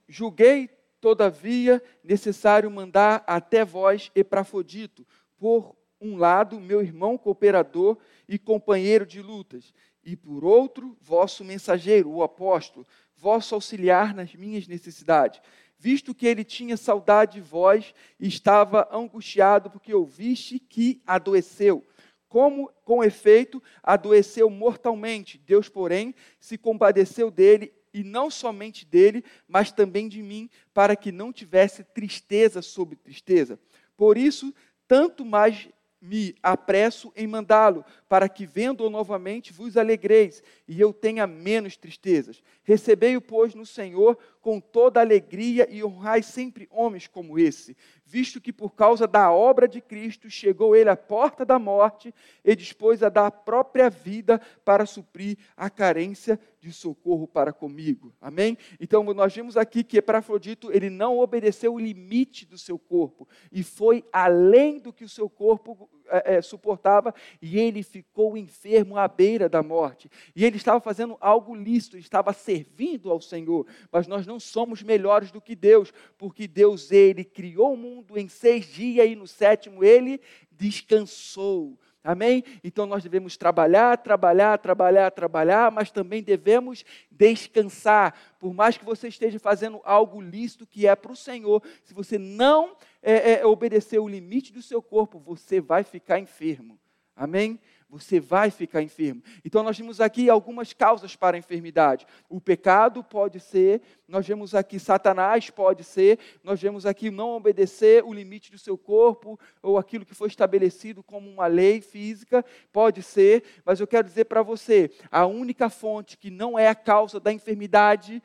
Julguei, 0.08 0.68
todavia, 1.00 1.82
necessário 2.02 2.70
mandar 2.70 3.22
até 3.26 3.64
vós 3.64 4.10
Epafrodito, 4.14 5.06
por 5.36 5.76
um 6.04 6.16
lado, 6.16 6.60
meu 6.60 6.82
irmão 6.82 7.16
cooperador 7.16 7.96
e 8.28 8.38
companheiro 8.38 9.06
de 9.06 9.22
lutas, 9.22 9.72
e 10.04 10.14
por 10.14 10.44
outro, 10.44 10.96
vosso 11.00 11.42
mensageiro, 11.42 12.10
o 12.10 12.22
apóstolo, 12.22 12.86
vosso 13.16 13.54
auxiliar 13.54 14.14
nas 14.14 14.34
minhas 14.34 14.68
necessidades, 14.68 15.40
visto 15.78 16.14
que 16.14 16.26
ele 16.26 16.44
tinha 16.44 16.76
saudade 16.76 17.34
de 17.34 17.40
vós 17.40 17.94
estava 18.20 18.88
angustiado 18.92 19.70
porque 19.70 19.94
ouviste 19.94 20.58
que 20.58 21.00
adoeceu. 21.06 21.84
Como, 22.28 22.70
com 22.84 23.02
efeito, 23.02 23.62
adoeceu 23.82 24.50
mortalmente. 24.50 25.38
Deus, 25.38 25.68
porém, 25.68 26.14
se 26.40 26.58
compadeceu 26.58 27.30
dele, 27.30 27.72
e 27.94 28.02
não 28.02 28.28
somente 28.28 28.84
dele, 28.84 29.24
mas 29.46 29.70
também 29.70 30.08
de 30.08 30.20
mim, 30.20 30.50
para 30.74 30.96
que 30.96 31.12
não 31.12 31.32
tivesse 31.32 31.84
tristeza 31.84 32.60
sobre 32.60 32.96
tristeza. 32.96 33.56
Por 33.96 34.18
isso, 34.18 34.52
tanto 34.88 35.24
mais 35.24 35.68
me 36.04 36.34
apresso 36.42 37.10
em 37.16 37.26
mandá-lo, 37.26 37.82
para 38.06 38.28
que, 38.28 38.44
vendo-o 38.44 38.90
novamente, 38.90 39.54
vos 39.54 39.74
alegreis 39.74 40.42
e 40.68 40.78
eu 40.78 40.92
tenha 40.92 41.26
menos 41.26 41.78
tristezas. 41.78 42.42
Recebei-o, 42.62 43.22
pois, 43.22 43.54
no 43.54 43.64
Senhor 43.64 44.18
com 44.42 44.60
toda 44.60 45.00
alegria 45.00 45.66
e 45.70 45.82
honrai 45.82 46.22
sempre 46.22 46.68
homens 46.70 47.06
como 47.06 47.38
esse, 47.38 47.74
visto 48.14 48.40
que 48.40 48.52
por 48.52 48.76
causa 48.76 49.08
da 49.08 49.32
obra 49.32 49.66
de 49.66 49.80
Cristo 49.80 50.30
chegou 50.30 50.76
ele 50.76 50.88
à 50.88 50.96
porta 50.96 51.44
da 51.44 51.58
morte 51.58 52.14
e 52.44 52.54
dispôs 52.54 53.02
a 53.02 53.08
dar 53.08 53.26
a 53.26 53.30
própria 53.32 53.90
vida 53.90 54.40
para 54.64 54.86
suprir 54.86 55.36
a 55.56 55.68
carência 55.68 56.38
de 56.60 56.72
socorro 56.72 57.26
para 57.26 57.52
comigo. 57.52 58.14
Amém? 58.20 58.56
Então 58.78 59.02
nós 59.12 59.34
vimos 59.34 59.56
aqui 59.56 59.82
que 59.82 59.98
Epafrodito 59.98 60.70
ele 60.70 60.90
não 60.90 61.18
obedeceu 61.18 61.74
o 61.74 61.78
limite 61.80 62.46
do 62.46 62.56
seu 62.56 62.78
corpo 62.78 63.26
e 63.50 63.64
foi 63.64 64.04
além 64.12 64.78
do 64.78 64.92
que 64.92 65.02
o 65.02 65.08
seu 65.08 65.28
corpo 65.28 65.90
é, 66.08 66.36
é, 66.36 66.42
suportava 66.42 67.14
e 67.40 67.58
ele 67.58 67.82
ficou 67.82 68.36
enfermo 68.36 68.96
à 68.96 69.08
beira 69.08 69.48
da 69.48 69.62
morte. 69.62 70.10
E 70.34 70.44
ele 70.44 70.56
estava 70.56 70.80
fazendo 70.80 71.16
algo 71.20 71.54
lícito, 71.54 71.96
estava 71.96 72.32
servindo 72.32 73.10
ao 73.10 73.20
Senhor. 73.20 73.66
Mas 73.90 74.06
nós 74.06 74.26
não 74.26 74.38
somos 74.38 74.82
melhores 74.82 75.30
do 75.30 75.40
que 75.40 75.54
Deus, 75.54 75.92
porque 76.18 76.46
Deus, 76.46 76.90
ele 76.90 77.24
criou 77.24 77.74
o 77.74 77.76
mundo 77.76 78.18
em 78.18 78.28
seis 78.28 78.66
dias 78.66 79.08
e 79.08 79.14
no 79.14 79.26
sétimo 79.26 79.84
ele 79.84 80.20
descansou. 80.50 81.78
Amém? 82.04 82.44
Então 82.62 82.84
nós 82.84 83.02
devemos 83.02 83.34
trabalhar, 83.34 83.96
trabalhar, 83.96 84.58
trabalhar, 84.58 85.10
trabalhar, 85.10 85.72
mas 85.72 85.90
também 85.90 86.22
devemos 86.22 86.84
descansar. 87.10 88.14
Por 88.38 88.52
mais 88.52 88.76
que 88.76 88.84
você 88.84 89.08
esteja 89.08 89.38
fazendo 89.38 89.80
algo 89.82 90.20
lícito 90.20 90.66
que 90.66 90.86
é 90.86 90.94
para 90.94 91.12
o 91.12 91.16
Senhor, 91.16 91.62
se 91.82 91.94
você 91.94 92.18
não 92.18 92.76
é, 93.02 93.40
é, 93.40 93.46
obedecer 93.46 93.98
o 93.98 94.06
limite 94.06 94.52
do 94.52 94.60
seu 94.60 94.82
corpo, 94.82 95.18
você 95.18 95.62
vai 95.62 95.82
ficar 95.82 96.18
enfermo. 96.18 96.78
Amém? 97.16 97.58
Você 97.88 98.18
vai 98.18 98.50
ficar 98.50 98.82
enfermo. 98.82 99.22
Então, 99.44 99.62
nós 99.62 99.78
vimos 99.78 100.00
aqui 100.00 100.28
algumas 100.28 100.72
causas 100.72 101.14
para 101.14 101.36
a 101.36 101.38
enfermidade. 101.38 102.06
O 102.28 102.40
pecado 102.40 103.04
pode 103.04 103.38
ser, 103.38 103.80
nós 104.08 104.26
vemos 104.26 104.54
aqui 104.54 104.78
Satanás 104.78 105.50
pode 105.50 105.84
ser, 105.84 106.18
nós 106.42 106.60
vemos 106.60 106.86
aqui 106.86 107.10
não 107.10 107.30
obedecer 107.30 108.04
o 108.04 108.12
limite 108.12 108.50
do 108.50 108.58
seu 108.58 108.76
corpo, 108.76 109.38
ou 109.62 109.78
aquilo 109.78 110.04
que 110.04 110.14
foi 110.14 110.28
estabelecido 110.28 111.02
como 111.02 111.30
uma 111.30 111.46
lei 111.46 111.80
física, 111.80 112.44
pode 112.72 113.02
ser, 113.02 113.44
mas 113.64 113.80
eu 113.80 113.86
quero 113.86 114.08
dizer 114.08 114.24
para 114.24 114.42
você: 114.42 114.90
a 115.10 115.26
única 115.26 115.70
fonte 115.70 116.18
que 116.18 116.30
não 116.30 116.58
é 116.58 116.68
a 116.68 116.74
causa 116.74 117.20
da 117.20 117.32
enfermidade, 117.32 118.22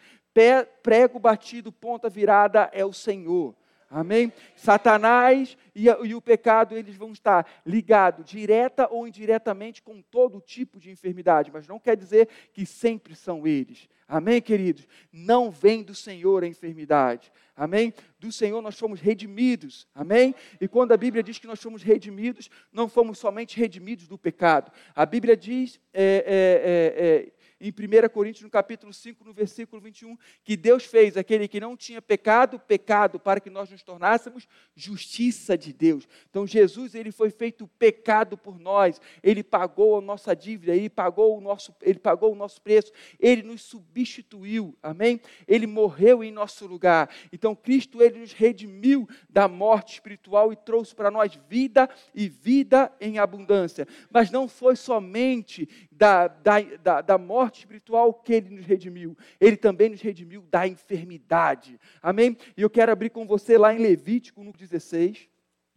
prego 0.82 1.20
batido, 1.20 1.72
ponta 1.72 2.10
virada, 2.10 2.70
é 2.74 2.86
o 2.86 2.93
Senhor. 2.93 3.55
Amém? 3.89 4.31
Satanás 4.55 5.57
e, 5.73 5.85
e, 5.85 6.13
o 6.13 6.21
pecado, 6.21 6.77
eles 6.77 6.95
vão 6.95 7.11
estar 7.11 7.49
ligados, 7.65 8.25
direta 8.25 8.87
ou 8.91 9.07
indiretamente, 9.07 9.81
com 9.81 9.99
todo 10.01 10.39
tipo 10.39 10.79
de 10.79 10.91
enfermidade, 10.91 11.51
mas 11.51 11.67
não 11.67 11.79
quer 11.79 11.97
dizer 11.97 12.27
que 12.53 12.65
sempre 12.65 13.15
são 13.15 13.47
eles. 13.47 13.89
Amém, 14.07 14.41
queridos? 14.41 14.87
Não 15.11 15.49
vem 15.49 15.81
do 15.81 15.95
Senhor 15.95 16.43
a 16.43 16.47
enfermidade. 16.47 17.31
Amém? 17.55 17.93
Do 18.19 18.31
Senhor 18.31 18.61
nós 18.61 18.77
fomos 18.77 18.99
redimidos. 18.99 19.87
Amém? 19.93 20.35
E 20.61 20.67
quando 20.67 20.91
a 20.91 20.97
Bíblia 20.97 21.23
diz 21.23 21.39
que 21.39 21.47
nós 21.47 21.61
fomos 21.61 21.81
redimidos, 21.81 22.49
não 22.71 22.87
fomos 22.87 23.17
somente 23.17 23.59
redimidos 23.59 24.07
do 24.07 24.17
pecado. 24.17 24.71
A 24.95 25.05
Bíblia 25.05 25.35
diz 25.35 25.79
é, 25.93 26.23
é, 26.25 27.05
é, 27.05 27.38
em 27.60 27.70
1 27.70 28.10
Coríntios, 28.10 28.43
no 28.43 28.49
capítulo 28.49 28.93
5, 28.93 29.24
no 29.24 29.34
versículo 29.34 29.82
21, 29.82 30.18
que 30.43 30.55
Deus 30.55 30.86
fez 30.86 31.18
aquele 31.18 31.47
que 31.47 31.60
não 31.60 31.76
tinha 31.76 32.01
pecado, 32.01 32.60
pecado, 32.60 33.20
para 33.20 33.39
que 33.39 33.49
nós 33.49 33.70
nos 33.70 33.84
tornássemos 33.84 34.47
justiça 34.76 35.57
de 35.57 35.74
Deus. 35.74 36.07
Então 36.30 36.47
Jesus, 36.47 36.95
ele 36.95 37.12
foi 37.12 37.30
feito 37.30 37.68
pecado 37.80 38.38
por 38.38 38.60
nós, 38.60 39.01
ele 39.22 39.43
pagou 39.43 39.97
a 39.97 40.01
nossa 40.01 40.36
dívida, 40.36 40.76
ele 40.76 40.89
pagou 40.89 41.38
o 41.38 41.41
nosso, 41.41 41.76
ele 41.82 41.99
pagou 41.99 42.32
o 42.32 42.36
nosso 42.36 42.62
preço, 42.62 42.91
ele 43.20 43.43
nos 43.43 43.62
substituiu, 43.62 44.78
amém? 44.82 45.20
Ele 45.47 45.68
morreu 45.68 46.24
em 46.24 46.32
nosso 46.32 46.66
lugar. 46.66 47.10
Então 47.32 47.55
Cristo, 47.55 48.01
ele 48.01 48.20
nos 48.20 48.32
redimiu 48.32 49.07
da 49.30 49.47
morte 49.47 49.93
espiritual 49.93 50.53
e 50.53 50.55
trouxe 50.55 50.95
para 50.95 51.12
nós 51.12 51.38
vida 51.49 51.89
e 52.14 52.30
vida 52.30 52.91
em 53.01 53.20
abundância. 53.20 53.88
Mas 54.10 54.32
não 54.32 54.47
foi 54.47 54.76
somente 54.76 55.68
da, 55.99 56.29
da, 56.29 56.61
da, 56.61 57.01
da, 57.01 57.17
morte 57.17 57.59
espiritual 57.59 58.13
que 58.13 58.31
ele 58.31 58.55
nos 58.55 58.65
redimiu, 58.65 59.17
ele 59.37 59.57
também 59.57 59.89
nos 59.89 59.99
redimiu 59.99 60.41
da 60.43 60.65
enfermidade. 60.65 61.77
Amém? 62.01 62.37
E 62.55 62.61
eu 62.61 62.69
quero 62.69 62.89
abrir 62.89 63.09
com 63.09 63.27
você 63.27 63.57
lá 63.57 63.73
em 63.73 63.79
Levítico 63.79 64.41
no 64.41 64.53
16. 64.53 65.27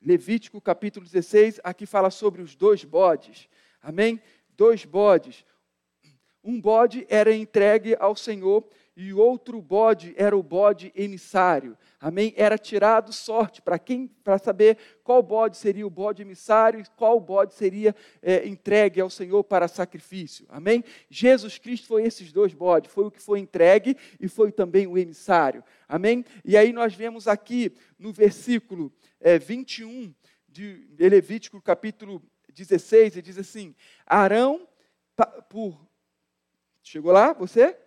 Levítico 0.00 0.60
capítulo 0.60 1.04
16, 1.04 1.60
aqui 1.64 1.86
fala 1.86 2.08
sobre 2.08 2.40
os 2.40 2.54
dois 2.54 2.84
bodes. 2.84 3.48
Amém? 3.82 4.22
Dois 4.56 4.84
bodes. 4.84 5.44
Um 6.44 6.60
bode 6.60 7.04
era 7.10 7.34
entregue 7.34 7.96
ao 7.98 8.14
Senhor 8.14 8.64
e 8.96 9.12
outro 9.12 9.60
bode 9.60 10.14
era 10.16 10.36
o 10.36 10.42
bode 10.42 10.92
emissário. 10.94 11.76
Amém? 11.98 12.34
Era 12.36 12.58
tirado 12.58 13.12
sorte 13.12 13.62
para 13.62 13.78
quem 13.78 14.06
para 14.06 14.38
saber 14.38 14.76
qual 15.02 15.22
bode 15.22 15.56
seria 15.56 15.86
o 15.86 15.90
bode 15.90 16.22
emissário 16.22 16.80
e 16.80 16.84
qual 16.96 17.18
bode 17.18 17.54
seria 17.54 17.94
é, 18.20 18.46
entregue 18.46 19.00
ao 19.00 19.08
Senhor 19.08 19.42
para 19.44 19.66
sacrifício. 19.66 20.46
Amém? 20.48 20.84
Jesus 21.08 21.58
Cristo 21.58 21.86
foi 21.86 22.04
esses 22.04 22.32
dois 22.32 22.52
bodes, 22.52 22.92
foi 22.92 23.04
o 23.04 23.10
que 23.10 23.20
foi 23.20 23.38
entregue 23.38 23.96
e 24.20 24.28
foi 24.28 24.52
também 24.52 24.86
o 24.86 24.98
emissário. 24.98 25.64
Amém? 25.88 26.24
E 26.44 26.56
aí 26.56 26.72
nós 26.72 26.94
vemos 26.94 27.26
aqui 27.26 27.74
no 27.98 28.12
versículo 28.12 28.92
é, 29.20 29.38
21 29.38 30.14
de 30.48 30.86
Levítico, 30.98 31.62
capítulo 31.62 32.22
16, 32.52 33.14
ele 33.14 33.22
diz 33.22 33.38
assim: 33.38 33.74
Arão 34.06 34.68
por 35.48 35.80
Chegou 36.82 37.12
lá, 37.12 37.32
você? 37.32 37.78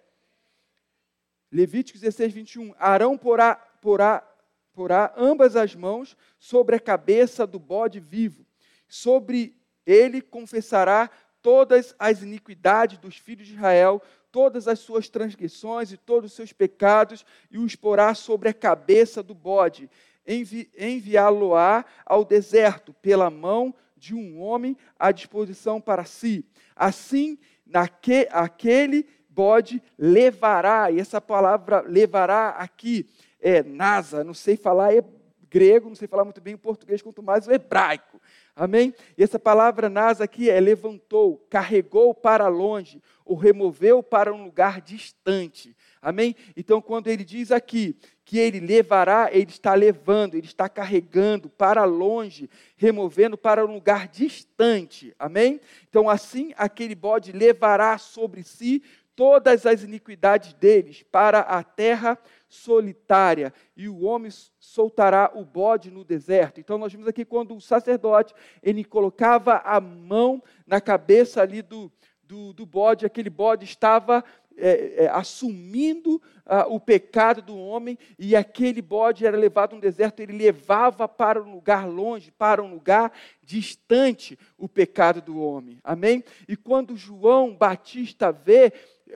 Levítico 1.51 1.99
16, 1.99 2.33
21. 2.33 2.73
Arão 2.77 3.17
porá, 3.17 3.55
porá, 3.81 4.27
porá 4.73 5.13
ambas 5.15 5.55
as 5.55 5.75
mãos 5.75 6.17
sobre 6.39 6.75
a 6.75 6.79
cabeça 6.79 7.45
do 7.45 7.59
bode 7.59 7.99
vivo. 7.99 8.45
Sobre 8.87 9.57
ele 9.85 10.21
confessará 10.21 11.09
todas 11.41 11.93
as 11.99 12.23
iniquidades 12.23 12.97
dos 12.97 13.17
filhos 13.17 13.47
de 13.47 13.53
Israel, 13.53 14.01
todas 14.31 14.67
as 14.67 14.79
suas 14.79 15.07
transgressões 15.07 15.91
e 15.91 15.97
todos 15.97 16.31
os 16.31 16.35
seus 16.35 16.51
pecados, 16.51 17.25
e 17.51 17.57
os 17.57 17.75
porá 17.75 18.13
sobre 18.15 18.49
a 18.49 18.53
cabeça 18.53 19.21
do 19.21 19.33
bode. 19.33 19.89
Envi, 20.27 20.69
Enviá-lo-á 20.77 21.85
ao 22.05 22.25
deserto, 22.25 22.93
pela 22.95 23.29
mão 23.29 23.73
de 23.95 24.13
um 24.13 24.41
homem 24.41 24.75
à 24.99 25.11
disposição 25.11 25.79
para 25.79 26.03
si. 26.03 26.43
Assim, 26.75 27.37
naque, 27.65 28.27
aquele 28.31 29.07
bode 29.35 29.83
levará, 29.99 30.89
e 30.89 30.99
essa 30.99 31.19
palavra 31.19 31.81
levará 31.81 32.49
aqui 32.49 33.05
é 33.41 33.61
nasa, 33.61 34.23
não 34.23 34.33
sei 34.33 34.55
falar 34.55 34.93
é 34.93 35.03
grego, 35.49 35.87
não 35.87 35.95
sei 35.95 36.07
falar 36.07 36.23
muito 36.23 36.41
bem 36.41 36.53
o 36.53 36.57
português, 36.57 37.01
quanto 37.01 37.21
mais 37.21 37.47
o 37.47 37.51
hebraico. 37.51 38.19
Amém? 38.55 38.93
E 39.17 39.23
essa 39.23 39.37
palavra 39.37 39.89
nasa 39.89 40.23
aqui 40.23 40.49
é 40.49 40.59
levantou, 40.59 41.45
carregou 41.49 42.13
para 42.13 42.47
longe, 42.47 43.01
ou 43.23 43.35
removeu 43.35 44.01
para 44.01 44.33
um 44.33 44.45
lugar 44.45 44.81
distante. 44.81 45.75
Amém? 46.01 46.35
Então, 46.55 46.81
quando 46.81 47.07
ele 47.07 47.23
diz 47.23 47.51
aqui 47.51 47.95
que 48.23 48.37
ele 48.39 48.59
levará, 48.59 49.29
ele 49.31 49.51
está 49.51 49.73
levando, 49.73 50.35
ele 50.35 50.47
está 50.47 50.67
carregando 50.67 51.49
para 51.49 51.83
longe, 51.85 52.49
removendo 52.75 53.37
para 53.37 53.65
um 53.65 53.73
lugar 53.73 54.07
distante. 54.07 55.13
Amém? 55.19 55.61
Então, 55.89 56.09
assim, 56.09 56.53
aquele 56.57 56.95
bode 56.95 57.31
levará 57.31 57.97
sobre 57.97 58.43
si 58.43 58.81
todas 59.15 59.65
as 59.65 59.83
iniquidades 59.83 60.53
deles 60.53 61.03
para 61.11 61.39
a 61.39 61.63
terra 61.63 62.17
solitária, 62.47 63.53
e 63.75 63.89
o 63.89 64.03
homem 64.03 64.31
soltará 64.59 65.31
o 65.33 65.43
bode 65.43 65.91
no 65.91 66.03
deserto. 66.03 66.59
Então 66.59 66.77
nós 66.77 66.91
vimos 66.91 67.07
aqui 67.07 67.25
quando 67.25 67.55
o 67.55 67.61
sacerdote 67.61 68.33
ele 68.61 68.83
colocava 68.83 69.57
a 69.57 69.79
mão 69.79 70.41
na 70.65 70.79
cabeça 70.79 71.41
ali 71.41 71.61
do, 71.61 71.91
do, 72.23 72.53
do 72.53 72.65
bode, 72.65 73.05
aquele 73.05 73.29
bode 73.29 73.65
estava 73.65 74.23
é, 74.57 75.03
é, 75.03 75.07
assumindo 75.09 76.21
ah, 76.45 76.65
o 76.67 76.79
pecado 76.79 77.41
do 77.41 77.57
homem, 77.57 77.97
e 78.17 78.35
aquele 78.35 78.81
bode 78.81 79.25
era 79.25 79.35
levado 79.35 79.75
um 79.75 79.79
deserto, 79.79 80.21
ele 80.21 80.31
levava 80.31 81.07
para 81.09 81.41
um 81.41 81.51
lugar 81.51 81.87
longe, 81.87 82.31
para 82.31 82.63
um 82.63 82.71
lugar 82.71 83.11
distante 83.43 84.39
o 84.57 84.69
pecado 84.69 85.21
do 85.21 85.41
homem. 85.41 85.79
Amém? 85.83 86.23
E 86.47 86.55
quando 86.55 86.95
João 86.95 87.53
Batista 87.53 88.31
vê 88.31 88.71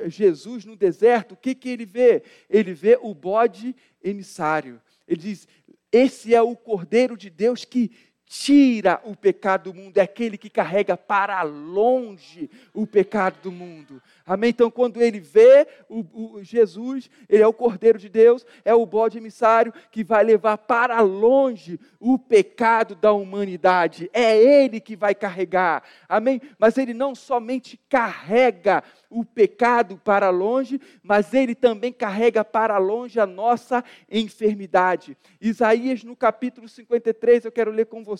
Jesus 0.08 0.66
no 0.66 0.76
deserto, 0.76 1.34
o 1.34 1.38
que, 1.38 1.56
que 1.56 1.70
ele 1.70 1.86
vê? 1.86 2.24
Ele 2.50 2.74
vê 2.74 2.98
o 3.02 3.14
bode 3.14 3.76
emissário. 4.04 4.82
Ele 5.08 5.20
diz: 5.20 5.48
Esse 5.92 6.34
é 6.34 6.42
o 6.42 6.56
Cordeiro 6.56 7.18
de 7.18 7.30
Deus 7.30 7.66
que 7.66 7.92
tira 8.30 9.02
o 9.04 9.16
pecado 9.16 9.72
do 9.72 9.74
mundo, 9.74 9.98
é 9.98 10.02
aquele 10.02 10.38
que 10.38 10.52
carrega 10.52 10.96
para 10.96 11.42
longe 11.42 12.48
o 12.76 12.86
pecado 12.86 13.40
do 13.42 13.52
mundo. 13.52 14.00
Amém? 14.24 14.52
Então, 14.52 14.70
quando 14.70 15.02
ele 15.02 15.20
vê 15.20 15.68
o, 15.90 16.06
o, 16.14 16.44
Jesus, 16.44 17.10
ele 17.28 17.42
é 17.42 17.48
o 17.48 17.52
Cordeiro 17.52 17.98
de 17.98 18.08
Deus, 18.08 18.46
é 18.64 18.72
o 18.72 18.86
bode 18.86 19.18
emissário 19.18 19.74
que 19.92 20.04
vai 20.04 20.24
levar 20.24 20.60
para 20.60 21.02
longe 21.02 21.80
o 22.00 22.20
pecado 22.20 22.94
da 22.94 23.12
humanidade. 23.12 24.08
É 24.14 24.38
ele 24.38 24.80
que 24.80 24.96
vai 24.96 25.16
carregar. 25.16 25.82
Amém? 26.08 26.40
Mas 26.60 26.78
ele 26.78 26.94
não 26.94 27.16
somente 27.16 27.80
carrega 27.90 28.84
o 29.10 29.26
pecado 29.26 30.00
para 30.04 30.30
longe, 30.30 30.80
mas 31.02 31.34
ele 31.34 31.56
também 31.56 31.92
carrega 31.92 32.46
para 32.46 32.78
longe 32.78 33.20
a 33.20 33.26
nossa 33.26 33.84
enfermidade. 34.08 35.18
Isaías, 35.42 36.04
no 36.04 36.16
capítulo 36.16 36.70
53, 36.70 37.46
eu 37.46 37.52
quero 37.52 37.72
ler 37.72 37.88
com 37.88 38.04
você. 38.04 38.19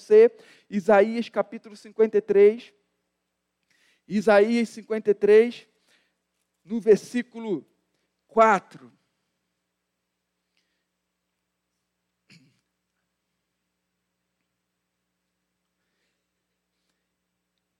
Isaías, 0.70 1.30
capítulo 1.30 1.76
53. 1.76 2.74
Isaías 4.08 4.70
53, 4.70 5.68
no 6.64 6.80
versículo 6.80 7.66
4. 8.28 8.92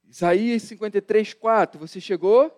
Isaías 0.10 0.64
53, 0.64 1.34
4. 1.34 1.80
Você 1.80 2.02
chegou? 2.02 2.52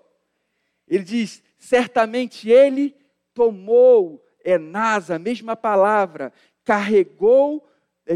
Ele 0.88 1.04
diz: 1.04 1.44
certamente 1.58 2.50
ele 2.50 2.96
tomou, 3.34 4.26
é 4.44 4.58
nasa, 4.58 5.16
a 5.16 5.20
mesma 5.20 5.56
palavra, 5.56 6.34
carregou, 6.64 7.68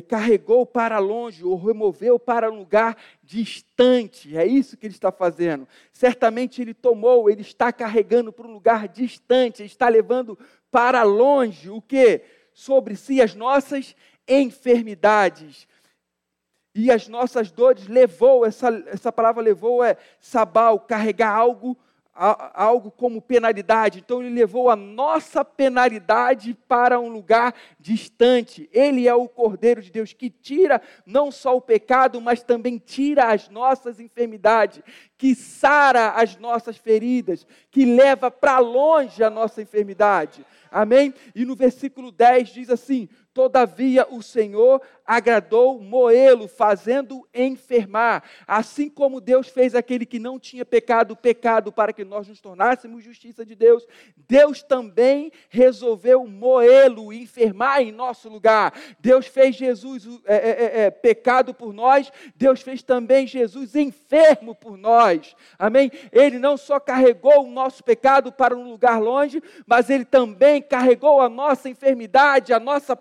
carregou 0.02 0.66
para 0.66 0.98
longe, 1.00 1.44
ou 1.44 1.56
removeu 1.56 2.20
para 2.20 2.52
um 2.52 2.60
lugar 2.60 2.98
distante. 3.24 4.38
É 4.38 4.46
isso 4.46 4.78
que 4.78 4.86
ele 4.86 4.94
está 4.94 5.12
fazendo. 5.12 5.68
Certamente 5.92 6.62
ele 6.62 6.74
tomou, 6.74 7.30
ele 7.30 7.42
está 7.42 7.72
carregando 7.72 8.32
para 8.32 8.48
um 8.48 8.54
lugar 8.54 8.88
distante, 8.88 9.62
ele 9.62 9.68
está 9.68 9.88
levando 9.90 10.38
para 10.72 11.04
longe 11.04 11.70
o 11.70 11.82
que? 11.82 12.22
Sobre 12.54 12.96
si 12.96 13.22
as 13.22 13.36
nossas 13.36 13.96
enfermidades 14.28 15.68
e 16.74 16.92
as 16.92 17.08
nossas 17.08 17.52
dores. 17.52 17.88
Levou, 17.88 18.46
essa, 18.46 18.70
essa 18.88 19.12
palavra 19.12 19.42
levou 19.42 19.84
é 19.84 19.98
sabal, 20.20 20.80
carregar 20.80 21.34
algo 21.34 21.78
algo 22.16 22.90
como 22.90 23.22
penalidade. 23.22 24.00
Então 24.00 24.22
ele 24.22 24.34
levou 24.34 24.70
a 24.70 24.76
nossa 24.76 25.44
penalidade 25.44 26.58
para 26.68 27.00
um 27.00 27.10
lugar 27.10 27.54
distante. 27.78 28.70
Ele 28.72 29.08
é 29.08 29.14
o 29.14 29.28
Cordeiro 29.28 29.82
de 29.82 29.92
Deus 29.92 30.14
que 30.14 30.30
tira 30.30 30.82
não 31.06 31.30
só 31.30 31.58
o 31.58 31.62
pecado, 31.62 32.22
mas 32.22 32.42
também 32.42 32.78
tira 32.78 33.26
as 33.26 33.50
nossas 33.50 34.00
enfermidades, 34.00 34.82
que 35.18 35.36
sara 35.36 36.12
as 36.12 36.38
nossas 36.38 36.78
feridas, 36.78 37.46
que 37.70 37.86
leva 37.86 38.32
para 38.32 38.60
longe 38.60 39.22
a 39.22 39.30
nossa 39.30 39.62
enfermidade. 39.62 40.46
Amém? 40.72 41.14
E 41.34 41.46
no 41.46 41.56
versículo 41.56 42.12
10 42.12 42.50
diz 42.50 42.70
assim: 42.70 43.10
Todavia 43.36 44.08
o 44.10 44.24
Senhor 44.24 44.82
agradou 45.06 45.78
moê-lo, 45.80 46.48
fazendo 46.48 47.28
enfermar. 47.34 48.24
Assim 48.48 48.90
como 48.90 49.20
Deus 49.20 49.50
fez 49.50 49.76
aquele 49.76 50.06
que 50.06 50.18
não 50.18 50.40
tinha 50.40 50.64
pecado, 50.66 51.18
pecado 51.18 51.70
para 51.70 51.92
que 51.92 52.06
nós 52.06 52.30
nos 52.30 52.40
tornássemos 52.40 53.04
justiça 53.04 53.46
de 53.46 53.54
Deus, 53.54 53.86
Deus 54.16 54.64
também 54.64 55.34
resolveu 55.50 56.26
moê-lo, 56.26 57.12
enfermar 57.12 57.82
em 57.82 57.92
nosso 57.92 58.30
lugar. 58.30 58.74
Deus 59.02 59.28
fez 59.28 59.58
Jesus 59.58 60.08
é, 60.26 60.36
é, 60.36 60.50
é, 60.50 60.86
é, 60.86 60.90
pecado 60.90 61.54
por 61.54 61.74
nós, 61.74 62.10
Deus 62.38 62.62
fez 62.62 62.82
também 62.82 63.28
Jesus 63.28 63.76
enfermo 63.76 64.56
por 64.56 64.78
nós. 64.78 65.36
Amém? 65.60 65.92
Ele 66.10 66.40
não 66.40 66.56
só 66.56 66.80
carregou 66.80 67.46
o 67.46 67.52
nosso 67.52 67.84
pecado 67.84 68.32
para 68.32 68.56
um 68.56 68.70
lugar 68.70 69.02
longe, 69.02 69.44
mas 69.68 69.90
ele 69.90 70.06
também 70.06 70.62
carregou 70.62 71.20
a 71.20 71.28
nossa 71.28 71.68
enfermidade, 71.68 72.54
a 72.54 72.60
nossa 72.62 72.96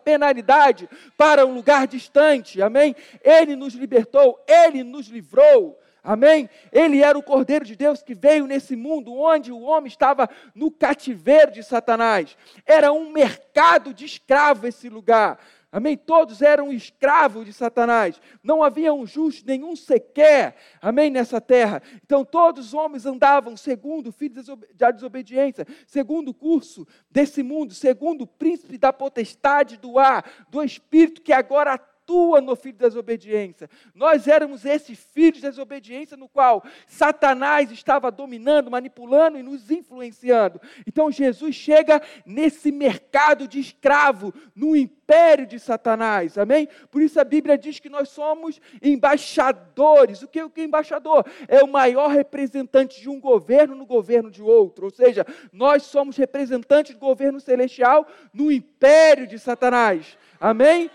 para 1.16 1.44
um 1.44 1.54
lugar 1.54 1.86
distante. 1.86 2.62
Amém? 2.62 2.94
Ele 3.22 3.56
nos 3.56 3.74
libertou, 3.74 4.42
ele 4.46 4.82
nos 4.82 5.08
livrou. 5.08 5.78
Amém? 6.04 6.50
Ele 6.70 7.02
era 7.02 7.18
o 7.18 7.22
Cordeiro 7.22 7.64
de 7.64 7.74
Deus 7.74 8.02
que 8.02 8.14
veio 8.14 8.46
nesse 8.46 8.76
mundo 8.76 9.14
onde 9.14 9.50
o 9.50 9.62
homem 9.62 9.88
estava 9.88 10.28
no 10.54 10.70
cativeiro 10.70 11.50
de 11.50 11.62
Satanás. 11.62 12.36
Era 12.66 12.92
um 12.92 13.10
mercado 13.10 13.94
de 13.94 14.04
escravo 14.04 14.66
esse 14.66 14.90
lugar. 14.90 15.38
Amém? 15.74 15.96
Todos 15.96 16.40
eram 16.40 16.72
escravos 16.72 17.44
de 17.44 17.52
Satanás. 17.52 18.20
Não 18.44 18.62
havia 18.62 18.94
um 18.94 19.04
justo 19.04 19.44
nenhum 19.44 19.74
sequer. 19.74 20.54
Amém? 20.80 21.10
Nessa 21.10 21.40
terra. 21.40 21.82
Então 21.96 22.24
todos 22.24 22.68
os 22.68 22.74
homens 22.74 23.04
andavam 23.04 23.56
segundo 23.56 24.06
o 24.06 24.12
filho 24.12 24.40
da 24.72 24.92
desobediência, 24.92 25.66
segundo 25.84 26.28
o 26.28 26.34
curso 26.34 26.86
desse 27.10 27.42
mundo, 27.42 27.74
segundo 27.74 28.22
o 28.22 28.26
príncipe 28.26 28.78
da 28.78 28.92
potestade 28.92 29.76
do 29.76 29.98
ar, 29.98 30.24
do 30.48 30.62
espírito 30.62 31.20
que 31.20 31.32
agora 31.32 31.76
atua 32.04 32.40
no 32.40 32.54
filho 32.54 32.76
da 32.76 32.88
desobediência. 32.88 33.68
Nós 33.94 34.28
éramos 34.28 34.64
esse 34.64 34.94
filho 34.94 35.40
da 35.40 35.48
desobediência 35.48 36.16
no 36.16 36.28
qual 36.28 36.62
Satanás 36.86 37.70
estava 37.70 38.10
dominando, 38.10 38.70
manipulando 38.70 39.38
e 39.38 39.42
nos 39.42 39.70
influenciando. 39.70 40.60
Então 40.86 41.10
Jesus 41.10 41.54
chega 41.54 42.02
nesse 42.26 42.70
mercado 42.70 43.48
de 43.48 43.58
escravo, 43.58 44.34
no 44.54 44.76
império 44.76 45.46
de 45.46 45.58
Satanás. 45.58 46.36
Amém? 46.36 46.68
Por 46.90 47.00
isso 47.00 47.18
a 47.18 47.24
Bíblia 47.24 47.56
diz 47.56 47.80
que 47.80 47.88
nós 47.88 48.10
somos 48.10 48.60
embaixadores. 48.82 50.22
O 50.22 50.28
que 50.28 50.42
o 50.42 50.50
que 50.50 50.60
é 50.60 50.64
embaixador? 50.64 51.24
É 51.48 51.64
o 51.64 51.68
maior 51.68 52.10
representante 52.10 53.00
de 53.00 53.08
um 53.08 53.18
governo 53.18 53.74
no 53.74 53.86
governo 53.86 54.30
de 54.30 54.42
outro. 54.42 54.84
Ou 54.84 54.90
seja, 54.90 55.26
nós 55.52 55.84
somos 55.84 56.16
representantes 56.16 56.94
do 56.94 57.00
governo 57.00 57.40
celestial 57.40 58.06
no 58.32 58.52
império 58.52 59.26
de 59.26 59.38
Satanás. 59.38 60.18
Amém? 60.38 60.90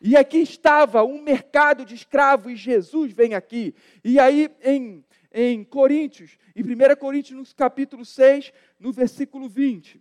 E 0.00 0.16
aqui 0.16 0.38
estava 0.38 1.04
um 1.04 1.20
mercado 1.20 1.84
de 1.84 1.94
escravos 1.94 2.52
e 2.52 2.56
Jesus 2.56 3.12
vem 3.12 3.34
aqui. 3.34 3.74
E 4.02 4.18
aí 4.18 4.50
em, 4.62 5.04
em 5.30 5.62
Coríntios, 5.62 6.38
em 6.56 6.62
1 6.62 6.96
Coríntios, 6.98 7.52
capítulo 7.52 8.04
6, 8.04 8.50
no 8.78 8.92
versículo 8.92 9.46
20. 9.46 10.00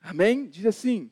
Amém? 0.00 0.46
Diz 0.46 0.64
assim: 0.64 1.10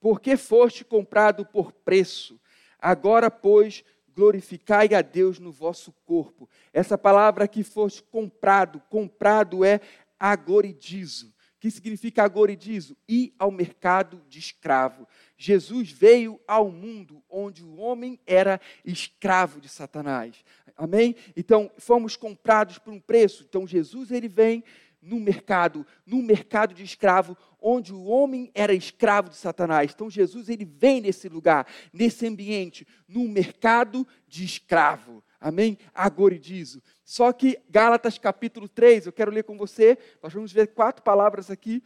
Porque 0.00 0.36
foste 0.36 0.84
comprado 0.84 1.46
por 1.46 1.70
preço, 1.70 2.40
agora, 2.76 3.30
pois, 3.30 3.84
glorificai 4.12 4.92
a 4.94 5.00
Deus 5.00 5.38
no 5.38 5.52
vosso 5.52 5.92
corpo. 6.04 6.48
Essa 6.72 6.98
palavra 6.98 7.46
que 7.46 7.62
foste 7.62 8.02
comprado, 8.02 8.82
comprado 8.90 9.64
é 9.64 9.80
agoridizo 10.18 11.32
que 11.60 11.70
significa 11.70 12.22
agoridizo, 12.22 12.96
ir 13.08 13.34
ao 13.38 13.50
mercado 13.50 14.22
de 14.28 14.38
escravo. 14.38 15.06
Jesus 15.36 15.90
veio 15.90 16.40
ao 16.46 16.70
mundo 16.70 17.22
onde 17.28 17.64
o 17.64 17.76
homem 17.76 18.18
era 18.26 18.60
escravo 18.84 19.60
de 19.60 19.68
Satanás. 19.68 20.44
Amém? 20.76 21.16
Então, 21.36 21.70
fomos 21.78 22.16
comprados 22.16 22.78
por 22.78 22.92
um 22.92 23.00
preço. 23.00 23.44
Então, 23.48 23.66
Jesus 23.66 24.12
ele 24.12 24.28
vem 24.28 24.62
no 25.00 25.20
mercado, 25.20 25.86
no 26.06 26.22
mercado 26.22 26.74
de 26.74 26.84
escravo, 26.84 27.36
onde 27.60 27.92
o 27.92 28.04
homem 28.04 28.50
era 28.54 28.74
escravo 28.74 29.28
de 29.28 29.36
Satanás. 29.36 29.92
Então 29.94 30.10
Jesus 30.10 30.48
ele 30.48 30.64
vem 30.64 31.00
nesse 31.00 31.28
lugar, 31.28 31.66
nesse 31.92 32.26
ambiente, 32.26 32.86
no 33.06 33.28
mercado 33.28 34.06
de 34.26 34.44
escravo. 34.44 35.22
Amém? 35.40 35.78
Agoridizo. 35.94 36.82
Só 37.04 37.32
que 37.32 37.60
Gálatas 37.68 38.18
capítulo 38.18 38.68
3, 38.68 39.06
eu 39.06 39.12
quero 39.12 39.30
ler 39.30 39.44
com 39.44 39.56
você, 39.56 39.96
nós 40.22 40.32
vamos 40.32 40.52
ver 40.52 40.68
quatro 40.68 41.02
palavras 41.02 41.50
aqui, 41.50 41.82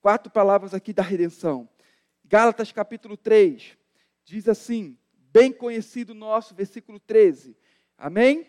quatro 0.00 0.30
palavras 0.30 0.74
aqui 0.74 0.92
da 0.92 1.02
redenção. 1.02 1.68
Gálatas 2.24 2.72
capítulo 2.72 3.16
3, 3.16 3.76
diz 4.24 4.48
assim, 4.48 4.98
bem 5.32 5.52
conhecido 5.52 6.14
nosso, 6.14 6.54
versículo 6.54 6.98
13. 6.98 7.56
Amém? 7.96 8.46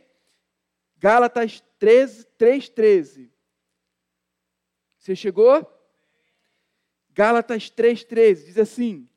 Gálatas 0.97 1.63
13, 1.77 2.25
3, 2.37 2.69
13. 2.69 3.31
Você 4.97 5.15
chegou? 5.15 5.69
Gálatas 7.11 7.69
3, 7.69 8.03
13, 8.05 8.45
diz 8.45 8.57
assim, 8.57 9.07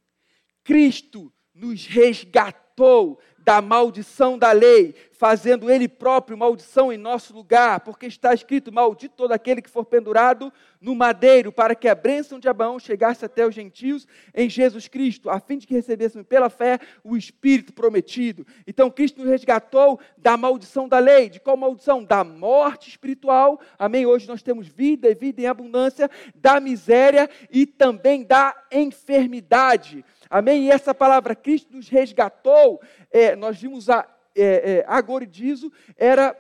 Cristo 0.63 1.33
nos 1.55 1.87
resgatou 1.87 3.19
da 3.47 3.63
maldição 3.63 4.37
da 4.37 4.51
lei, 4.51 4.93
fazendo 5.13 5.71
ele 5.71 5.87
próprio 5.87 6.37
maldição 6.37 6.93
em 6.93 6.99
nosso 6.99 7.33
lugar, 7.33 7.79
porque 7.79 8.07
está 8.07 8.35
escrito: 8.35 8.73
Maldito 8.73 9.15
todo 9.15 9.31
aquele 9.31 9.63
que 9.63 9.71
for 9.71 9.85
pendurado 9.85 10.53
no 10.81 10.97
madeiro, 10.97 11.53
para 11.53 11.77
que 11.77 11.87
a 11.87 11.95
bênção 11.95 12.41
de 12.41 12.49
Abraão 12.49 12.77
chegasse 12.81 13.25
até 13.25 13.47
os 13.47 13.55
gentios 13.55 14.05
em 14.35 14.51
Jesus 14.51 14.89
Cristo, 14.89 15.31
a 15.31 15.39
fim 15.39 15.59
de 15.59 15.67
que 15.67 15.75
recebêssemos 15.75 16.27
pela 16.27 16.51
fé 16.51 16.81
o 17.05 17.17
Espírito 17.17 17.73
prometido. 17.73 18.45
Então, 18.67 18.91
Cristo 18.91 19.21
nos 19.21 19.31
resgatou 19.31 20.01
da 20.19 20.37
maldição 20.37 20.89
da 20.89 20.99
lei. 20.99 21.29
De 21.29 21.39
qual 21.39 21.57
maldição? 21.57 22.03
Da 22.03 22.25
morte 22.25 22.91
espiritual. 22.91 23.61
Amém? 23.79 24.07
Hoje 24.07 24.27
nós 24.27 24.43
temos 24.43 24.67
vida 24.67 25.09
e 25.09 25.15
vida 25.15 25.41
em 25.41 25.47
abundância, 25.47 26.11
da 26.35 26.59
miséria 26.59 27.31
e 27.49 27.65
também 27.65 28.25
da 28.25 28.57
enfermidade. 28.73 30.05
Amém? 30.29 30.65
E 30.65 30.71
essa 30.71 30.95
palavra 30.95 31.35
Cristo 31.35 31.75
nos 31.75 31.89
resgatou, 31.89 32.81
é, 33.11 33.37
nós 33.37 33.61
vimos 33.61 33.89
a 33.89 34.07
é, 34.35 34.79
é, 34.79 34.85
agoridizo, 34.87 35.73
era 35.97 36.37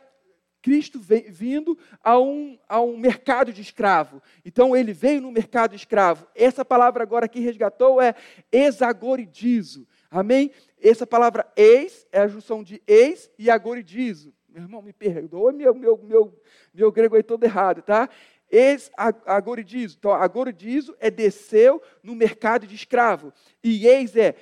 Cristo 0.66 0.98
vindo 0.98 1.78
a 2.02 2.18
um, 2.18 2.58
a 2.68 2.80
um 2.80 2.96
mercado 2.96 3.52
de 3.52 3.62
escravo. 3.62 4.20
Então 4.44 4.76
ele 4.76 4.92
veio 4.92 5.20
no 5.20 5.30
mercado 5.30 5.70
de 5.70 5.76
escravo. 5.76 6.26
Essa 6.34 6.64
palavra 6.64 7.04
agora 7.04 7.28
que 7.28 7.38
resgatou 7.38 8.02
é 8.02 8.14
exagoridizo. 8.50 9.86
Amém? 10.10 10.50
Essa 10.82 11.06
palavra 11.06 11.46
ex 11.56 12.04
é 12.10 12.20
a 12.20 12.26
junção 12.26 12.64
de 12.64 12.82
ex 12.84 13.30
e 13.38 13.48
agoridizo. 13.48 14.34
Meu 14.48 14.62
irmão, 14.62 14.82
me 14.82 14.92
perdoa, 14.92 15.52
meu, 15.52 15.74
meu, 15.74 15.98
meu, 15.98 16.40
meu 16.74 16.90
grego 16.90 17.14
aí 17.14 17.22
todo 17.22 17.44
errado, 17.44 17.82
tá? 17.82 18.08
Ex 18.50 18.90
agoridizo. 19.26 19.96
Então, 19.98 20.12
agoridizo 20.12 20.94
é 21.00 21.10
desceu 21.10 21.82
no 22.02 22.14
mercado 22.14 22.66
de 22.66 22.74
escravo. 22.74 23.32
E 23.62 23.86
ex 23.86 24.14
é, 24.16 24.34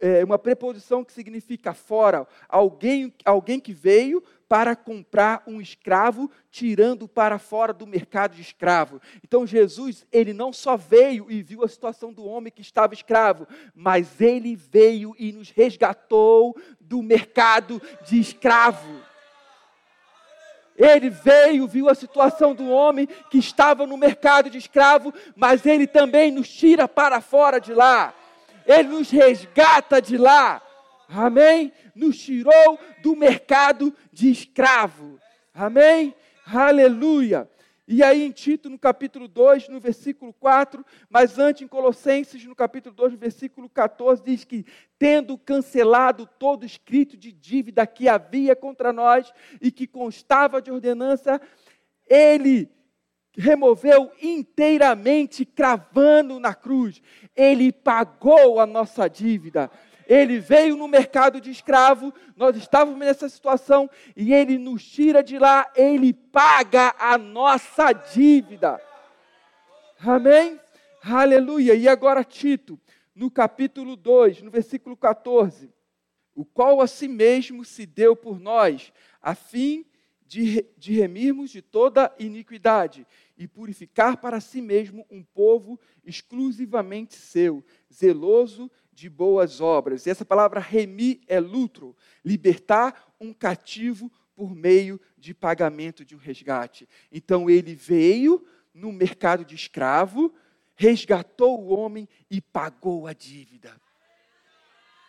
é 0.00 0.24
uma 0.24 0.38
preposição 0.38 1.04
que 1.04 1.12
significa 1.12 1.74
fora. 1.74 2.26
Alguém, 2.48 3.12
alguém 3.24 3.58
que 3.58 3.72
veio 3.72 4.22
para 4.48 4.74
comprar 4.74 5.42
um 5.46 5.60
escravo, 5.60 6.30
tirando 6.50 7.06
para 7.06 7.38
fora 7.38 7.72
do 7.72 7.86
mercado 7.86 8.34
de 8.34 8.40
escravo. 8.40 9.00
Então 9.22 9.46
Jesus, 9.46 10.06
ele 10.10 10.32
não 10.32 10.52
só 10.52 10.76
veio 10.76 11.30
e 11.30 11.42
viu 11.42 11.62
a 11.62 11.68
situação 11.68 12.12
do 12.12 12.24
homem 12.24 12.50
que 12.50 12.62
estava 12.62 12.94
escravo, 12.94 13.46
mas 13.74 14.20
ele 14.20 14.56
veio 14.56 15.14
e 15.18 15.32
nos 15.32 15.50
resgatou 15.50 16.56
do 16.80 17.02
mercado 17.02 17.80
de 18.06 18.18
escravo. 18.18 19.07
Ele 20.78 21.10
veio, 21.10 21.66
viu 21.66 21.88
a 21.88 21.94
situação 21.94 22.54
do 22.54 22.70
homem 22.70 23.08
que 23.28 23.38
estava 23.38 23.84
no 23.84 23.96
mercado 23.96 24.48
de 24.48 24.58
escravo, 24.58 25.12
mas 25.34 25.66
ele 25.66 25.88
também 25.88 26.30
nos 26.30 26.48
tira 26.48 26.86
para 26.86 27.20
fora 27.20 27.60
de 27.60 27.74
lá. 27.74 28.14
Ele 28.64 28.88
nos 28.90 29.10
resgata 29.10 30.00
de 30.00 30.16
lá. 30.16 30.62
Amém? 31.08 31.72
Nos 31.96 32.16
tirou 32.16 32.78
do 33.02 33.16
mercado 33.16 33.92
de 34.12 34.30
escravo. 34.30 35.18
Amém? 35.52 36.14
Aleluia. 36.46 37.50
E 37.90 38.02
aí 38.02 38.22
em 38.22 38.30
Tito, 38.30 38.68
no 38.68 38.78
capítulo 38.78 39.26
2, 39.26 39.70
no 39.70 39.80
versículo 39.80 40.30
4, 40.34 40.84
mas 41.08 41.38
antes 41.38 41.62
em 41.62 41.66
Colossenses, 41.66 42.44
no 42.44 42.54
capítulo 42.54 42.94
2, 42.94 43.12
no 43.12 43.18
versículo 43.18 43.66
14, 43.66 44.22
diz 44.22 44.44
que, 44.44 44.66
tendo 44.98 45.38
cancelado 45.38 46.28
todo 46.38 46.66
escrito 46.66 47.16
de 47.16 47.32
dívida 47.32 47.86
que 47.86 48.06
havia 48.06 48.54
contra 48.54 48.92
nós 48.92 49.32
e 49.58 49.72
que 49.72 49.86
constava 49.86 50.60
de 50.60 50.70
ordenança, 50.70 51.40
ele 52.06 52.68
removeu 53.34 54.12
inteiramente, 54.20 55.46
cravando 55.46 56.38
na 56.38 56.54
cruz. 56.54 57.00
Ele 57.34 57.72
pagou 57.72 58.60
a 58.60 58.66
nossa 58.66 59.08
dívida 59.08 59.70
ele 60.08 60.38
veio 60.38 60.74
no 60.74 60.88
mercado 60.88 61.38
de 61.38 61.50
escravo, 61.50 62.14
nós 62.34 62.56
estávamos 62.56 62.98
nessa 62.98 63.28
situação 63.28 63.90
e 64.16 64.32
ele 64.32 64.56
nos 64.56 64.82
tira 64.82 65.22
de 65.22 65.38
lá, 65.38 65.70
ele 65.76 66.14
paga 66.14 66.94
a 66.98 67.18
nossa 67.18 67.92
dívida. 67.92 68.80
Amém? 70.00 70.58
Aleluia. 71.02 71.74
E 71.74 71.86
agora, 71.86 72.24
Tito, 72.24 72.80
no 73.14 73.30
capítulo 73.30 73.96
2, 73.96 74.40
no 74.42 74.50
versículo 74.50 74.96
14, 74.96 75.70
o 76.34 76.44
qual 76.44 76.80
a 76.80 76.86
si 76.86 77.06
mesmo 77.06 77.64
se 77.64 77.84
deu 77.84 78.16
por 78.16 78.40
nós, 78.40 78.92
a 79.20 79.34
fim 79.34 79.84
de, 80.24 80.64
de 80.76 80.92
remirmos 80.92 81.50
de 81.50 81.60
toda 81.60 82.14
iniquidade 82.18 83.06
e 83.36 83.46
purificar 83.46 84.18
para 84.18 84.40
si 84.40 84.62
mesmo 84.62 85.04
um 85.10 85.22
povo 85.22 85.78
exclusivamente 86.04 87.16
seu, 87.16 87.64
zeloso 87.92 88.70
de 88.98 89.08
boas 89.08 89.60
obras. 89.60 90.06
E 90.06 90.10
essa 90.10 90.24
palavra 90.24 90.58
remir 90.58 91.20
é 91.28 91.38
lutro, 91.38 91.96
libertar 92.24 93.14
um 93.20 93.32
cativo 93.32 94.10
por 94.34 94.56
meio 94.56 95.00
de 95.16 95.32
pagamento 95.32 96.04
de 96.04 96.16
um 96.16 96.18
resgate. 96.18 96.88
Então 97.12 97.48
ele 97.48 97.76
veio 97.76 98.44
no 98.74 98.92
mercado 98.92 99.44
de 99.44 99.54
escravo, 99.54 100.34
resgatou 100.74 101.60
o 101.60 101.72
homem 101.72 102.08
e 102.28 102.40
pagou 102.40 103.06
a 103.06 103.12
dívida. 103.12 103.80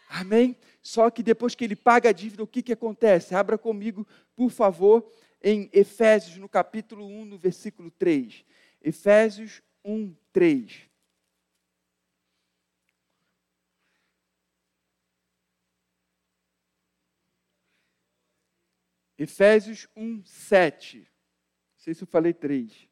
Amém? 0.07 0.55
Só 0.83 1.09
que 1.09 1.23
depois 1.23 1.55
que 1.55 1.63
ele 1.63 1.75
paga 1.75 2.09
a 2.09 2.13
dívida, 2.13 2.43
o 2.43 2.47
que, 2.47 2.61
que 2.61 2.73
acontece? 2.73 3.33
Abra 3.33 3.57
comigo, 3.57 4.07
por 4.35 4.51
favor, 4.51 5.11
em 5.41 5.67
Efésios, 5.73 6.37
no 6.37 6.47
capítulo 6.47 7.07
1, 7.07 7.25
no 7.25 7.39
versículo 7.39 7.89
3. 7.89 8.45
Efésios 8.83 9.63
1, 9.83 10.13
3. 10.31 10.88
Efésios 19.19 19.85
1, 19.97 20.23
7. 20.23 20.99
Não 20.99 21.05
sei 21.75 21.93
se 21.93 22.03
eu 22.03 22.07
falei 22.07 22.33
3. 22.33 22.87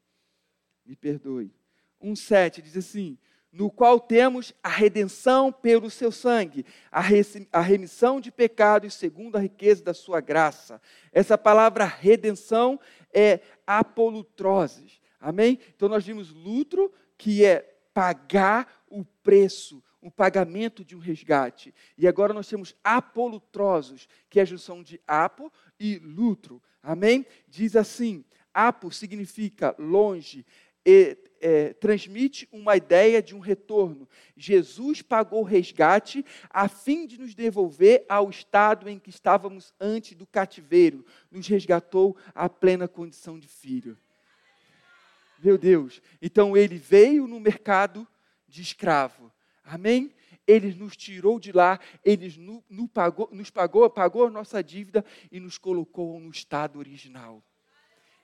Me 0.84 0.94
perdoe. 0.94 1.50
1, 1.98 2.14
7 2.14 2.60
diz 2.60 2.76
assim: 2.76 3.16
No 3.50 3.70
qual 3.70 3.98
temos 3.98 4.52
a 4.62 4.68
redenção 4.68 5.50
pelo 5.50 5.88
seu 5.88 6.12
sangue, 6.12 6.66
a 6.92 7.60
remissão 7.62 8.20
de 8.20 8.30
pecados 8.30 8.92
segundo 8.92 9.36
a 9.36 9.40
riqueza 9.40 9.82
da 9.82 9.94
sua 9.94 10.20
graça. 10.20 10.82
Essa 11.10 11.38
palavra 11.38 11.86
redenção 11.86 12.78
é 13.10 13.40
apolutroses. 13.66 15.00
Amém? 15.18 15.58
Então 15.74 15.88
nós 15.88 16.04
vimos 16.04 16.30
lutro, 16.30 16.92
que 17.16 17.42
é 17.42 17.60
pagar 17.94 18.84
o 18.86 19.02
preço 19.02 19.82
um 20.02 20.10
pagamento 20.10 20.84
de 20.84 20.96
um 20.96 21.00
resgate. 21.00 21.74
E 21.96 22.06
agora 22.06 22.32
nós 22.32 22.48
temos 22.48 22.74
apolutrosos, 22.82 24.08
que 24.30 24.38
é 24.38 24.42
a 24.42 24.46
junção 24.46 24.82
de 24.82 25.00
apo 25.06 25.52
e 25.78 25.98
lutro. 25.98 26.62
Amém? 26.82 27.26
Diz 27.46 27.76
assim: 27.76 28.24
apo 28.52 28.90
significa 28.90 29.74
longe, 29.78 30.46
e, 30.84 31.18
é, 31.40 31.72
transmite 31.74 32.48
uma 32.50 32.76
ideia 32.76 33.22
de 33.22 33.34
um 33.34 33.40
retorno. 33.40 34.08
Jesus 34.36 35.02
pagou 35.02 35.40
o 35.40 35.44
resgate 35.44 36.24
a 36.48 36.68
fim 36.68 37.06
de 37.06 37.18
nos 37.18 37.34
devolver 37.34 38.04
ao 38.08 38.30
estado 38.30 38.88
em 38.88 38.98
que 38.98 39.10
estávamos 39.10 39.74
antes 39.78 40.16
do 40.16 40.26
cativeiro, 40.26 41.04
nos 41.30 41.46
resgatou 41.46 42.16
à 42.34 42.48
plena 42.48 42.88
condição 42.88 43.38
de 43.38 43.46
filho. 43.46 43.98
Meu 45.40 45.56
Deus, 45.56 46.02
então 46.20 46.56
ele 46.56 46.78
veio 46.78 47.26
no 47.28 47.38
mercado 47.38 48.06
de 48.48 48.62
escravo 48.62 49.30
Amém? 49.68 50.12
Ele 50.46 50.72
nos 50.74 50.96
tirou 50.96 51.38
de 51.38 51.52
lá, 51.52 51.78
ele 52.02 52.34
pagou, 52.92 53.28
nos 53.30 53.50
pagou, 53.50 53.88
pagou 53.90 54.26
a 54.26 54.30
nossa 54.30 54.64
dívida 54.64 55.04
e 55.30 55.38
nos 55.38 55.58
colocou 55.58 56.18
no 56.18 56.30
estado 56.30 56.78
original 56.78 57.42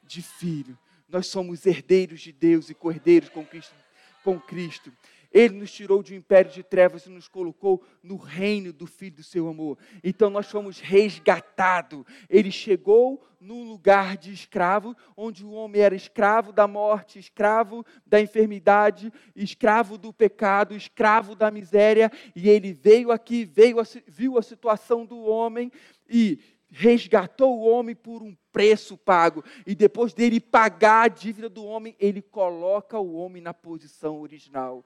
de 0.03 0.23
filho. 0.23 0.79
Nós 1.07 1.27
somos 1.27 1.67
herdeiros 1.67 2.21
de 2.21 2.33
Deus 2.33 2.71
e 2.71 2.75
cordeiros 2.75 3.29
com 3.29 3.45
Cristo. 3.45 3.75
Com 4.23 4.41
Cristo. 4.41 4.91
Ele 5.35 5.55
nos 5.55 5.73
tirou 5.73 6.01
de 6.01 6.15
um 6.15 6.17
império 6.17 6.53
de 6.53 6.63
trevas 6.63 7.07
e 7.07 7.11
nos 7.11 7.27
colocou 7.27 7.83
no 8.01 8.17
reino 8.17 8.73
do 8.73 8.87
Filho 8.87 9.17
do 9.17 9.25
seu 9.25 9.49
amor. 9.49 9.77
Então 10.05 10.31
nós 10.31 10.49
fomos 10.49 10.79
resgatados. 10.79 12.05
Ele 12.31 12.53
chegou 12.53 13.21
num 13.41 13.65
lugar 13.65 14.17
de 14.17 14.33
escravo, 14.33 14.97
onde 15.17 15.45
o 15.45 15.51
homem 15.51 15.83
era 15.83 15.97
escravo 15.97 16.53
da 16.53 16.69
morte, 16.69 17.19
escravo 17.19 17.85
da 18.07 18.21
enfermidade, 18.21 19.13
escravo 19.35 19.99
do 19.99 20.13
pecado, 20.13 20.75
escravo 20.75 21.35
da 21.35 21.51
miséria, 21.51 22.11
e 22.35 22.49
ele 22.49 22.73
veio 22.73 23.11
aqui, 23.11 23.45
veio 23.45 23.77
viu 24.07 24.39
a 24.39 24.43
situação 24.43 25.05
do 25.05 25.19
homem 25.25 25.71
e 26.09 26.39
resgatou 26.71 27.59
o 27.59 27.69
homem 27.69 27.95
por 27.95 28.23
um 28.23 28.37
preço 28.53 28.97
pago. 28.97 29.45
E 29.67 29.75
depois 29.75 30.15
dele 30.15 30.41
pagar 30.41 31.05
a 31.05 31.09
dívida 31.09 31.49
do 31.49 31.65
homem, 31.65 31.97
ele 31.99 32.23
coloca 32.23 32.99
o 32.99 33.15
homem 33.15 33.43
na 33.43 33.53
posição 33.53 34.21
original 34.21 34.85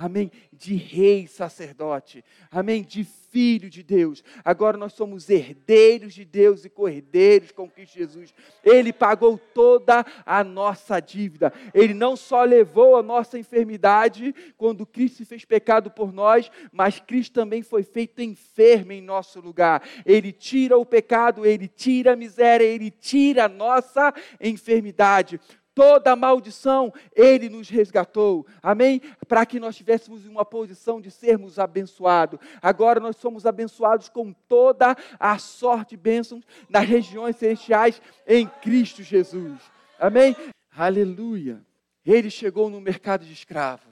amém, 0.00 0.32
de 0.50 0.74
rei 0.76 1.26
sacerdote, 1.26 2.24
amém, 2.50 2.82
de 2.82 3.04
filho 3.04 3.68
de 3.68 3.82
Deus. 3.82 4.24
Agora 4.42 4.78
nós 4.78 4.94
somos 4.94 5.28
herdeiros 5.28 6.14
de 6.14 6.24
Deus 6.24 6.64
e 6.64 6.70
cordeiros 6.70 7.52
com 7.52 7.68
Cristo 7.68 7.98
Jesus. 7.98 8.34
Ele 8.64 8.94
pagou 8.94 9.36
toda 9.38 10.04
a 10.24 10.42
nossa 10.42 10.98
dívida. 11.00 11.52
Ele 11.74 11.92
não 11.92 12.16
só 12.16 12.42
levou 12.44 12.96
a 12.96 13.02
nossa 13.02 13.38
enfermidade 13.38 14.34
quando 14.56 14.86
Cristo 14.86 15.24
fez 15.26 15.44
pecado 15.44 15.90
por 15.90 16.12
nós, 16.12 16.50
mas 16.72 16.98
Cristo 16.98 17.34
também 17.34 17.62
foi 17.62 17.82
feito 17.82 18.22
enfermo 18.22 18.92
em 18.92 19.02
nosso 19.02 19.38
lugar. 19.38 19.86
Ele 20.06 20.32
tira 20.32 20.78
o 20.78 20.86
pecado, 20.86 21.44
ele 21.44 21.68
tira 21.68 22.14
a 22.14 22.16
miséria, 22.16 22.64
ele 22.64 22.90
tira 22.90 23.44
a 23.44 23.48
nossa 23.48 24.14
enfermidade 24.40 25.38
toda 25.80 26.14
maldição, 26.14 26.92
Ele 27.16 27.48
nos 27.48 27.70
resgatou. 27.70 28.46
Amém? 28.62 29.00
Para 29.26 29.46
que 29.46 29.58
nós 29.58 29.74
tivéssemos 29.74 30.26
uma 30.26 30.44
posição 30.44 31.00
de 31.00 31.10
sermos 31.10 31.58
abençoados. 31.58 32.38
Agora 32.60 33.00
nós 33.00 33.16
somos 33.16 33.46
abençoados 33.46 34.10
com 34.10 34.30
toda 34.30 34.94
a 35.18 35.38
sorte 35.38 35.96
de 35.96 35.96
bênçãos 35.96 36.44
nas 36.68 36.86
regiões 36.86 37.36
celestiais 37.36 38.02
em 38.26 38.46
Cristo 38.46 39.02
Jesus. 39.02 39.58
Amém? 39.98 40.36
Aleluia. 40.76 41.64
Ele 42.04 42.28
chegou 42.28 42.68
no 42.68 42.78
mercado 42.78 43.24
de 43.24 43.32
escravo. 43.32 43.88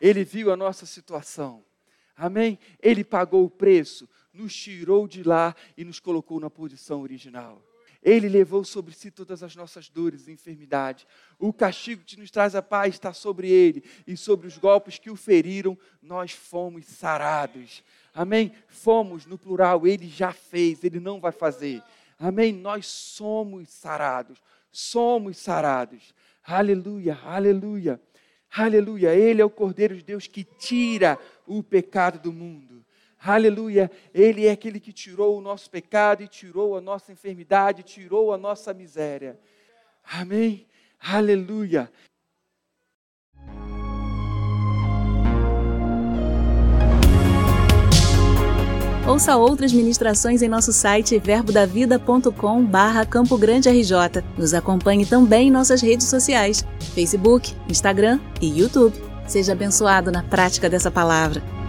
Ele 0.00 0.24
viu 0.24 0.50
a 0.50 0.56
nossa 0.56 0.84
situação. 0.84 1.64
Amém? 2.16 2.58
Ele 2.82 3.04
pagou 3.04 3.44
o 3.44 3.50
preço, 3.50 4.08
nos 4.32 4.52
tirou 4.52 5.06
de 5.06 5.22
lá 5.22 5.54
e 5.76 5.84
nos 5.84 6.00
colocou 6.00 6.40
na 6.40 6.50
posição 6.50 7.02
original. 7.02 7.62
Ele 8.04 8.28
levou 8.28 8.62
sobre 8.62 8.92
si 8.92 9.10
todas 9.10 9.42
as 9.42 9.56
nossas 9.56 9.88
dores 9.88 10.28
e 10.28 10.32
enfermidades. 10.32 11.06
O 11.38 11.54
castigo 11.54 12.04
que 12.04 12.18
nos 12.18 12.30
traz 12.30 12.54
a 12.54 12.60
paz 12.60 12.94
está 12.94 13.14
sobre 13.14 13.48
ele, 13.48 13.82
e 14.06 14.14
sobre 14.14 14.46
os 14.46 14.58
golpes 14.58 14.98
que 14.98 15.10
o 15.10 15.16
feriram, 15.16 15.76
nós 16.02 16.32
fomos 16.32 16.84
sarados. 16.84 17.82
Amém? 18.12 18.52
Fomos 18.68 19.24
no 19.24 19.38
plural, 19.38 19.86
ele 19.86 20.06
já 20.06 20.32
fez, 20.32 20.84
ele 20.84 21.00
não 21.00 21.18
vai 21.18 21.32
fazer. 21.32 21.82
Amém? 22.18 22.52
Nós 22.52 22.86
somos 22.86 23.70
sarados. 23.70 24.38
Somos 24.70 25.38
sarados. 25.38 26.14
Aleluia, 26.44 27.18
aleluia. 27.24 28.00
Aleluia. 28.54 29.14
Ele 29.14 29.40
é 29.40 29.44
o 29.44 29.50
Cordeiro 29.50 29.96
de 29.96 30.04
Deus 30.04 30.26
que 30.26 30.44
tira 30.44 31.18
o 31.46 31.62
pecado 31.62 32.18
do 32.18 32.32
mundo. 32.32 32.83
Aleluia. 33.24 33.90
Ele 34.12 34.46
é 34.46 34.50
aquele 34.50 34.78
que 34.78 34.92
tirou 34.92 35.38
o 35.38 35.40
nosso 35.40 35.70
pecado 35.70 36.22
e 36.22 36.28
tirou 36.28 36.76
a 36.76 36.80
nossa 36.80 37.10
enfermidade, 37.10 37.82
tirou 37.82 38.32
a 38.34 38.36
nossa 38.36 38.74
miséria. 38.74 39.38
Amém. 40.04 40.66
Aleluia. 41.00 41.90
Ouça 49.06 49.36
outras 49.36 49.72
ministrações 49.72 50.40
em 50.40 50.48
nosso 50.48 50.72
site 50.72 51.18
verbodavida.com 51.18 52.64
barra 52.64 53.04
Campo 53.04 53.36
Grande 53.36 53.68
RJ. 53.68 54.22
Nos 54.36 54.54
acompanhe 54.54 55.04
também 55.04 55.48
em 55.48 55.50
nossas 55.50 55.82
redes 55.82 56.08
sociais, 56.08 56.64
Facebook, 56.94 57.54
Instagram 57.68 58.18
e 58.40 58.60
YouTube. 58.60 58.98
Seja 59.26 59.52
abençoado 59.52 60.10
na 60.10 60.22
prática 60.22 60.70
dessa 60.70 60.90
palavra. 60.90 61.63